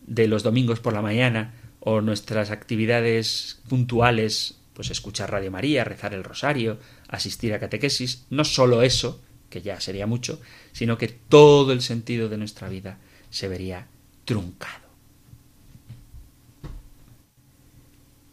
de 0.06 0.28
los 0.28 0.44
domingos 0.44 0.80
por 0.80 0.94
la 0.94 1.02
mañana 1.02 1.56
o 1.80 2.02
nuestras 2.02 2.52
actividades 2.52 3.60
puntuales, 3.68 4.60
pues 4.74 4.90
escuchar 4.90 5.32
Radio 5.32 5.52
María, 5.52 5.84
rezar 5.84 6.14
el 6.14 6.24
rosario, 6.24 6.80
asistir 7.08 7.54
a 7.54 7.60
catequesis, 7.60 8.26
no 8.30 8.46
solo 8.46 8.84
eso, 8.84 9.22
que 9.50 9.62
ya 9.62 9.80
sería 9.80 10.08
mucho, 10.08 10.42
sino 10.72 10.98
que 10.98 11.10
todo 11.10 11.74
el 11.74 11.82
sentido 11.82 12.30
de 12.30 12.38
nuestra 12.38 12.70
vida 12.70 12.98
se 13.30 13.48
vería 13.48 13.88
truncado. 14.26 14.84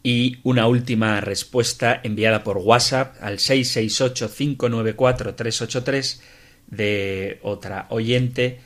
Y 0.03 0.39
una 0.43 0.65
última 0.65 1.21
respuesta 1.21 2.01
enviada 2.03 2.43
por 2.43 2.57
WhatsApp 2.57 3.17
al 3.21 3.37
668-594-383 3.37 6.21
de 6.67 7.39
otra 7.43 7.85
oyente. 7.89 8.61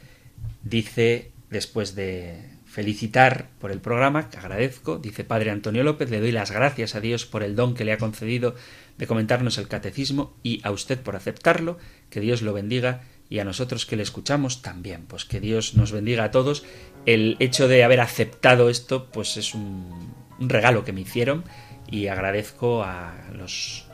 Dice, 0.63 1.33
después 1.49 1.93
de 1.95 2.54
felicitar 2.75 3.47
por 3.61 3.71
el 3.71 3.79
programa, 3.79 4.29
que 4.29 4.35
agradezco, 4.35 4.97
dice 4.97 5.23
Padre 5.23 5.49
Antonio 5.49 5.81
López, 5.81 6.09
le 6.09 6.19
doy 6.19 6.33
las 6.33 6.51
gracias 6.51 6.93
a 6.93 6.99
Dios 6.99 7.25
por 7.25 7.41
el 7.41 7.55
don 7.55 7.73
que 7.73 7.85
le 7.85 7.93
ha 7.93 7.97
concedido 7.97 8.53
de 8.97 9.07
comentarnos 9.07 9.57
el 9.57 9.69
catecismo 9.69 10.35
y 10.43 10.59
a 10.61 10.71
usted 10.71 10.99
por 10.99 11.15
aceptarlo, 11.15 11.77
que 12.09 12.19
Dios 12.19 12.41
lo 12.41 12.51
bendiga 12.51 13.03
y 13.29 13.39
a 13.39 13.45
nosotros 13.45 13.85
que 13.85 13.95
le 13.95 14.03
escuchamos 14.03 14.61
también, 14.61 15.05
pues 15.05 15.23
que 15.23 15.39
Dios 15.39 15.75
nos 15.75 15.93
bendiga 15.93 16.25
a 16.25 16.31
todos. 16.31 16.65
El 17.05 17.37
hecho 17.39 17.69
de 17.69 17.85
haber 17.85 18.01
aceptado 18.01 18.69
esto, 18.69 19.09
pues 19.09 19.37
es 19.37 19.53
un, 19.53 20.13
un 20.37 20.49
regalo 20.49 20.83
que 20.83 20.91
me 20.91 20.99
hicieron 20.99 21.45
y 21.89 22.07
agradezco 22.07 22.83
a 22.83 23.15
los 23.31 23.84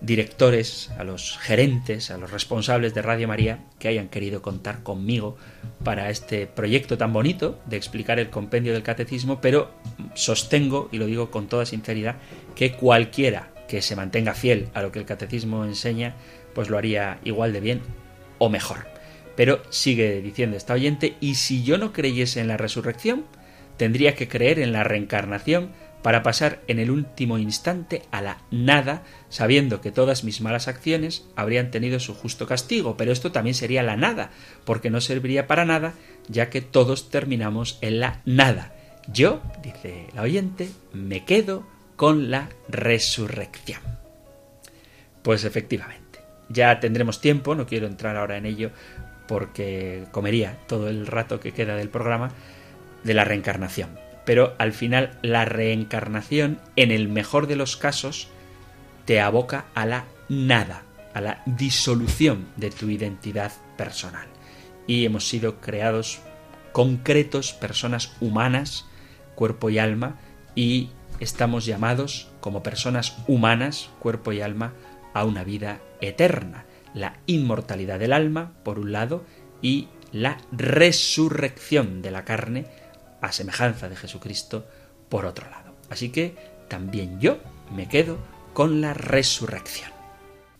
directores, 0.00 0.90
a 0.98 1.04
los 1.04 1.38
gerentes, 1.38 2.10
a 2.10 2.18
los 2.18 2.30
responsables 2.30 2.94
de 2.94 3.02
Radio 3.02 3.28
María 3.28 3.64
que 3.78 3.88
hayan 3.88 4.08
querido 4.08 4.42
contar 4.42 4.82
conmigo 4.82 5.36
para 5.82 6.10
este 6.10 6.46
proyecto 6.46 6.96
tan 6.96 7.12
bonito 7.12 7.60
de 7.66 7.76
explicar 7.76 8.18
el 8.18 8.30
compendio 8.30 8.72
del 8.72 8.82
catecismo, 8.82 9.40
pero 9.40 9.70
sostengo, 10.14 10.88
y 10.92 10.98
lo 10.98 11.06
digo 11.06 11.30
con 11.30 11.48
toda 11.48 11.66
sinceridad, 11.66 12.16
que 12.54 12.72
cualquiera 12.72 13.52
que 13.66 13.82
se 13.82 13.96
mantenga 13.96 14.34
fiel 14.34 14.68
a 14.74 14.82
lo 14.82 14.92
que 14.92 14.98
el 14.98 15.04
catecismo 15.04 15.64
enseña, 15.64 16.14
pues 16.54 16.70
lo 16.70 16.78
haría 16.78 17.20
igual 17.24 17.52
de 17.52 17.60
bien 17.60 17.80
o 18.38 18.48
mejor. 18.48 18.86
Pero 19.36 19.62
sigue 19.70 20.20
diciendo 20.22 20.56
esta 20.56 20.74
oyente, 20.74 21.16
y 21.20 21.36
si 21.36 21.62
yo 21.62 21.78
no 21.78 21.92
creyese 21.92 22.40
en 22.40 22.48
la 22.48 22.56
resurrección, 22.56 23.24
tendría 23.76 24.14
que 24.14 24.28
creer 24.28 24.58
en 24.58 24.72
la 24.72 24.84
reencarnación 24.84 25.70
para 26.02 26.22
pasar 26.22 26.60
en 26.68 26.78
el 26.78 26.90
último 26.90 27.38
instante 27.38 28.02
a 28.10 28.22
la 28.22 28.38
nada, 28.50 29.02
sabiendo 29.28 29.80
que 29.80 29.90
todas 29.90 30.24
mis 30.24 30.40
malas 30.40 30.68
acciones 30.68 31.26
habrían 31.34 31.70
tenido 31.70 31.98
su 32.00 32.14
justo 32.14 32.46
castigo, 32.46 32.96
pero 32.96 33.12
esto 33.12 33.32
también 33.32 33.54
sería 33.54 33.82
la 33.82 33.96
nada, 33.96 34.30
porque 34.64 34.90
no 34.90 35.00
serviría 35.00 35.46
para 35.46 35.64
nada, 35.64 35.94
ya 36.28 36.50
que 36.50 36.60
todos 36.60 37.10
terminamos 37.10 37.78
en 37.80 38.00
la 38.00 38.20
nada. 38.24 38.74
Yo, 39.12 39.42
dice 39.62 40.06
la 40.14 40.22
oyente, 40.22 40.68
me 40.92 41.24
quedo 41.24 41.66
con 41.96 42.30
la 42.30 42.48
resurrección. 42.68 43.80
Pues 45.22 45.44
efectivamente, 45.44 46.20
ya 46.48 46.78
tendremos 46.78 47.20
tiempo, 47.20 47.54
no 47.54 47.66
quiero 47.66 47.86
entrar 47.86 48.16
ahora 48.16 48.36
en 48.36 48.46
ello, 48.46 48.70
porque 49.26 50.04
comería 50.12 50.58
todo 50.68 50.88
el 50.88 51.06
rato 51.06 51.40
que 51.40 51.52
queda 51.52 51.74
del 51.76 51.90
programa, 51.90 52.30
de 53.02 53.14
la 53.14 53.24
reencarnación 53.24 54.07
pero 54.28 54.54
al 54.58 54.74
final 54.74 55.16
la 55.22 55.46
reencarnación, 55.46 56.60
en 56.76 56.90
el 56.90 57.08
mejor 57.08 57.46
de 57.46 57.56
los 57.56 57.78
casos, 57.78 58.28
te 59.06 59.22
aboca 59.22 59.64
a 59.74 59.86
la 59.86 60.04
nada, 60.28 60.82
a 61.14 61.22
la 61.22 61.40
disolución 61.46 62.46
de 62.56 62.68
tu 62.68 62.90
identidad 62.90 63.52
personal. 63.78 64.26
Y 64.86 65.06
hemos 65.06 65.26
sido 65.26 65.62
creados 65.62 66.18
concretos, 66.72 67.54
personas 67.54 68.12
humanas, 68.20 68.84
cuerpo 69.34 69.70
y 69.70 69.78
alma, 69.78 70.18
y 70.54 70.90
estamos 71.20 71.64
llamados 71.64 72.28
como 72.40 72.62
personas 72.62 73.16
humanas, 73.28 73.88
cuerpo 73.98 74.34
y 74.34 74.42
alma, 74.42 74.74
a 75.14 75.24
una 75.24 75.42
vida 75.42 75.80
eterna. 76.02 76.66
La 76.92 77.16
inmortalidad 77.24 77.98
del 77.98 78.12
alma, 78.12 78.52
por 78.62 78.78
un 78.78 78.92
lado, 78.92 79.24
y 79.62 79.88
la 80.12 80.36
resurrección 80.52 82.02
de 82.02 82.10
la 82.10 82.26
carne, 82.26 82.66
a 83.20 83.32
semejanza 83.32 83.88
de 83.88 83.96
Jesucristo 83.96 84.66
por 85.08 85.26
otro 85.26 85.48
lado. 85.50 85.74
Así 85.90 86.10
que 86.10 86.36
también 86.68 87.20
yo 87.20 87.38
me 87.74 87.88
quedo 87.88 88.18
con 88.52 88.80
la 88.80 88.94
resurrección. 88.94 89.90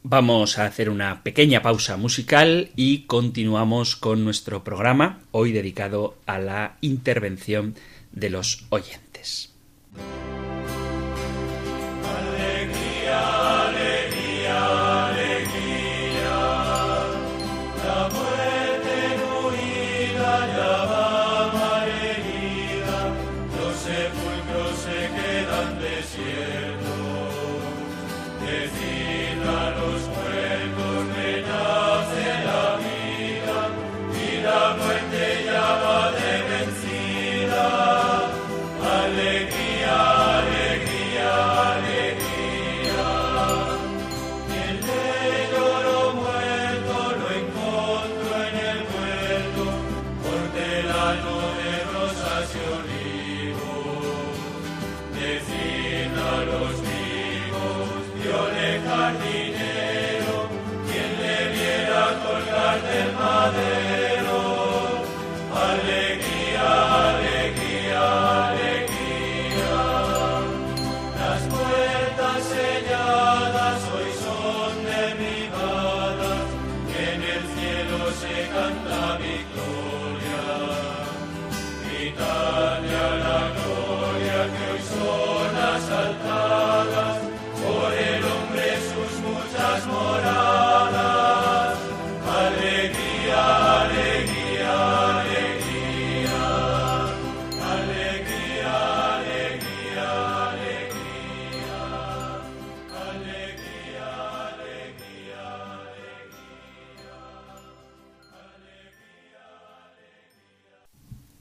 Vamos 0.03 0.59
a 0.59 0.65
hacer 0.65 0.91
una 0.91 1.23
pequeña 1.23 1.61
pausa 1.61 1.97
musical 1.97 2.71
y 2.77 3.03
continuamos 3.07 3.97
con 3.97 4.25
nuestro 4.25 4.65
programa, 4.65 5.21
hoy 5.33 5.53
dedicado 5.53 6.17
a 6.25 6.39
la 6.39 6.77
intervención 6.81 7.75
de 8.13 8.31
los 8.31 8.65
oyentes. 8.71 9.53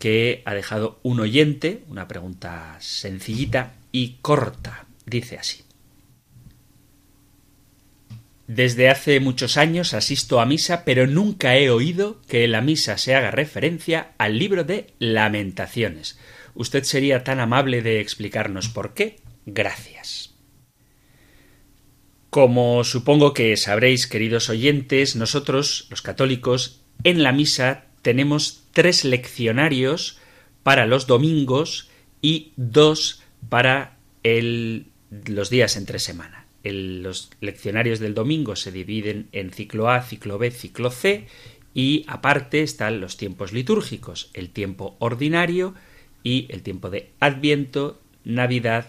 que 0.00 0.42
ha 0.46 0.54
dejado 0.54 0.98
un 1.02 1.20
oyente, 1.20 1.84
una 1.86 2.08
pregunta 2.08 2.76
sencillita 2.80 3.74
y 3.92 4.16
corta. 4.22 4.86
Dice 5.04 5.38
así. 5.38 5.62
Desde 8.48 8.88
hace 8.88 9.20
muchos 9.20 9.58
años 9.58 9.92
asisto 9.92 10.40
a 10.40 10.46
misa, 10.46 10.84
pero 10.84 11.06
nunca 11.06 11.56
he 11.56 11.70
oído 11.70 12.20
que 12.22 12.44
en 12.44 12.52
la 12.52 12.62
misa 12.62 12.96
se 12.96 13.14
haga 13.14 13.30
referencia 13.30 14.12
al 14.16 14.38
libro 14.38 14.64
de 14.64 14.94
lamentaciones. 14.98 16.18
¿Usted 16.54 16.82
sería 16.84 17.22
tan 17.22 17.38
amable 17.38 17.82
de 17.82 18.00
explicarnos 18.00 18.68
por 18.70 18.94
qué? 18.94 19.20
Gracias. 19.44 20.34
Como 22.30 22.84
supongo 22.84 23.34
que 23.34 23.54
sabréis, 23.58 24.06
queridos 24.06 24.48
oyentes, 24.48 25.14
nosotros, 25.14 25.88
los 25.90 26.00
católicos, 26.00 26.80
en 27.04 27.22
la 27.22 27.32
misa 27.32 27.89
tenemos 28.02 28.64
tres 28.72 29.04
leccionarios 29.04 30.18
para 30.62 30.86
los 30.86 31.06
domingos 31.06 31.88
y 32.22 32.52
dos 32.56 33.22
para 33.48 33.96
los 34.22 35.50
días 35.50 35.76
entre 35.76 35.98
semana. 35.98 36.46
los 36.62 37.30
leccionarios 37.40 38.00
del 38.00 38.14
domingo 38.14 38.54
se 38.54 38.70
dividen 38.70 39.28
en 39.32 39.50
ciclo 39.50 39.88
A, 39.88 40.02
ciclo 40.02 40.38
B, 40.38 40.50
ciclo 40.50 40.90
C 40.90 41.26
y 41.72 42.04
aparte 42.06 42.62
están 42.62 43.00
los 43.00 43.16
tiempos 43.16 43.52
litúrgicos, 43.52 44.30
el 44.34 44.50
tiempo 44.50 44.96
ordinario 44.98 45.74
y 46.22 46.46
el 46.50 46.62
tiempo 46.62 46.90
de 46.90 47.10
Adviento, 47.20 48.00
Navidad, 48.24 48.88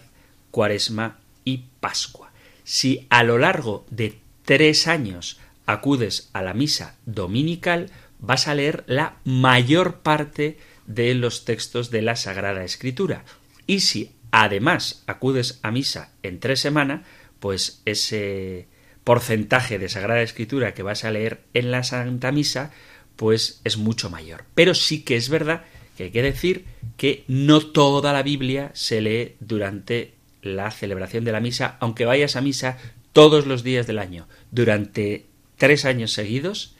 Cuaresma 0.50 1.18
y 1.44 1.64
Pascua. 1.80 2.32
Si 2.64 3.06
a 3.08 3.24
lo 3.24 3.38
largo 3.38 3.86
de 3.90 4.18
tres 4.44 4.86
años 4.86 5.38
acudes 5.66 6.28
a 6.32 6.42
la 6.42 6.54
misa 6.54 6.98
dominical, 7.06 7.90
vas 8.22 8.48
a 8.48 8.54
leer 8.54 8.84
la 8.86 9.16
mayor 9.24 9.98
parte 10.00 10.56
de 10.86 11.14
los 11.14 11.44
textos 11.44 11.90
de 11.90 12.00
la 12.00 12.16
Sagrada 12.16 12.64
Escritura. 12.64 13.24
Y 13.66 13.80
si 13.80 14.12
además 14.30 15.02
acudes 15.06 15.58
a 15.62 15.70
misa 15.70 16.12
en 16.22 16.40
tres 16.40 16.60
semanas, 16.60 17.02
pues 17.40 17.82
ese 17.84 18.68
porcentaje 19.04 19.78
de 19.78 19.88
Sagrada 19.88 20.22
Escritura 20.22 20.72
que 20.72 20.82
vas 20.82 21.04
a 21.04 21.10
leer 21.10 21.42
en 21.52 21.70
la 21.70 21.82
Santa 21.82 22.32
Misa, 22.32 22.70
pues 23.16 23.60
es 23.64 23.76
mucho 23.76 24.08
mayor. 24.08 24.44
Pero 24.54 24.74
sí 24.74 25.02
que 25.02 25.16
es 25.16 25.28
verdad 25.28 25.64
que 25.96 26.04
hay 26.04 26.10
que 26.10 26.22
decir 26.22 26.64
que 26.96 27.24
no 27.26 27.60
toda 27.60 28.12
la 28.12 28.22
Biblia 28.22 28.70
se 28.74 29.00
lee 29.00 29.34
durante 29.40 30.14
la 30.40 30.70
celebración 30.70 31.24
de 31.24 31.32
la 31.32 31.40
misa, 31.40 31.76
aunque 31.80 32.04
vayas 32.04 32.36
a 32.36 32.40
misa 32.40 32.78
todos 33.12 33.46
los 33.46 33.62
días 33.62 33.86
del 33.86 33.98
año, 33.98 34.28
durante 34.50 35.26
tres 35.56 35.84
años 35.84 36.12
seguidos, 36.12 36.76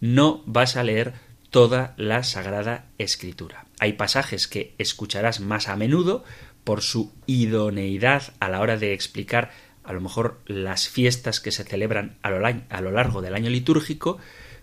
no 0.00 0.42
vas 0.46 0.76
a 0.76 0.84
leer 0.84 1.14
toda 1.50 1.94
la 1.96 2.22
Sagrada 2.22 2.86
Escritura. 2.98 3.66
Hay 3.78 3.94
pasajes 3.94 4.46
que 4.46 4.74
escucharás 4.78 5.40
más 5.40 5.68
a 5.68 5.76
menudo 5.76 6.24
por 6.64 6.82
su 6.82 7.12
idoneidad 7.26 8.34
a 8.38 8.48
la 8.48 8.60
hora 8.60 8.76
de 8.76 8.92
explicar 8.92 9.50
a 9.82 9.92
lo 9.92 10.00
mejor 10.00 10.40
las 10.46 10.88
fiestas 10.88 11.40
que 11.40 11.52
se 11.52 11.64
celebran 11.64 12.18
a 12.22 12.30
lo, 12.30 12.90
largo 12.90 13.22
del 13.22 13.34
año 13.34 13.50
litúrgico, 13.50 14.18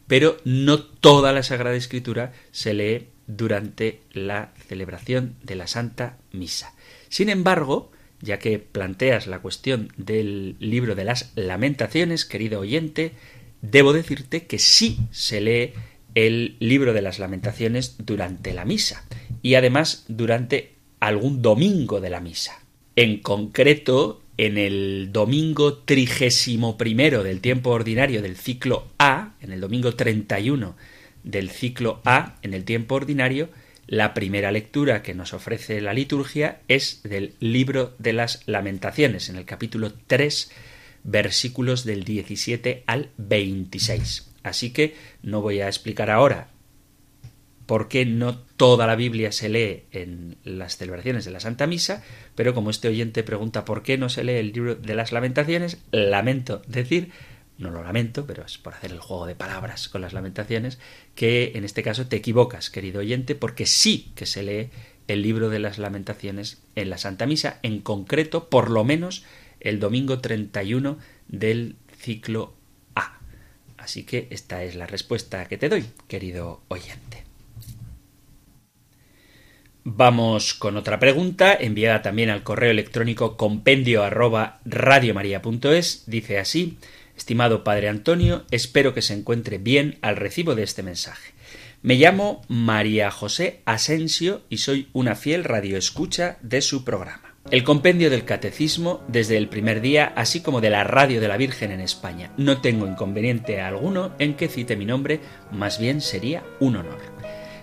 pero 0.08 0.38
no 0.46 0.80
toda 0.82 1.34
la 1.34 1.44
Sagrada 1.44 1.76
Escritura 1.76 2.34
se 2.52 2.74
lee 2.74 3.08
durante 3.26 4.02
la 4.14 4.54
celebración 4.68 5.36
de 5.44 5.56
la 5.56 5.68
Santa 5.68 6.18
Misa. 6.32 6.74
Sin 7.10 7.30
embargo, 7.30 7.92
ya 8.22 8.40
que 8.40 8.60
planteas 8.60 9.28
la 9.28 9.40
cuestión 9.40 9.92
del 9.98 10.56
libro 10.60 10.96
de 10.96 11.04
las 11.04 11.34
lamentaciones, 11.36 12.26
querido 12.26 12.62
oyente, 12.62 13.14
debo 13.62 13.94
decirte 13.94 14.46
que 14.46 14.60
sí 14.60 15.00
se 15.12 15.42
lee 15.42 15.74
el 16.16 16.56
libro 16.60 16.94
de 16.94 17.02
las 17.02 17.20
lamentaciones 17.20 17.96
durante 18.00 18.54
la 18.54 18.66
misa 18.66 19.06
y 19.42 19.56
además 19.56 20.06
durante 20.08 20.74
algún 21.00 21.42
domingo 21.42 22.02
de 22.02 22.10
la 22.10 22.22
misa. 22.22 22.60
En 22.96 23.20
concreto, 23.20 24.22
en 24.38 24.58
el 24.58 25.10
domingo 25.12 25.80
trigésimo 25.80 26.78
primero 26.78 27.24
del 27.24 27.42
tiempo 27.42 27.70
ordinario 27.72 28.22
del 28.22 28.36
ciclo 28.36 28.88
A, 28.98 29.34
en 29.42 29.52
el 29.52 29.62
domingo 29.62 29.96
31 29.96 30.76
del 31.24 31.50
ciclo 31.50 32.02
A, 32.06 32.38
en 32.42 32.54
el 32.54 32.64
tiempo 32.64 32.96
ordinario, 32.96 33.50
la 33.86 34.14
primera 34.14 34.52
lectura 34.52 35.02
que 35.02 35.14
nos 35.14 35.34
ofrece 35.34 35.82
la 35.82 35.94
liturgia 35.94 36.62
es 36.68 37.02
del 37.04 37.36
libro 37.40 37.96
de 38.00 38.14
las 38.14 38.42
lamentaciones, 38.48 39.30
en 39.30 39.38
el 39.38 39.46
capítulo 39.46 39.94
3 40.08 40.52
versículos 41.08 41.86
del 41.86 42.04
17 42.04 42.84
al 42.86 43.10
26. 43.18 44.30
Así 44.44 44.72
que 44.72 44.96
no 45.24 45.42
voy 45.42 45.62
a 45.62 45.68
explicar 45.68 46.12
ahora 46.12 46.50
por 47.66 47.88
qué 47.88 48.06
no 48.06 48.38
toda 48.38 48.88
la 48.88 48.96
Biblia 48.96 49.32
se 49.32 49.50
lee 49.50 49.84
en 49.92 50.38
las 50.44 50.78
celebraciones 50.78 51.26
de 51.26 51.32
la 51.32 51.40
Santa 51.40 51.66
Misa, 51.66 52.04
pero 52.36 52.54
como 52.54 52.70
este 52.70 52.88
oyente 52.88 53.24
pregunta 53.24 53.66
por 53.66 53.84
qué 53.84 53.98
no 53.98 54.10
se 54.10 54.24
lee 54.24 54.36
el 54.36 54.52
libro 54.52 54.76
de 54.76 54.96
las 54.96 55.12
lamentaciones, 55.12 55.80
lamento 55.92 56.62
decir, 56.68 57.12
no 57.58 57.72
lo 57.72 57.84
lamento, 57.84 58.26
pero 58.26 58.46
es 58.46 58.58
por 58.58 58.74
hacer 58.74 58.92
el 58.92 59.00
juego 59.00 59.26
de 59.26 59.36
palabras 59.36 59.90
con 59.90 60.02
las 60.02 60.14
lamentaciones, 60.14 60.78
que 61.16 61.54
en 61.56 61.64
este 61.64 61.84
caso 61.84 62.08
te 62.08 62.18
equivocas, 62.18 62.70
querido 62.70 63.00
oyente, 63.00 63.36
porque 63.36 63.66
sí 63.66 64.12
que 64.16 64.26
se 64.26 64.44
lee 64.44 64.70
el 65.08 65.22
libro 65.22 65.50
de 65.50 65.60
las 65.60 65.78
lamentaciones 65.78 66.62
en 66.76 66.90
la 66.90 66.98
Santa 66.98 67.26
Misa, 67.26 67.60
en 67.64 67.80
concreto, 67.80 68.50
por 68.50 68.70
lo 68.70 68.84
menos 68.84 69.24
el 69.60 69.80
domingo 69.80 70.20
31 70.20 70.98
del 71.28 71.76
ciclo 71.98 72.54
A. 72.96 73.20
Así 73.78 74.04
que 74.04 74.28
esta 74.30 74.64
es 74.64 74.76
la 74.76 74.88
respuesta 74.88 75.46
que 75.46 75.58
te 75.58 75.70
doy, 75.70 75.86
querido 76.08 76.62
oyente. 76.68 77.28
Vamos 79.90 80.54
con 80.54 80.76
otra 80.76 81.00
pregunta, 81.00 81.56
enviada 81.58 82.02
también 82.02 82.30
al 82.30 82.44
correo 82.44 82.72
electrónico 82.72 83.38
compendio 83.38 84.04
arroba. 84.04 84.60
Dice 84.66 86.40
así, 86.40 86.78
estimado 87.16 87.64
Padre 87.64 87.88
Antonio, 87.88 88.44
espero 88.52 88.94
que 88.94 89.02
se 89.02 89.14
encuentre 89.14 89.60
bien 89.60 89.98
al 90.02 90.18
recibo 90.18 90.56
de 90.56 90.64
este 90.64 90.84
mensaje. 90.84 91.32
Me 91.84 91.96
llamo 91.96 92.42
María 92.50 93.12
José 93.12 93.62
Asensio 93.64 94.42
y 94.50 94.58
soy 94.58 94.90
una 94.92 95.16
fiel 95.16 95.46
radioescucha 95.46 96.38
de 96.42 96.62
su 96.62 96.84
programa. 96.84 97.27
El 97.50 97.64
compendio 97.64 98.10
del 98.10 98.26
catecismo 98.26 99.00
desde 99.08 99.38
el 99.38 99.48
primer 99.48 99.80
día, 99.80 100.12
así 100.18 100.42
como 100.42 100.60
de 100.60 100.70
la 100.70 100.84
radio 100.84 101.22
de 101.22 101.30
la 101.30 101.38
Virgen 101.38 101.72
en 101.72 101.80
España. 101.80 102.30
No 102.36 102.60
tengo 102.60 102.86
inconveniente 102.86 103.62
alguno 103.62 104.12
en 104.20 104.34
que 104.36 104.50
cite 104.50 104.76
mi 104.76 104.84
nombre, 104.84 105.22
más 105.54 105.80
bien 105.80 106.02
sería 106.02 106.44
un 106.60 106.76
honor. 106.76 107.00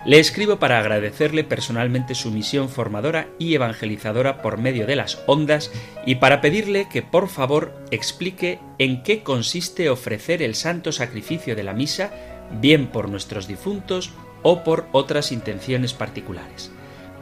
Le 0.07 0.19
escribo 0.19 0.59
para 0.59 0.79
agradecerle 0.79 1.45
personalmente 1.45 2.15
su 2.15 2.31
misión 2.31 2.71
formadora 2.71 3.29
y 3.39 3.55
evangelizadora 3.55 4.41
por 4.41 4.57
medio 4.57 4.87
de 4.87 4.97
las 4.97 5.23
ondas 5.27 5.71
y 6.07 6.15
para 6.15 6.41
pedirle 6.41 6.89
que 6.91 7.03
por 7.03 7.29
favor 7.29 7.75
explique 7.91 8.61
en 8.79 9.03
qué 9.03 9.23
consiste 9.23 9.91
ofrecer 9.91 10.41
el 10.41 10.55
santo 10.55 10.93
sacrificio 10.93 11.55
de 11.57 11.63
la 11.63 11.75
misa, 11.75 12.11
bien 12.59 12.87
por 12.87 13.11
nuestros 13.11 13.47
difuntos 13.47 14.13
o 14.43 14.65
por 14.65 14.87
otras 14.93 15.31
intenciones 15.31 15.93
particulares. 15.93 16.71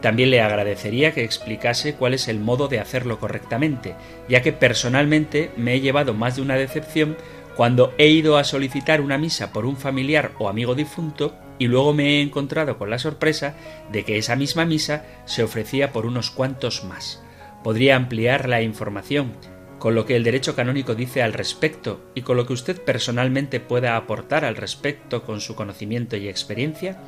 También 0.03 0.31
le 0.31 0.41
agradecería 0.41 1.13
que 1.13 1.23
explicase 1.23 1.95
cuál 1.95 2.13
es 2.13 2.27
el 2.27 2.37
modo 2.37 2.67
de 2.67 2.81
hacerlo 2.81 3.21
correctamente, 3.21 3.95
ya 4.27 4.41
que 4.41 4.51
personalmente 4.51 5.49
me 5.55 5.75
he 5.75 5.79
llevado 5.79 6.13
más 6.13 6.35
de 6.35 6.41
una 6.41 6.55
decepción 6.55 7.15
cuando 7.55 7.93
he 7.97 8.09
ido 8.09 8.35
a 8.35 8.43
solicitar 8.43 8.99
una 8.99 9.17
misa 9.17 9.53
por 9.53 9.65
un 9.65 9.77
familiar 9.77 10.33
o 10.39 10.49
amigo 10.49 10.75
difunto 10.75 11.37
y 11.57 11.67
luego 11.67 11.93
me 11.93 12.17
he 12.17 12.21
encontrado 12.21 12.77
con 12.77 12.89
la 12.89 12.99
sorpresa 12.99 13.55
de 13.93 14.03
que 14.03 14.17
esa 14.17 14.35
misma 14.35 14.65
misa 14.65 15.05
se 15.23 15.41
ofrecía 15.41 15.93
por 15.93 16.05
unos 16.05 16.31
cuantos 16.31 16.83
más. 16.83 17.23
Podría 17.63 17.95
ampliar 17.95 18.49
la 18.49 18.61
información 18.61 19.31
con 19.79 19.95
lo 19.95 20.05
que 20.05 20.17
el 20.17 20.25
derecho 20.25 20.53
canónico 20.53 20.95
dice 20.95 21.21
al 21.23 21.31
respecto 21.31 22.01
y 22.13 22.23
con 22.23 22.35
lo 22.35 22.45
que 22.45 22.53
usted 22.53 22.81
personalmente 22.81 23.61
pueda 23.61 23.95
aportar 23.95 24.43
al 24.43 24.57
respecto 24.57 25.23
con 25.23 25.39
su 25.39 25.55
conocimiento 25.55 26.17
y 26.17 26.27
experiencia. 26.27 26.99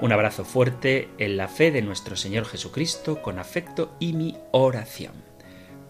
Un 0.00 0.12
abrazo 0.12 0.44
fuerte 0.44 1.08
en 1.18 1.36
la 1.36 1.48
fe 1.48 1.72
de 1.72 1.82
nuestro 1.82 2.14
Señor 2.14 2.44
Jesucristo 2.44 3.20
con 3.20 3.40
afecto 3.40 3.96
y 3.98 4.12
mi 4.12 4.36
oración. 4.52 5.12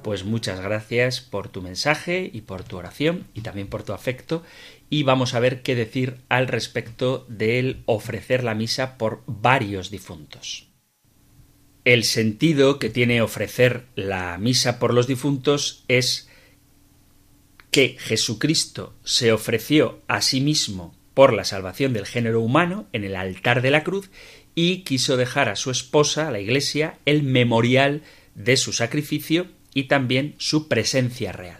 Pues 0.02 0.24
muchas 0.24 0.61
gracias 0.62 1.20
por 1.20 1.48
tu 1.48 1.61
mensaje 1.61 2.30
y 2.32 2.40
por 2.40 2.64
tu 2.64 2.78
oración 2.78 3.26
y 3.34 3.42
también 3.42 3.68
por 3.68 3.82
tu 3.82 3.92
afecto 3.92 4.42
y 4.88 5.02
vamos 5.02 5.34
a 5.34 5.40
ver 5.40 5.61
qué 5.61 5.74
decir 5.74 6.16
al 6.30 6.48
respecto 6.48 7.26
del 7.28 7.82
ofrecer 7.84 8.44
la 8.44 8.54
misa 8.54 8.96
por 8.96 9.22
varios 9.26 9.90
difuntos. 9.90 10.68
El 11.84 12.04
sentido 12.04 12.78
que 12.78 12.88
tiene 12.88 13.20
ofrecer 13.20 13.84
la 13.94 14.38
misa 14.38 14.78
por 14.78 14.94
los 14.94 15.06
difuntos 15.06 15.84
es 15.88 16.30
que 17.70 17.96
Jesucristo 17.98 18.94
se 19.04 19.32
ofreció 19.32 20.00
a 20.09 20.22
sí 20.22 20.40
mismo 20.40 20.97
por 21.18 21.32
la 21.32 21.42
salvación 21.42 21.92
del 21.92 22.06
género 22.06 22.40
humano 22.40 22.86
en 22.92 23.02
el 23.02 23.16
altar 23.16 23.60
de 23.60 23.72
la 23.72 23.82
cruz 23.82 24.08
y 24.54 24.84
quiso 24.84 25.16
dejar 25.16 25.48
a 25.48 25.56
su 25.56 25.72
esposa, 25.72 26.28
a 26.28 26.30
la 26.30 26.38
Iglesia, 26.38 27.00
el 27.06 27.24
memorial 27.24 28.02
de 28.36 28.56
su 28.56 28.72
sacrificio 28.72 29.48
y 29.74 29.88
también 29.88 30.36
su 30.38 30.68
presencia 30.68 31.32
real. 31.32 31.58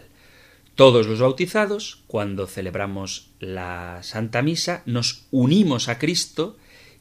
Todos 0.75 1.07
los 1.07 1.19
bautizados, 1.19 2.05
cuando 2.07 2.47
celebramos 2.47 3.31
la 3.41 3.99
Santa 4.01 4.41
Misa, 4.41 4.81
nos 4.85 5.27
unimos 5.29 5.89
a 5.89 5.99
Cristo 5.99 6.55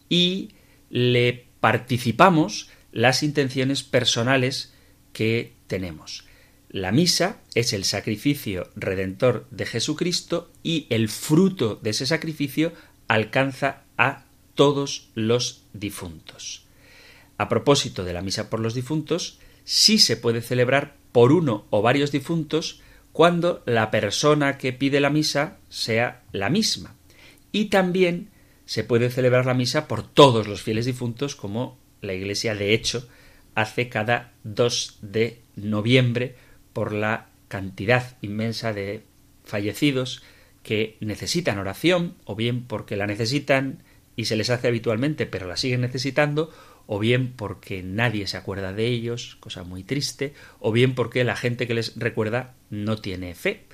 y 0.09 0.49
le 0.91 1.47
participamos 1.61 2.71
las 2.91 3.23
intenciones 3.23 3.85
personales 3.85 4.75
que 5.13 5.53
tenemos. 5.69 6.25
La 6.71 6.93
misa 6.93 7.39
es 7.55 7.73
el 7.73 7.85
sacrificio 7.85 8.69
redentor 8.77 9.47
de 9.51 9.65
Jesucristo 9.65 10.51
y 10.63 10.87
el 10.91 11.09
fruto 11.09 11.77
de 11.83 11.91
ese 11.91 12.05
sacrificio 12.05 12.73
alcanza 13.09 13.85
a 13.97 14.25
todos 14.55 15.09
los 15.15 15.63
difuntos. 15.73 16.67
A 17.39 17.49
propósito 17.49 18.05
de 18.05 18.13
la 18.13 18.21
misa 18.21 18.51
por 18.51 18.61
los 18.61 18.75
difuntos, 18.75 19.39
sí 19.65 19.99
se 19.99 20.19
puede 20.19 20.43
celebrar 20.43 20.97
por 21.13 21.33
uno 21.33 21.67
o 21.71 21.81
varios 21.81 22.13
difuntos 22.13 22.83
cuando 23.13 23.63
la 23.65 23.91
persona 23.91 24.59
que 24.59 24.75
pide 24.75 25.01
la 25.01 25.11
misa 25.11 25.57
sea 25.71 26.23
la 26.33 26.51
misma. 26.51 26.95
Y 27.51 27.67
también 27.67 28.29
se 28.67 28.85
puede 28.85 29.09
celebrar 29.09 29.47
la 29.47 29.55
misa 29.55 29.89
por 29.89 30.07
todos 30.07 30.47
los 30.47 30.61
fieles 30.61 30.85
difuntos, 30.85 31.35
como 31.35 31.79
la 32.03 32.13
Iglesia 32.13 32.55
de 32.55 32.75
hecho 32.75 33.09
hace 33.55 33.89
cada 33.89 34.35
2 34.45 34.99
de 35.01 35.41
noviembre 35.57 36.37
por 36.79 36.93
la 36.93 37.27
cantidad 37.49 38.17
inmensa 38.23 38.73
de 38.73 39.03
fallecidos 39.43 40.23
que 40.63 40.97
necesitan 41.01 41.59
oración, 41.59 42.15
o 42.25 42.37
bien 42.37 42.63
porque 42.63 42.95
la 42.95 43.09
necesitan 43.09 43.83
y 44.15 44.27
se 44.27 44.37
les 44.37 44.49
hace 44.49 44.69
habitualmente, 44.69 45.27
pero 45.27 45.49
la 45.49 45.57
siguen 45.57 45.81
necesitando, 45.81 46.53
o 46.87 47.01
bien 47.01 47.33
porque 47.33 47.83
nadie 47.83 48.29
se 48.29 48.37
acuerda 48.37 48.73
de 48.73 48.87
ellos, 48.87 49.39
cosa 49.41 49.65
muy 49.65 49.83
triste, 49.83 50.35
o 50.61 50.71
bien 50.71 50.95
porque 50.95 51.25
la 51.25 51.35
gente 51.35 51.67
que 51.67 51.75
les 51.75 51.97
recuerda 51.97 52.55
no 52.71 52.99
tiene 52.99 53.35
fe. 53.35 53.65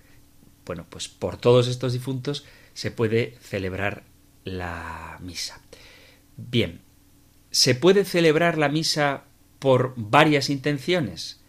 Bueno, 0.65 0.87
pues 0.89 1.09
por 1.09 1.37
todos 1.37 1.69
estos 1.69 1.93
difuntos 1.93 2.47
se 2.73 2.91
puede 2.91 3.37
celebrar 3.43 4.05
la 4.45 5.19
misa. 5.21 5.61
Bien, 6.39 6.81
¿se 7.51 7.75
puede 7.75 8.07
celebrar 8.07 8.57
la 8.57 8.71
misa 8.71 9.25
por 9.59 9.93
varias 9.95 10.49
intenciones? 10.49 11.44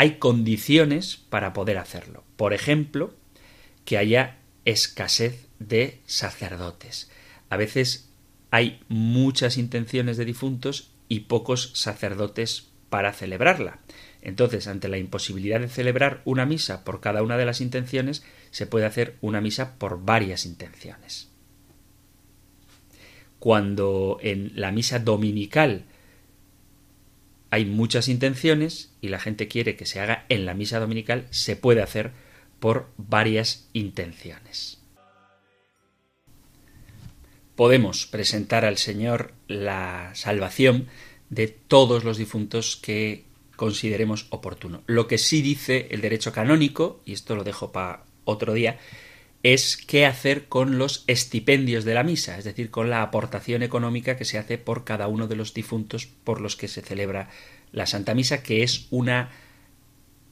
Hay 0.00 0.12
condiciones 0.12 1.18
para 1.18 1.52
poder 1.52 1.76
hacerlo. 1.76 2.24
Por 2.38 2.54
ejemplo, 2.54 3.12
que 3.84 3.98
haya 3.98 4.38
escasez 4.64 5.46
de 5.58 6.00
sacerdotes. 6.06 7.10
A 7.50 7.58
veces 7.58 8.08
hay 8.50 8.80
muchas 8.88 9.58
intenciones 9.58 10.16
de 10.16 10.24
difuntos 10.24 10.90
y 11.06 11.20
pocos 11.20 11.72
sacerdotes 11.74 12.70
para 12.88 13.12
celebrarla. 13.12 13.80
Entonces, 14.22 14.68
ante 14.68 14.88
la 14.88 14.96
imposibilidad 14.96 15.60
de 15.60 15.68
celebrar 15.68 16.22
una 16.24 16.46
misa 16.46 16.82
por 16.82 17.02
cada 17.02 17.22
una 17.22 17.36
de 17.36 17.44
las 17.44 17.60
intenciones, 17.60 18.24
se 18.52 18.66
puede 18.66 18.86
hacer 18.86 19.18
una 19.20 19.42
misa 19.42 19.74
por 19.76 20.02
varias 20.02 20.46
intenciones. 20.46 21.28
Cuando 23.38 24.16
en 24.22 24.52
la 24.54 24.72
misa 24.72 24.98
dominical 24.98 25.84
hay 27.50 27.64
muchas 27.64 28.08
intenciones 28.08 28.92
y 29.00 29.08
la 29.08 29.18
gente 29.18 29.48
quiere 29.48 29.76
que 29.76 29.86
se 29.86 30.00
haga 30.00 30.24
en 30.28 30.46
la 30.46 30.54
misa 30.54 30.80
dominical, 30.80 31.26
se 31.30 31.56
puede 31.56 31.82
hacer 31.82 32.12
por 32.58 32.88
varias 32.96 33.68
intenciones 33.72 34.80
podemos 37.60 38.06
presentar 38.06 38.64
al 38.64 38.78
Señor 38.78 39.34
la 39.46 40.12
salvación 40.14 40.86
de 41.28 41.46
todos 41.46 42.04
los 42.04 42.16
difuntos 42.16 42.76
que 42.76 43.26
consideremos 43.54 44.28
oportuno. 44.30 44.82
Lo 44.86 45.06
que 45.06 45.18
sí 45.18 45.42
dice 45.42 45.86
el 45.90 46.00
derecho 46.00 46.32
canónico, 46.32 47.02
y 47.04 47.12
esto 47.12 47.36
lo 47.36 47.44
dejo 47.44 47.70
para 47.70 48.04
otro 48.24 48.54
día, 48.54 48.78
es 49.42 49.76
qué 49.76 50.04
hacer 50.04 50.48
con 50.48 50.78
los 50.78 51.04
estipendios 51.06 51.84
de 51.84 51.94
la 51.94 52.02
misa, 52.02 52.38
es 52.38 52.44
decir, 52.44 52.70
con 52.70 52.90
la 52.90 53.02
aportación 53.02 53.62
económica 53.62 54.16
que 54.16 54.24
se 54.24 54.38
hace 54.38 54.58
por 54.58 54.84
cada 54.84 55.08
uno 55.08 55.28
de 55.28 55.36
los 55.36 55.54
difuntos 55.54 56.06
por 56.06 56.40
los 56.40 56.56
que 56.56 56.68
se 56.68 56.82
celebra 56.82 57.30
la 57.72 57.86
Santa 57.86 58.14
Misa, 58.14 58.42
que 58.42 58.62
es 58.62 58.86
una 58.90 59.30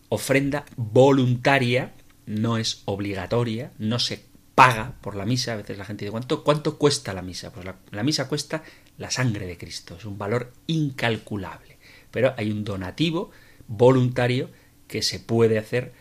ofrenda 0.09 0.65
voluntaria, 0.77 1.95
no 2.27 2.59
es 2.59 2.83
obligatoria, 2.85 3.73
no 3.79 3.99
se 3.99 4.25
paga 4.55 4.97
por 5.01 5.15
la 5.15 5.25
misa. 5.25 5.53
A 5.53 5.57
veces 5.57 5.79
la 5.79 5.85
gente 5.85 6.05
dice, 6.05 6.13
¿cuánto, 6.13 6.45
cuánto 6.45 6.79
cuesta 6.79 7.15
la 7.15 7.23
misa? 7.23 7.53
Pues 7.53 7.65
la, 7.65 8.03
misa 8.03 8.29
cuesta 8.29 8.63
la 8.97 9.11
sangre 9.11 9.47
de 9.47 9.57
Cristo, 9.57 9.97
es 9.97 10.05
un 10.05 10.19
valor 10.19 10.53
incalculable. 10.67 11.79
Pero 12.11 12.35
hay 12.37 12.51
un 12.51 12.65
donativo 12.65 13.31
voluntario 13.67 14.51
que 14.89 15.03
se 15.03 15.21
puede 15.21 15.59
hacer 15.59 15.93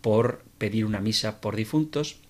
por 0.00 0.42
pedir 0.58 0.86
una 0.86 1.00
misa 1.00 1.40
por 1.40 1.56
difuntos, 1.56 2.20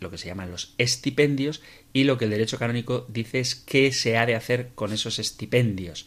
lo 0.00 0.10
que 0.10 0.18
se 0.18 0.26
llaman 0.26 0.50
los 0.50 0.74
estipendios, 0.78 1.62
y 1.92 2.04
lo 2.04 2.18
que 2.18 2.24
el 2.24 2.30
derecho 2.30 2.58
canónico 2.58 3.06
dice 3.08 3.40
es 3.40 3.54
qué 3.54 3.92
se 3.92 4.16
ha 4.16 4.26
de 4.26 4.34
hacer 4.34 4.70
con 4.74 4.92
esos 4.92 5.18
estipendios. 5.18 6.06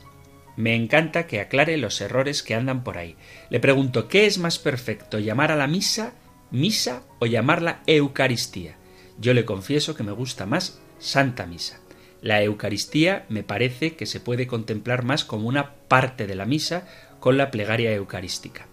Me 0.56 0.76
encanta 0.76 1.26
que 1.26 1.40
aclare 1.40 1.78
los 1.78 2.02
errores 2.02 2.44
que 2.44 2.56
andan 2.56 2.84
por 2.84 2.98
ahí. 2.98 3.16
Le 3.50 3.60
pregunto, 3.60 4.08
¿qué 4.08 4.26
es 4.26 4.38
más 4.38 4.60
perfecto, 4.60 5.20
llamar 5.20 5.52
a 5.52 5.56
la 5.56 5.68
misa 5.68 6.14
misa 6.52 7.04
o 7.20 7.26
llamarla 7.26 7.82
Eucaristía. 7.86 8.76
Yo 9.20 9.34
le 9.34 9.46
confieso 9.46 9.96
que 9.96 10.04
me 10.04 10.12
gusta 10.12 10.46
más 10.46 10.82
Santa 10.98 11.46
Misa. 11.46 11.80
La 12.22 12.42
Eucaristía 12.44 13.26
me 13.30 13.44
parece 13.44 13.96
que 13.96 14.06
se 14.06 14.20
puede 14.20 14.48
contemplar 14.48 15.04
más 15.04 15.24
como 15.24 15.48
una 15.48 15.74
parte 15.88 16.28
de 16.28 16.36
la 16.36 16.46
misa 16.46 16.88
con 17.20 17.38
la 17.38 17.52
plegaria 17.52 17.94
eucarística. 17.94 18.68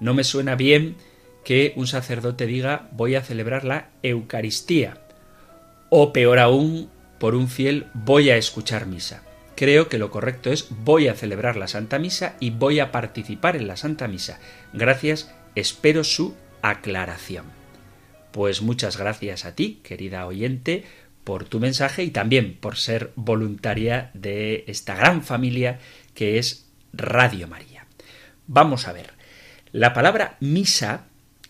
No 0.00 0.14
me 0.14 0.24
suena 0.24 0.54
bien 0.54 0.96
que 1.44 1.72
un 1.76 1.86
sacerdote 1.86 2.46
diga 2.46 2.88
voy 2.92 3.16
a 3.16 3.22
celebrar 3.22 3.64
la 3.64 3.90
Eucaristía 4.02 5.01
o 5.94 6.14
peor 6.14 6.38
aún 6.38 6.88
por 7.18 7.34
un 7.34 7.48
fiel 7.48 7.86
voy 7.92 8.30
a 8.30 8.38
escuchar 8.38 8.86
misa. 8.86 9.22
Creo 9.54 9.90
que 9.90 9.98
lo 9.98 10.10
correcto 10.10 10.50
es 10.50 10.68
voy 10.70 11.06
a 11.06 11.14
celebrar 11.14 11.56
la 11.56 11.68
Santa 11.68 11.98
Misa 11.98 12.34
y 12.40 12.48
voy 12.48 12.80
a 12.80 12.90
participar 12.90 13.56
en 13.56 13.66
la 13.66 13.76
Santa 13.76 14.08
Misa. 14.08 14.40
Gracias, 14.72 15.30
espero 15.54 16.02
su 16.02 16.34
aclaración. 16.62 17.44
Pues 18.30 18.62
muchas 18.62 18.96
gracias 18.96 19.44
a 19.44 19.54
ti, 19.54 19.80
querida 19.82 20.24
oyente, 20.24 20.84
por 21.24 21.44
tu 21.44 21.60
mensaje 21.60 22.04
y 22.04 22.10
también 22.10 22.56
por 22.58 22.78
ser 22.78 23.12
voluntaria 23.14 24.10
de 24.14 24.64
esta 24.68 24.94
gran 24.94 25.22
familia 25.22 25.78
que 26.14 26.38
es 26.38 26.70
Radio 26.94 27.48
María. 27.48 27.86
Vamos 28.46 28.88
a 28.88 28.94
ver. 28.94 29.10
La 29.72 29.92
palabra 29.92 30.38
misa 30.40 31.04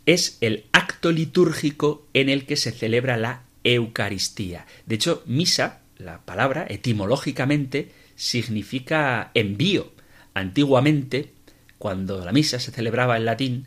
es 0.05 0.37
el 0.41 0.65
acto 0.73 1.13
litúrgico 1.13 2.09
en 2.13 2.29
el 2.29 2.45
que 2.45 2.57
se 2.57 2.73
celebra 2.73 3.17
la 3.17 3.42
Eucaristía. 3.65 4.67
De 4.87 4.97
hecho, 4.97 5.23
misa, 5.27 5.81
la 5.97 6.21
palabra, 6.25 6.67
etimológicamente, 6.69 7.93
significa 8.17 9.31
envío. 9.35 9.93
Antiguamente, 10.35 11.33
cuando 11.79 12.25
la 12.25 12.33
misa 12.33 12.59
se 12.61 12.73
celebraba 12.73 13.17
en 13.17 13.25
latín, 13.25 13.67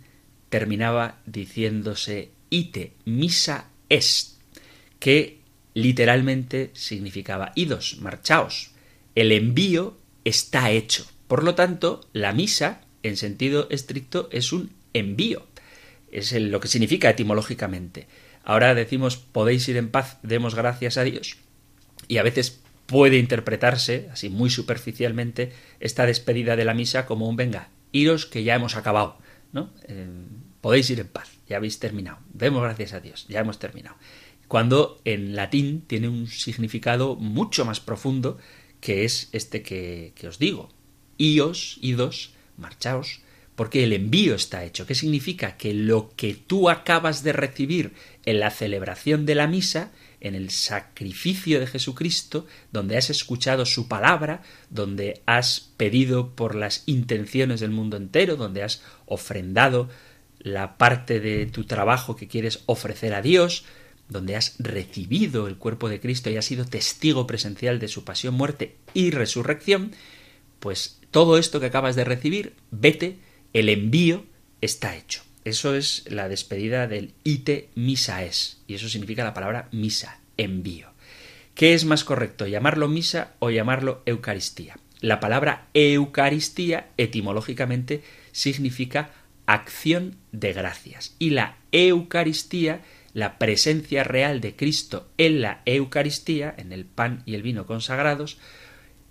terminaba 0.49 1.19
diciéndose 1.25 2.29
ite 2.49 2.93
misa 3.05 3.69
est, 3.89 4.37
que 4.99 5.39
literalmente 5.73 6.71
significaba 6.73 7.51
idos, 7.55 7.97
marchaos. 7.99 8.71
El 9.13 9.31
envío 9.31 9.97
está 10.23 10.71
hecho. 10.71 11.05
Por 11.27 11.43
lo 11.43 11.55
tanto, 11.55 12.07
la 12.13 12.33
misa, 12.33 12.81
en 13.03 13.17
sentido 13.17 13.67
estricto, 13.69 14.29
es 14.31 14.53
un 14.53 14.71
envío. 14.93 15.45
Es 16.11 16.31
lo 16.31 16.59
que 16.59 16.67
significa 16.67 17.09
etimológicamente. 17.09 18.07
Ahora 18.45 18.75
decimos 18.75 19.17
podéis 19.17 19.67
ir 19.67 19.75
en 19.75 19.89
paz, 19.89 20.19
demos 20.21 20.53
gracias 20.53 20.97
a 20.97 21.03
Dios. 21.03 21.37
Y 22.07 22.19
a 22.19 22.23
veces 22.23 22.61
puede 22.85 23.17
interpretarse, 23.17 24.07
así 24.11 24.29
muy 24.29 24.51
superficialmente, 24.51 25.51
esta 25.79 26.05
despedida 26.05 26.55
de 26.55 26.63
la 26.63 26.75
misa 26.75 27.07
como 27.07 27.27
un 27.27 27.35
venga, 27.35 27.69
iros 27.91 28.27
que 28.27 28.43
ya 28.43 28.55
hemos 28.55 28.75
acabado, 28.75 29.17
¿no? 29.51 29.73
Eh, 29.87 30.07
podéis 30.61 30.89
ir 30.91 30.99
en 30.99 31.07
paz, 31.07 31.29
ya 31.49 31.57
habéis 31.57 31.79
terminado. 31.79 32.19
Demos 32.31 32.61
gracias 32.61 32.93
a 32.93 32.99
Dios, 32.99 33.25
ya 33.27 33.39
hemos 33.39 33.57
terminado. 33.57 33.95
Cuando 34.47 35.01
en 35.05 35.35
latín 35.35 35.81
tiene 35.87 36.07
un 36.07 36.27
significado 36.27 37.15
mucho 37.15 37.65
más 37.65 37.79
profundo 37.79 38.37
que 38.79 39.05
es 39.05 39.29
este 39.31 39.63
que, 39.63 40.13
que 40.13 40.27
os 40.27 40.37
digo. 40.37 40.69
Ios, 41.17 41.79
idos, 41.81 42.33
marchaos, 42.57 43.21
porque 43.55 43.83
el 43.83 43.93
envío 43.93 44.35
está 44.35 44.65
hecho. 44.65 44.85
¿Qué 44.85 44.95
significa? 44.95 45.57
Que 45.57 45.73
lo 45.73 46.11
que 46.15 46.33
tú 46.35 46.69
acabas 46.69 47.23
de 47.23 47.33
recibir 47.33 47.93
en 48.25 48.39
la 48.39 48.49
celebración 48.49 49.25
de 49.25 49.35
la 49.35 49.47
misa, 49.47 49.91
en 50.19 50.35
el 50.35 50.49
sacrificio 50.49 51.59
de 51.59 51.67
Jesucristo, 51.67 52.47
donde 52.71 52.97
has 52.97 53.09
escuchado 53.09 53.65
su 53.65 53.87
palabra, 53.87 54.41
donde 54.69 55.21
has 55.25 55.71
pedido 55.77 56.35
por 56.35 56.55
las 56.55 56.83
intenciones 56.87 57.59
del 57.59 57.71
mundo 57.71 57.97
entero, 57.97 58.35
donde 58.35 58.63
has 58.63 58.81
ofrendado 59.05 59.89
la 60.39 60.77
parte 60.77 61.19
de 61.19 61.45
tu 61.45 61.65
trabajo 61.65 62.15
que 62.15 62.27
quieres 62.27 62.63
ofrecer 62.65 63.13
a 63.13 63.21
Dios, 63.21 63.65
donde 64.09 64.35
has 64.35 64.55
recibido 64.59 65.47
el 65.47 65.57
cuerpo 65.57 65.89
de 65.89 65.99
Cristo 65.99 66.29
y 66.29 66.37
has 66.37 66.45
sido 66.45 66.65
testigo 66.65 67.25
presencial 67.25 67.79
de 67.79 67.87
su 67.87 68.03
pasión, 68.03 68.35
muerte 68.35 68.75
y 68.93 69.11
resurrección, 69.11 69.91
pues 70.59 70.99
todo 71.11 71.37
esto 71.37 71.59
que 71.59 71.67
acabas 71.67 71.95
de 71.95 72.03
recibir, 72.03 72.55
vete 72.71 73.17
el 73.53 73.69
envío 73.69 74.25
está 74.61 74.95
hecho. 74.95 75.21
Eso 75.45 75.75
es 75.75 76.03
la 76.07 76.27
despedida 76.27 76.87
del 76.87 77.13
ite 77.23 77.69
misa 77.75 78.23
es, 78.23 78.57
y 78.67 78.73
eso 78.73 78.89
significa 78.89 79.23
la 79.23 79.35
palabra 79.35 79.69
misa, 79.71 80.19
envío. 80.37 80.89
¿Qué 81.53 81.75
es 81.75 81.85
más 81.85 82.03
correcto, 82.03 82.47
llamarlo 82.47 82.87
misa 82.87 83.33
o 83.37 83.51
llamarlo 83.51 84.01
Eucaristía? 84.07 84.75
La 85.01 85.19
palabra 85.19 85.67
Eucaristía 85.75 86.89
etimológicamente 86.97 88.03
significa 88.31 89.11
acción 89.45 90.17
de 90.31 90.51
gracias 90.51 91.15
y 91.19 91.29
la 91.29 91.57
Eucaristía, 91.71 92.81
la 93.13 93.37
presencia 93.37 94.03
real 94.03 94.41
de 94.41 94.55
Cristo 94.55 95.07
en 95.19 95.41
la 95.41 95.61
Eucaristía, 95.65 96.55
en 96.57 96.71
el 96.73 96.85
pan 96.85 97.21
y 97.27 97.35
el 97.35 97.43
vino 97.43 97.67
consagrados, 97.67 98.39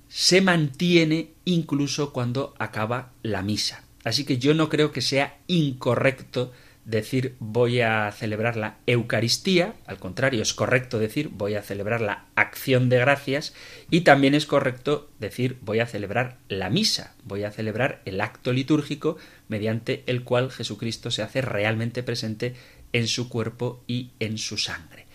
se 0.09 0.41
mantiene 0.41 1.31
incluso 1.45 2.13
cuando 2.13 2.55
acaba 2.59 3.13
la 3.23 3.43
misa. 3.43 3.84
Así 4.05 4.25
que 4.25 4.39
yo 4.39 4.55
no 4.55 4.69
creo 4.69 4.93
que 4.93 5.01
sea 5.01 5.39
incorrecto 5.47 6.53
decir 6.85 7.35
voy 7.39 7.81
a 7.81 8.13
celebrar 8.13 8.57
la 8.57 8.77
Eucaristía, 8.87 9.75
al 9.87 9.99
contrario, 9.99 10.43
es 10.43 10.53
correcto 10.53 10.99
decir 10.99 11.31
voy 11.33 11.55
a 11.55 11.63
celebrar 11.63 12.01
la 12.01 12.27
acción 12.35 12.89
de 12.89 12.99
gracias 12.99 13.55
y 13.91 14.03
también 14.03 14.35
es 14.35 14.47
correcto 14.47 15.11
decir 15.19 15.57
voy 15.63 15.81
a 15.81 15.87
celebrar 15.87 16.37
la 16.49 16.69
misa, 16.71 17.15
voy 17.25 17.45
a 17.45 17.51
celebrar 17.51 18.03
el 18.05 18.21
acto 18.21 18.53
litúrgico 18.53 19.17
mediante 19.49 20.05
el 20.07 20.25
cual 20.25 20.51
Jesucristo 20.51 21.11
se 21.11 21.23
hace 21.23 21.41
realmente 21.41 22.03
presente 22.03 22.55
en 22.93 23.09
su 23.09 23.29
cuerpo 23.29 23.83
y 23.87 24.11
en 24.21 24.37
su 24.39 24.59
sangre. 24.59 25.07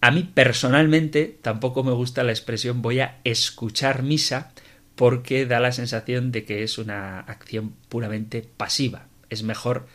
A 0.00 0.10
mí 0.10 0.30
personalmente 0.32 1.38
tampoco 1.42 1.84
me 1.84 1.92
gusta 1.92 2.22
la 2.22 2.32
expresión 2.32 2.80
voy 2.80 3.00
a 3.00 3.20
escuchar 3.24 4.02
misa, 4.02 4.52
porque 5.00 5.46
da 5.46 5.60
la 5.60 5.72
sensación 5.72 6.30
de 6.30 6.44
que 6.44 6.62
es 6.62 6.76
una 6.76 7.20
acción 7.20 7.74
puramente 7.88 8.42
pasiva. 8.42 9.06
Es 9.30 9.42
mejor, 9.42 9.86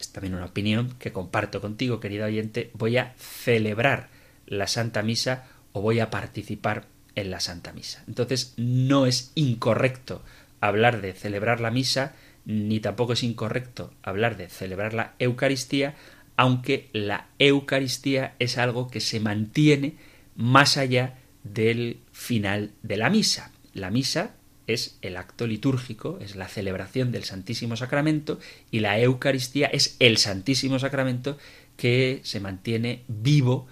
es 0.00 0.10
también 0.10 0.34
una 0.34 0.46
opinión 0.46 0.96
que 0.98 1.12
comparto 1.12 1.60
contigo, 1.60 2.00
querido 2.00 2.26
oyente, 2.26 2.72
voy 2.74 2.96
a 2.96 3.14
celebrar 3.18 4.08
la 4.48 4.66
Santa 4.66 5.04
Misa 5.04 5.44
o 5.70 5.80
voy 5.80 6.00
a 6.00 6.10
participar 6.10 6.86
en 7.14 7.30
la 7.30 7.38
Santa 7.38 7.72
Misa. 7.72 8.02
Entonces 8.08 8.54
no 8.56 9.06
es 9.06 9.30
incorrecto 9.36 10.24
hablar 10.60 11.02
de 11.02 11.12
celebrar 11.12 11.60
la 11.60 11.70
misa, 11.70 12.16
ni 12.44 12.80
tampoco 12.80 13.12
es 13.12 13.22
incorrecto 13.22 13.94
hablar 14.02 14.36
de 14.36 14.48
celebrar 14.48 14.92
la 14.92 15.14
Eucaristía, 15.20 15.94
aunque 16.36 16.88
la 16.92 17.28
Eucaristía 17.38 18.34
es 18.40 18.58
algo 18.58 18.90
que 18.90 18.98
se 18.98 19.20
mantiene 19.20 19.94
más 20.34 20.78
allá 20.78 21.20
del 21.44 22.00
final 22.10 22.72
de 22.82 22.96
la 22.96 23.08
misa. 23.08 23.51
La 23.74 23.90
misa 23.90 24.34
es 24.66 24.98
el 25.02 25.16
acto 25.16 25.46
litúrgico, 25.46 26.18
es 26.20 26.36
la 26.36 26.48
celebración 26.48 27.12
del 27.12 27.24
Santísimo 27.24 27.76
Sacramento 27.76 28.38
y 28.70 28.80
la 28.80 29.00
Eucaristía 29.00 29.66
es 29.66 29.96
el 29.98 30.18
Santísimo 30.18 30.78
Sacramento 30.78 31.38
que 31.76 32.20
se 32.22 32.40
mantiene 32.40 33.02
vivo, 33.08 33.66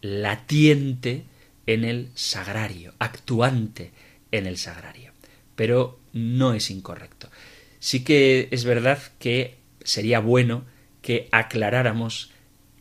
latiente 0.00 1.24
en 1.66 1.84
el 1.84 2.08
sagrario, 2.14 2.94
actuante 2.98 3.90
en 4.30 4.46
el 4.46 4.58
sagrario. 4.58 5.12
Pero 5.56 5.98
no 6.12 6.54
es 6.54 6.70
incorrecto. 6.70 7.28
Sí 7.80 8.04
que 8.04 8.48
es 8.50 8.64
verdad 8.64 8.98
que 9.18 9.58
sería 9.82 10.20
bueno 10.20 10.64
que 11.02 11.28
aclaráramos 11.32 12.32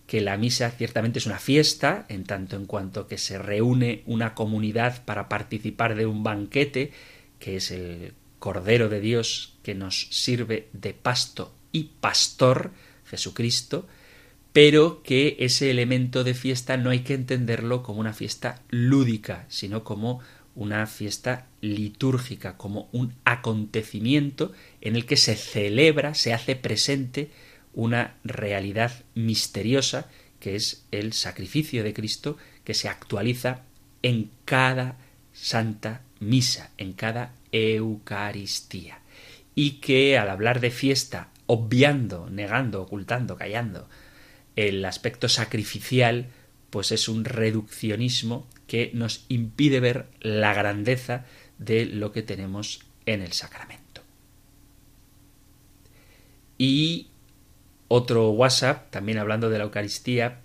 que 0.08 0.22
la 0.22 0.38
misa 0.38 0.72
ciertamente 0.72 1.20
es 1.20 1.26
una 1.26 1.38
fiesta, 1.38 2.06
en 2.08 2.24
tanto 2.24 2.56
en 2.56 2.66
cuanto 2.66 3.08
que 3.08 3.18
se 3.18 3.38
reúne 3.38 4.04
una 4.06 4.34
comunidad 4.34 5.04
para 5.04 5.28
participar 5.28 5.96
de 5.96 6.06
un 6.06 6.24
banquete, 6.24 6.92
que 7.40 7.58
es 7.58 7.72
el 7.72 8.14
Cordero 8.40 8.88
de 8.88 9.02
Dios 9.02 9.58
que 9.64 9.76
nos 9.76 10.08
sirve 10.12 10.70
de 10.72 10.94
pasto 10.94 11.54
y 11.74 11.92
pastor, 12.00 12.72
Jesucristo, 13.06 13.86
pero 14.54 15.04
que 15.04 15.36
ese 15.40 15.70
elemento 15.70 16.24
de 16.24 16.34
fiesta 16.34 16.78
no 16.78 16.90
hay 16.90 17.02
que 17.02 17.14
entenderlo 17.14 17.84
como 17.84 18.00
una 18.00 18.14
fiesta 18.14 18.62
lúdica, 18.70 19.46
sino 19.50 19.84
como 19.84 20.22
una 20.56 20.88
fiesta 20.88 21.48
litúrgica, 21.62 22.58
como 22.58 22.90
un 22.92 23.14
acontecimiento 23.26 24.54
en 24.82 24.96
el 24.96 25.06
que 25.06 25.18
se 25.18 25.36
celebra, 25.36 26.16
se 26.16 26.34
hace 26.34 26.56
presente 26.56 27.30
una 27.78 28.16
realidad 28.24 28.92
misteriosa 29.14 30.10
que 30.40 30.56
es 30.56 30.88
el 30.92 31.14
sacrificio 31.14 31.84
de 31.84 31.94
Cristo 31.94 32.36
que 32.64 32.74
se 32.74 32.90
actualiza 32.90 33.62
en 34.02 34.32
cada 34.46 34.98
santa 35.32 36.02
misa, 36.20 36.72
en 36.80 36.94
cada 36.94 37.36
Eucaristía. 37.52 39.02
Y 39.54 39.74
que 39.74 40.18
al 40.18 40.32
hablar 40.32 40.60
de 40.60 40.72
fiesta, 40.72 41.30
obviando, 41.46 42.32
negando, 42.32 42.82
ocultando, 42.82 43.38
callando 43.38 43.88
el 44.56 44.84
aspecto 44.84 45.30
sacrificial, 45.30 46.30
pues 46.72 46.92
es 46.92 47.08
un 47.08 47.26
reduccionismo 47.26 48.48
que 48.66 48.90
nos 48.96 49.24
impide 49.30 49.80
ver 49.80 50.08
la 50.20 50.52
grandeza 50.56 51.26
de 51.60 51.86
lo 51.86 52.12
que 52.12 52.24
tenemos 52.24 52.80
en 53.06 53.22
el 53.22 53.34
sacramento. 53.34 54.02
Y 56.58 57.08
otro 57.88 58.30
WhatsApp, 58.32 58.92
también 58.92 59.18
hablando 59.18 59.50
de 59.50 59.58
la 59.58 59.64
Eucaristía, 59.66 60.42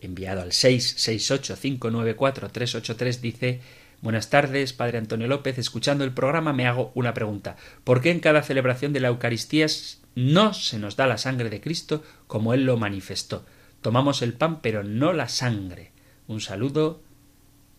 enviado 0.00 0.40
al 0.42 0.50
668-594-383, 0.50 3.20
dice 3.20 3.60
Buenas 4.04 4.28
tardes, 4.28 4.74
Padre 4.74 4.98
Antonio 4.98 5.26
López. 5.28 5.56
Escuchando 5.56 6.04
el 6.04 6.12
programa 6.12 6.52
me 6.52 6.66
hago 6.66 6.92
una 6.94 7.14
pregunta. 7.14 7.56
¿Por 7.84 8.02
qué 8.02 8.10
en 8.10 8.20
cada 8.20 8.42
celebración 8.42 8.92
de 8.92 9.00
la 9.00 9.08
Eucaristía 9.08 9.66
no 10.14 10.52
se 10.52 10.78
nos 10.78 10.96
da 10.96 11.06
la 11.06 11.16
sangre 11.16 11.48
de 11.48 11.62
Cristo 11.62 12.02
como 12.26 12.52
Él 12.52 12.66
lo 12.66 12.76
manifestó? 12.76 13.46
Tomamos 13.80 14.20
el 14.20 14.34
pan, 14.34 14.60
pero 14.60 14.84
no 14.84 15.14
la 15.14 15.30
sangre. 15.30 15.92
Un 16.26 16.42
saludo. 16.42 17.00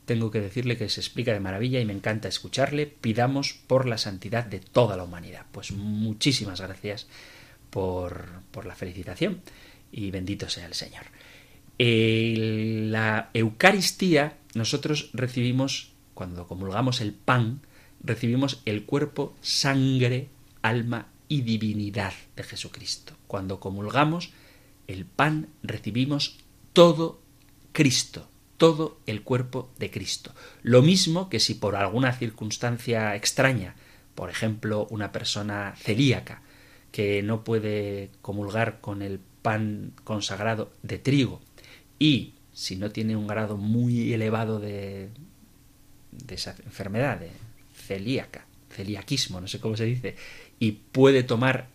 Tengo 0.05 0.31
que 0.31 0.41
decirle 0.41 0.77
que 0.77 0.89
se 0.89 0.99
explica 0.99 1.31
de 1.31 1.39
maravilla 1.39 1.79
y 1.79 1.85
me 1.85 1.93
encanta 1.93 2.27
escucharle. 2.27 2.87
Pidamos 2.87 3.53
por 3.67 3.85
la 3.85 3.99
santidad 3.99 4.45
de 4.45 4.59
toda 4.59 4.97
la 4.97 5.03
humanidad. 5.03 5.45
Pues 5.51 5.73
muchísimas 5.73 6.59
gracias 6.59 7.05
por, 7.75 8.63
la 8.63 8.73
felicitación 8.73 9.41
y 9.91 10.09
bendito 10.09 10.47
sea 10.47 10.65
el 10.65 10.73
Señor. 10.73 11.03
la 11.77 13.29
Eucaristía, 13.33 14.37
nosotros 14.53 15.09
recibimos, 15.11 15.91
cuando 16.13 16.47
comulgamos 16.47 17.01
el 17.01 17.11
pan, 17.11 17.59
recibimos 18.01 18.61
el 18.63 18.85
cuerpo, 18.85 19.35
sangre, 19.41 20.29
alma 20.61 21.07
y 21.27 21.41
divinidad 21.41 22.13
de 22.37 22.43
Jesucristo. 22.43 23.13
Cuando 23.27 23.59
comulgamos 23.59 24.31
el 24.87 25.03
pan, 25.03 25.49
recibimos 25.61 26.37
todo 26.71 27.19
Cristo, 27.73 28.29
todo 28.55 29.01
el 29.05 29.21
cuerpo 29.21 29.69
de 29.77 29.91
Cristo. 29.91 30.33
Lo 30.63 30.81
mismo 30.81 31.27
que 31.27 31.41
si 31.41 31.55
por 31.55 31.75
alguna 31.75 32.13
circunstancia 32.13 33.17
extraña, 33.17 33.75
por 34.15 34.29
ejemplo, 34.29 34.87
una 34.91 35.11
persona 35.11 35.75
celíaca, 35.77 36.41
que 36.95 37.21
no 37.21 37.43
puede 37.43 38.09
comulgar 38.21 38.79
con 38.79 39.01
el 39.01 39.19
pan 39.41 39.91
consagrado 40.05 40.71
de 40.81 40.97
trigo 40.97 41.41
y 41.99 42.35
si 42.53 42.77
no 42.77 42.89
tiene 42.89 43.17
un 43.17 43.27
grado 43.27 43.57
muy 43.57 44.13
elevado 44.13 44.61
de, 44.61 45.09
de 46.13 46.35
esa 46.35 46.55
enfermedad, 46.63 47.19
de 47.19 47.31
celíaca, 47.73 48.45
celiaquismo, 48.69 49.41
no 49.41 49.49
sé 49.49 49.59
cómo 49.59 49.75
se 49.75 49.83
dice, 49.83 50.15
y 50.57 50.71
puede 50.71 51.23
tomar 51.23 51.67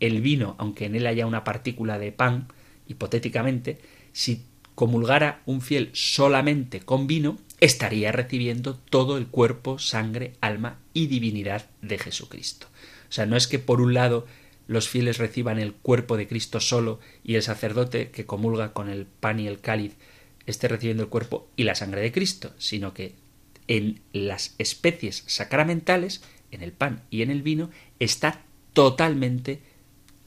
el 0.00 0.22
vino, 0.22 0.54
aunque 0.56 0.86
en 0.86 0.94
él 0.94 1.06
haya 1.06 1.26
una 1.26 1.44
partícula 1.44 1.98
de 1.98 2.10
pan, 2.10 2.48
hipotéticamente, 2.88 3.80
si 4.14 4.46
comulgara 4.74 5.42
un 5.44 5.60
fiel 5.60 5.90
solamente 5.92 6.80
con 6.80 7.06
vino, 7.06 7.36
estaría 7.60 8.12
recibiendo 8.12 8.76
todo 8.76 9.18
el 9.18 9.26
cuerpo, 9.26 9.78
sangre, 9.78 10.32
alma 10.40 10.78
y 10.94 11.08
divinidad 11.08 11.68
de 11.82 11.98
Jesucristo. 11.98 12.71
O 13.12 13.14
sea, 13.14 13.26
no 13.26 13.36
es 13.36 13.46
que 13.46 13.58
por 13.58 13.82
un 13.82 13.92
lado 13.92 14.26
los 14.66 14.88
fieles 14.88 15.18
reciban 15.18 15.58
el 15.58 15.74
cuerpo 15.74 16.16
de 16.16 16.26
Cristo 16.26 16.60
solo 16.60 16.98
y 17.22 17.34
el 17.34 17.42
sacerdote 17.42 18.10
que 18.10 18.24
comulga 18.24 18.72
con 18.72 18.88
el 18.88 19.04
pan 19.04 19.38
y 19.38 19.46
el 19.46 19.60
cáliz 19.60 19.96
esté 20.46 20.66
recibiendo 20.66 21.02
el 21.02 21.10
cuerpo 21.10 21.46
y 21.54 21.64
la 21.64 21.74
sangre 21.74 22.00
de 22.00 22.10
Cristo, 22.10 22.54
sino 22.56 22.94
que 22.94 23.14
en 23.68 24.00
las 24.14 24.54
especies 24.56 25.24
sacramentales, 25.26 26.22
en 26.52 26.62
el 26.62 26.72
pan 26.72 27.02
y 27.10 27.20
en 27.20 27.30
el 27.30 27.42
vino, 27.42 27.68
está 27.98 28.46
totalmente, 28.72 29.60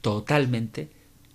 totalmente 0.02 0.90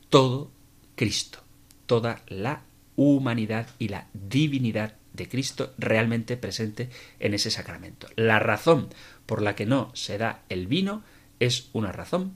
todo 0.08 0.52
Cristo, 0.94 1.40
toda 1.86 2.22
la 2.28 2.62
humanidad 2.94 3.66
y 3.80 3.88
la 3.88 4.06
divinidad 4.12 4.94
de 5.14 5.28
Cristo 5.28 5.74
realmente 5.78 6.36
presente 6.36 6.90
en 7.18 7.34
ese 7.34 7.50
sacramento. 7.50 8.06
La 8.14 8.38
razón 8.38 8.88
por 9.26 9.42
la 9.42 9.56
que 9.56 9.66
no 9.66 9.90
se 9.94 10.16
da 10.16 10.44
el 10.48 10.68
vino 10.68 11.02
es 11.40 11.70
una 11.72 11.90
razón 11.90 12.34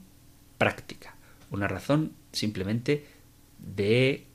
práctica, 0.57 1.15
una 1.51 1.67
razón 1.67 2.13
simplemente 2.31 3.05
de 3.59 4.25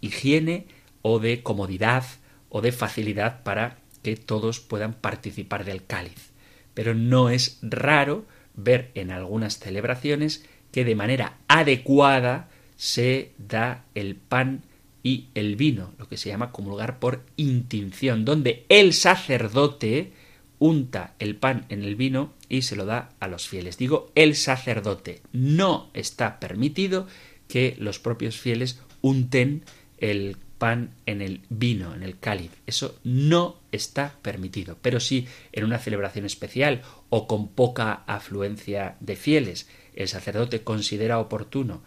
higiene 0.00 0.66
o 1.02 1.18
de 1.18 1.42
comodidad 1.42 2.04
o 2.48 2.60
de 2.60 2.72
facilidad 2.72 3.42
para 3.42 3.78
que 4.02 4.16
todos 4.16 4.60
puedan 4.60 4.94
participar 4.94 5.64
del 5.64 5.84
cáliz. 5.84 6.32
Pero 6.74 6.94
no 6.94 7.30
es 7.30 7.58
raro 7.62 8.26
ver 8.54 8.90
en 8.94 9.10
algunas 9.10 9.58
celebraciones 9.58 10.44
que 10.72 10.84
de 10.84 10.94
manera 10.94 11.38
adecuada 11.48 12.48
se 12.76 13.32
da 13.38 13.84
el 13.94 14.16
pan 14.16 14.62
y 15.02 15.28
el 15.34 15.56
vino, 15.56 15.92
lo 15.98 16.08
que 16.08 16.16
se 16.16 16.30
llama 16.30 16.50
comulgar 16.50 16.98
por 16.98 17.24
intinción, 17.36 18.24
donde 18.24 18.64
el 18.68 18.92
sacerdote 18.92 20.12
unta 20.58 21.14
el 21.18 21.36
pan 21.36 21.66
en 21.68 21.82
el 21.82 21.96
vino 21.96 22.32
y 22.48 22.62
se 22.62 22.76
lo 22.76 22.84
da 22.84 23.10
a 23.20 23.28
los 23.28 23.48
fieles. 23.48 23.78
Digo, 23.78 24.10
el 24.14 24.36
sacerdote. 24.36 25.22
No 25.32 25.90
está 25.94 26.40
permitido 26.40 27.06
que 27.48 27.76
los 27.78 27.98
propios 27.98 28.38
fieles 28.38 28.80
unten 29.00 29.64
el 29.98 30.36
pan 30.58 30.90
en 31.06 31.20
el 31.20 31.40
vino, 31.50 31.94
en 31.94 32.02
el 32.02 32.18
cáliz. 32.18 32.50
Eso 32.66 32.98
no 33.04 33.56
está 33.72 34.16
permitido. 34.22 34.78
Pero 34.80 35.00
si 35.00 35.26
en 35.52 35.64
una 35.64 35.78
celebración 35.78 36.24
especial 36.24 36.82
o 37.10 37.26
con 37.26 37.48
poca 37.48 38.02
afluencia 38.06 38.96
de 39.00 39.16
fieles 39.16 39.68
el 39.94 40.08
sacerdote 40.08 40.62
considera 40.62 41.18
oportuno 41.18 41.82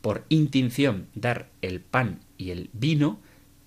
por 0.00 0.24
intinción 0.28 1.08
dar 1.14 1.48
el 1.60 1.80
pan 1.80 2.20
y 2.36 2.50
el 2.50 2.70
vino, 2.72 3.20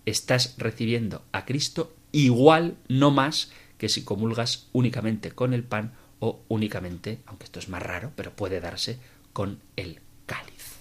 estás 0.06 0.56
recibiendo 0.58 1.24
a 1.32 1.46
Cristo 1.46 1.94
igual, 2.12 2.78
no 2.88 3.12
más, 3.12 3.52
que 3.82 3.90
si 3.90 4.04
comulgas 4.04 4.68
únicamente 4.74 5.32
con 5.32 5.56
el 5.56 5.64
pan 5.64 5.94
o 6.20 6.42
únicamente, 6.50 7.18
aunque 7.26 7.46
esto 7.46 7.58
es 7.58 7.68
más 7.68 7.82
raro, 7.82 8.12
pero 8.16 8.30
puede 8.30 8.60
darse 8.60 9.00
con 9.34 9.60
el 9.76 10.02
cáliz. 10.28 10.76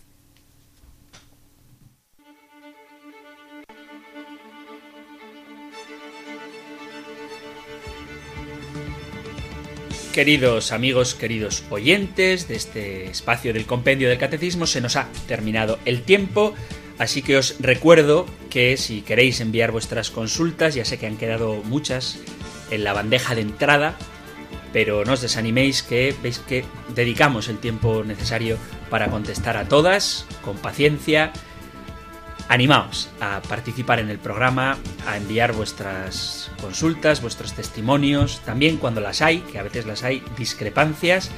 Queridos 10.13 10.71
amigos, 10.71 11.15
queridos 11.15 11.65
oyentes 11.71 12.49
de 12.49 12.57
este 12.57 13.05
espacio 13.07 13.55
del 13.55 13.65
compendio 13.65 14.11
del 14.11 14.19
catecismo, 14.19 14.67
se 14.67 14.83
nos 14.83 14.97
ha 14.97 15.09
terminado 15.27 15.79
el 15.87 16.03
tiempo, 16.03 16.53
así 16.99 17.23
que 17.23 17.39
os 17.39 17.57
recuerdo 17.61 18.27
que 18.51 18.77
si 18.77 19.01
queréis 19.01 19.41
enviar 19.41 19.73
vuestras 19.73 20.11
consultas, 20.11 20.75
ya 20.75 20.85
sé 20.85 20.99
que 20.99 21.07
han 21.07 21.17
quedado 21.17 21.63
muchas 21.65 22.19
en 22.71 22.85
la 22.85 22.93
bandeja 22.93 23.35
de 23.35 23.43
entrada, 23.43 23.95
pero 24.73 25.05
no 25.05 25.15
os 25.15 25.21
desaniméis 25.21 25.83
que 25.83 26.15
veis 26.23 26.39
que 26.39 26.65
dedicamos 26.95 27.49
el 27.49 27.59
tiempo 27.59 28.05
necesario 28.05 28.57
para 28.89 29.09
contestar 29.09 29.57
a 29.57 29.67
todas 29.67 30.27
con 30.43 30.57
paciencia. 30.59 31.33
Animaos 32.49 33.09
a 33.21 33.43
participar 33.43 34.01
en 34.01 34.11
el 34.11 34.19
programa, 34.19 34.77
a 35.07 35.17
enviar 35.17 35.53
vuestras 35.53 36.51
consultas, 36.61 37.23
vuestros 37.23 37.53
testimonios, 37.53 38.41
también 38.45 38.77
cuando 38.77 39.01
las 39.01 39.23
hay, 39.23 39.41
que 39.41 39.59
a 39.59 39.63
veces 39.63 39.87
las 39.87 40.03
hay, 40.03 40.23
discrepancias 40.37 41.31